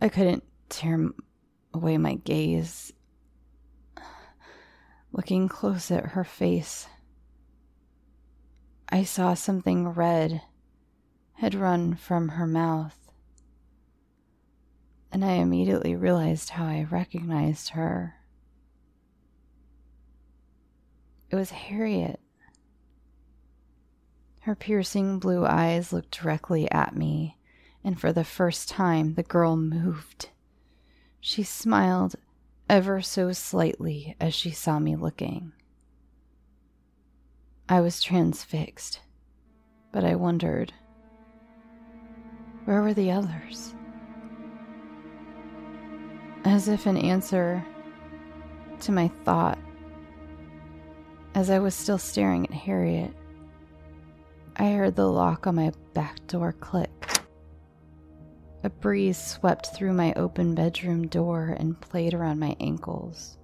I 0.00 0.08
couldn't 0.08 0.42
tear 0.68 1.10
away 1.72 1.98
my 1.98 2.14
gaze. 2.14 2.92
Looking 5.12 5.48
close 5.48 5.92
at 5.92 6.04
her 6.10 6.24
face, 6.24 6.88
I 8.88 9.04
saw 9.04 9.34
something 9.34 9.86
red 9.86 10.42
had 11.40 11.54
run 11.54 11.94
from 11.94 12.28
her 12.28 12.46
mouth, 12.46 13.10
and 15.10 15.24
I 15.24 15.32
immediately 15.32 15.96
realized 15.96 16.50
how 16.50 16.66
I 16.66 16.86
recognized 16.90 17.70
her. 17.70 18.16
It 21.30 21.36
was 21.36 21.48
Harriet. 21.48 22.20
Her 24.40 24.54
piercing 24.54 25.18
blue 25.18 25.46
eyes 25.46 25.94
looked 25.94 26.10
directly 26.10 26.70
at 26.70 26.94
me 26.94 27.38
and 27.82 27.98
for 27.98 28.12
the 28.12 28.22
first 28.22 28.68
time 28.68 29.14
the 29.14 29.22
girl 29.22 29.56
moved. 29.56 30.28
She 31.20 31.42
smiled 31.42 32.16
ever 32.68 33.00
so 33.00 33.32
slightly 33.32 34.14
as 34.20 34.34
she 34.34 34.50
saw 34.50 34.78
me 34.78 34.94
looking. 34.94 35.52
I 37.66 37.80
was 37.80 38.02
transfixed, 38.02 39.00
but 39.90 40.04
I 40.04 40.16
wondered 40.16 40.74
where 42.70 42.82
were 42.82 42.94
the 42.94 43.10
others? 43.10 43.74
As 46.44 46.68
if 46.68 46.86
in 46.86 46.96
answer 46.96 47.66
to 48.82 48.92
my 48.92 49.08
thought, 49.24 49.58
as 51.34 51.50
I 51.50 51.58
was 51.58 51.74
still 51.74 51.98
staring 51.98 52.46
at 52.46 52.52
Harriet, 52.52 53.12
I 54.54 54.70
heard 54.70 54.94
the 54.94 55.10
lock 55.10 55.48
on 55.48 55.56
my 55.56 55.72
back 55.94 56.24
door 56.28 56.52
click. 56.52 57.08
A 58.62 58.70
breeze 58.70 59.18
swept 59.18 59.74
through 59.74 59.94
my 59.94 60.12
open 60.14 60.54
bedroom 60.54 61.08
door 61.08 61.56
and 61.58 61.80
played 61.80 62.14
around 62.14 62.38
my 62.38 62.54
ankles. 62.60 63.36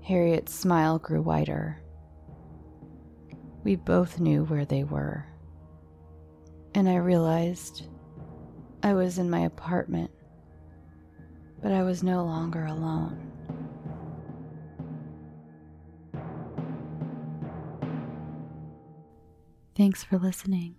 Harriet's 0.00 0.54
smile 0.54 0.98
grew 0.98 1.20
wider. 1.20 1.78
We 3.64 3.76
both 3.76 4.18
knew 4.18 4.44
where 4.44 4.64
they 4.64 4.82
were. 4.82 5.26
And 6.76 6.90
I 6.90 6.96
realized 6.96 7.84
I 8.82 8.92
was 8.92 9.16
in 9.16 9.30
my 9.30 9.40
apartment, 9.40 10.10
but 11.62 11.72
I 11.72 11.82
was 11.82 12.02
no 12.02 12.22
longer 12.22 12.66
alone. 12.66 13.32
Thanks 19.74 20.04
for 20.04 20.18
listening. 20.18 20.74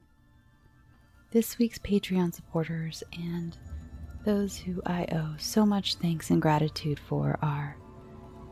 This 1.31 1.57
week's 1.57 1.79
Patreon 1.79 2.31
supporters 2.31 3.03
and 3.13 3.57
those 4.23 4.55
who 4.55 4.83
I 4.85 5.07
owe 5.11 5.33
so 5.39 5.65
much 5.65 5.95
thanks 5.95 6.29
and 6.29 6.39
gratitude 6.39 6.99
for 6.99 7.39
are 7.41 7.75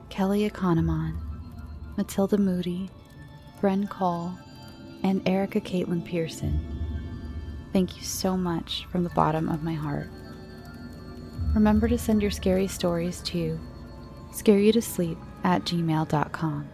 Kelly 0.09 0.45
Economon, 0.45 1.21
Matilda 1.95 2.39
Moody, 2.39 2.89
Bren 3.61 3.87
Cole, 3.87 4.33
and 5.03 5.21
Erica 5.29 5.61
Caitlin 5.61 6.03
Pearson. 6.03 6.74
Thank 7.75 7.97
you 7.97 8.03
so 8.03 8.37
much 8.37 8.87
from 8.89 9.03
the 9.03 9.09
bottom 9.09 9.49
of 9.49 9.61
my 9.61 9.73
heart. 9.73 10.07
Remember 11.53 11.89
to 11.89 11.97
send 11.97 12.21
your 12.21 12.31
scary 12.31 12.69
stories 12.69 13.19
to 13.23 13.59
scareyoutosleep 14.31 15.17
at 15.43 15.65
gmail.com. 15.65 16.69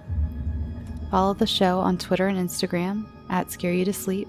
Follow 1.10 1.34
the 1.34 1.48
show 1.48 1.80
on 1.80 1.98
Twitter 1.98 2.28
and 2.28 2.38
Instagram 2.38 3.08
at 3.32 3.48
scareyoutosleep, 3.48 4.28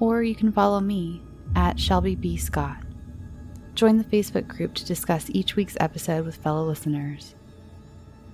or 0.00 0.22
you 0.22 0.34
can 0.34 0.52
follow 0.52 0.80
me 0.80 1.20
at 1.54 1.78
Shelby 1.78 2.14
B. 2.14 2.38
Scott. 2.38 2.78
Join 3.74 3.98
the 3.98 4.04
Facebook 4.04 4.48
group 4.48 4.72
to 4.76 4.86
discuss 4.86 5.28
each 5.34 5.54
week's 5.54 5.76
episode 5.80 6.24
with 6.24 6.36
fellow 6.36 6.64
listeners. 6.64 7.34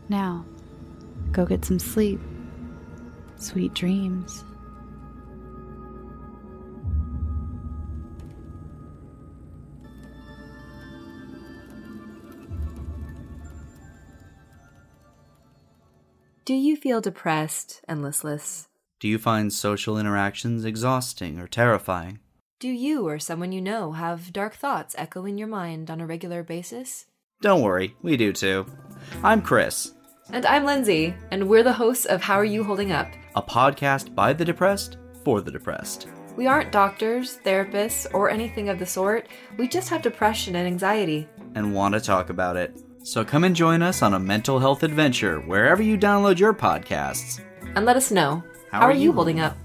Now, 0.08 0.44
go 1.32 1.44
get 1.46 1.64
some 1.64 1.80
sleep. 1.80 2.20
Sweet 3.38 3.74
dreams. 3.74 4.44
Do 16.50 16.56
you 16.56 16.74
feel 16.74 17.00
depressed 17.00 17.80
and 17.86 18.02
listless? 18.02 18.66
Do 18.98 19.06
you 19.06 19.18
find 19.18 19.52
social 19.52 19.96
interactions 19.96 20.64
exhausting 20.64 21.38
or 21.38 21.46
terrifying? 21.46 22.18
Do 22.58 22.66
you 22.66 23.06
or 23.06 23.20
someone 23.20 23.52
you 23.52 23.60
know 23.60 23.92
have 23.92 24.32
dark 24.32 24.56
thoughts 24.56 24.96
echo 24.98 25.24
in 25.26 25.38
your 25.38 25.46
mind 25.46 25.92
on 25.92 26.00
a 26.00 26.06
regular 26.08 26.42
basis? 26.42 27.06
Don't 27.40 27.62
worry, 27.62 27.94
we 28.02 28.16
do 28.16 28.32
too. 28.32 28.66
I'm 29.22 29.42
Chris, 29.42 29.92
And 30.32 30.44
I'm 30.44 30.64
Lindsay, 30.64 31.14
and 31.30 31.48
we're 31.48 31.62
the 31.62 31.72
hosts 31.72 32.06
of 32.06 32.20
How 32.20 32.34
Are 32.34 32.44
You 32.44 32.64
Holding 32.64 32.90
Up? 32.90 33.06
a 33.36 33.42
podcast 33.42 34.16
by 34.16 34.32
the 34.32 34.44
depressed 34.44 34.96
for 35.22 35.40
the 35.40 35.52
depressed. 35.52 36.08
We 36.34 36.48
aren't 36.48 36.72
doctors, 36.72 37.38
therapists, 37.44 38.12
or 38.12 38.28
anything 38.28 38.70
of 38.70 38.80
the 38.80 38.86
sort. 38.86 39.28
We 39.56 39.68
just 39.68 39.88
have 39.90 40.02
depression 40.02 40.56
and 40.56 40.66
anxiety. 40.66 41.28
and 41.54 41.72
want 41.76 41.94
to 41.94 42.00
talk 42.00 42.28
about 42.28 42.56
it. 42.56 42.76
So 43.02 43.24
come 43.24 43.44
and 43.44 43.56
join 43.56 43.82
us 43.82 44.02
on 44.02 44.14
a 44.14 44.20
mental 44.20 44.58
health 44.58 44.82
adventure 44.82 45.40
wherever 45.40 45.82
you 45.82 45.96
download 45.96 46.38
your 46.38 46.52
podcasts. 46.52 47.40
And 47.74 47.86
let 47.86 47.96
us 47.96 48.10
know 48.10 48.42
how, 48.70 48.82
are 48.82 48.92
you 48.92 49.12
holding 49.12 49.40
up? 49.40 49.56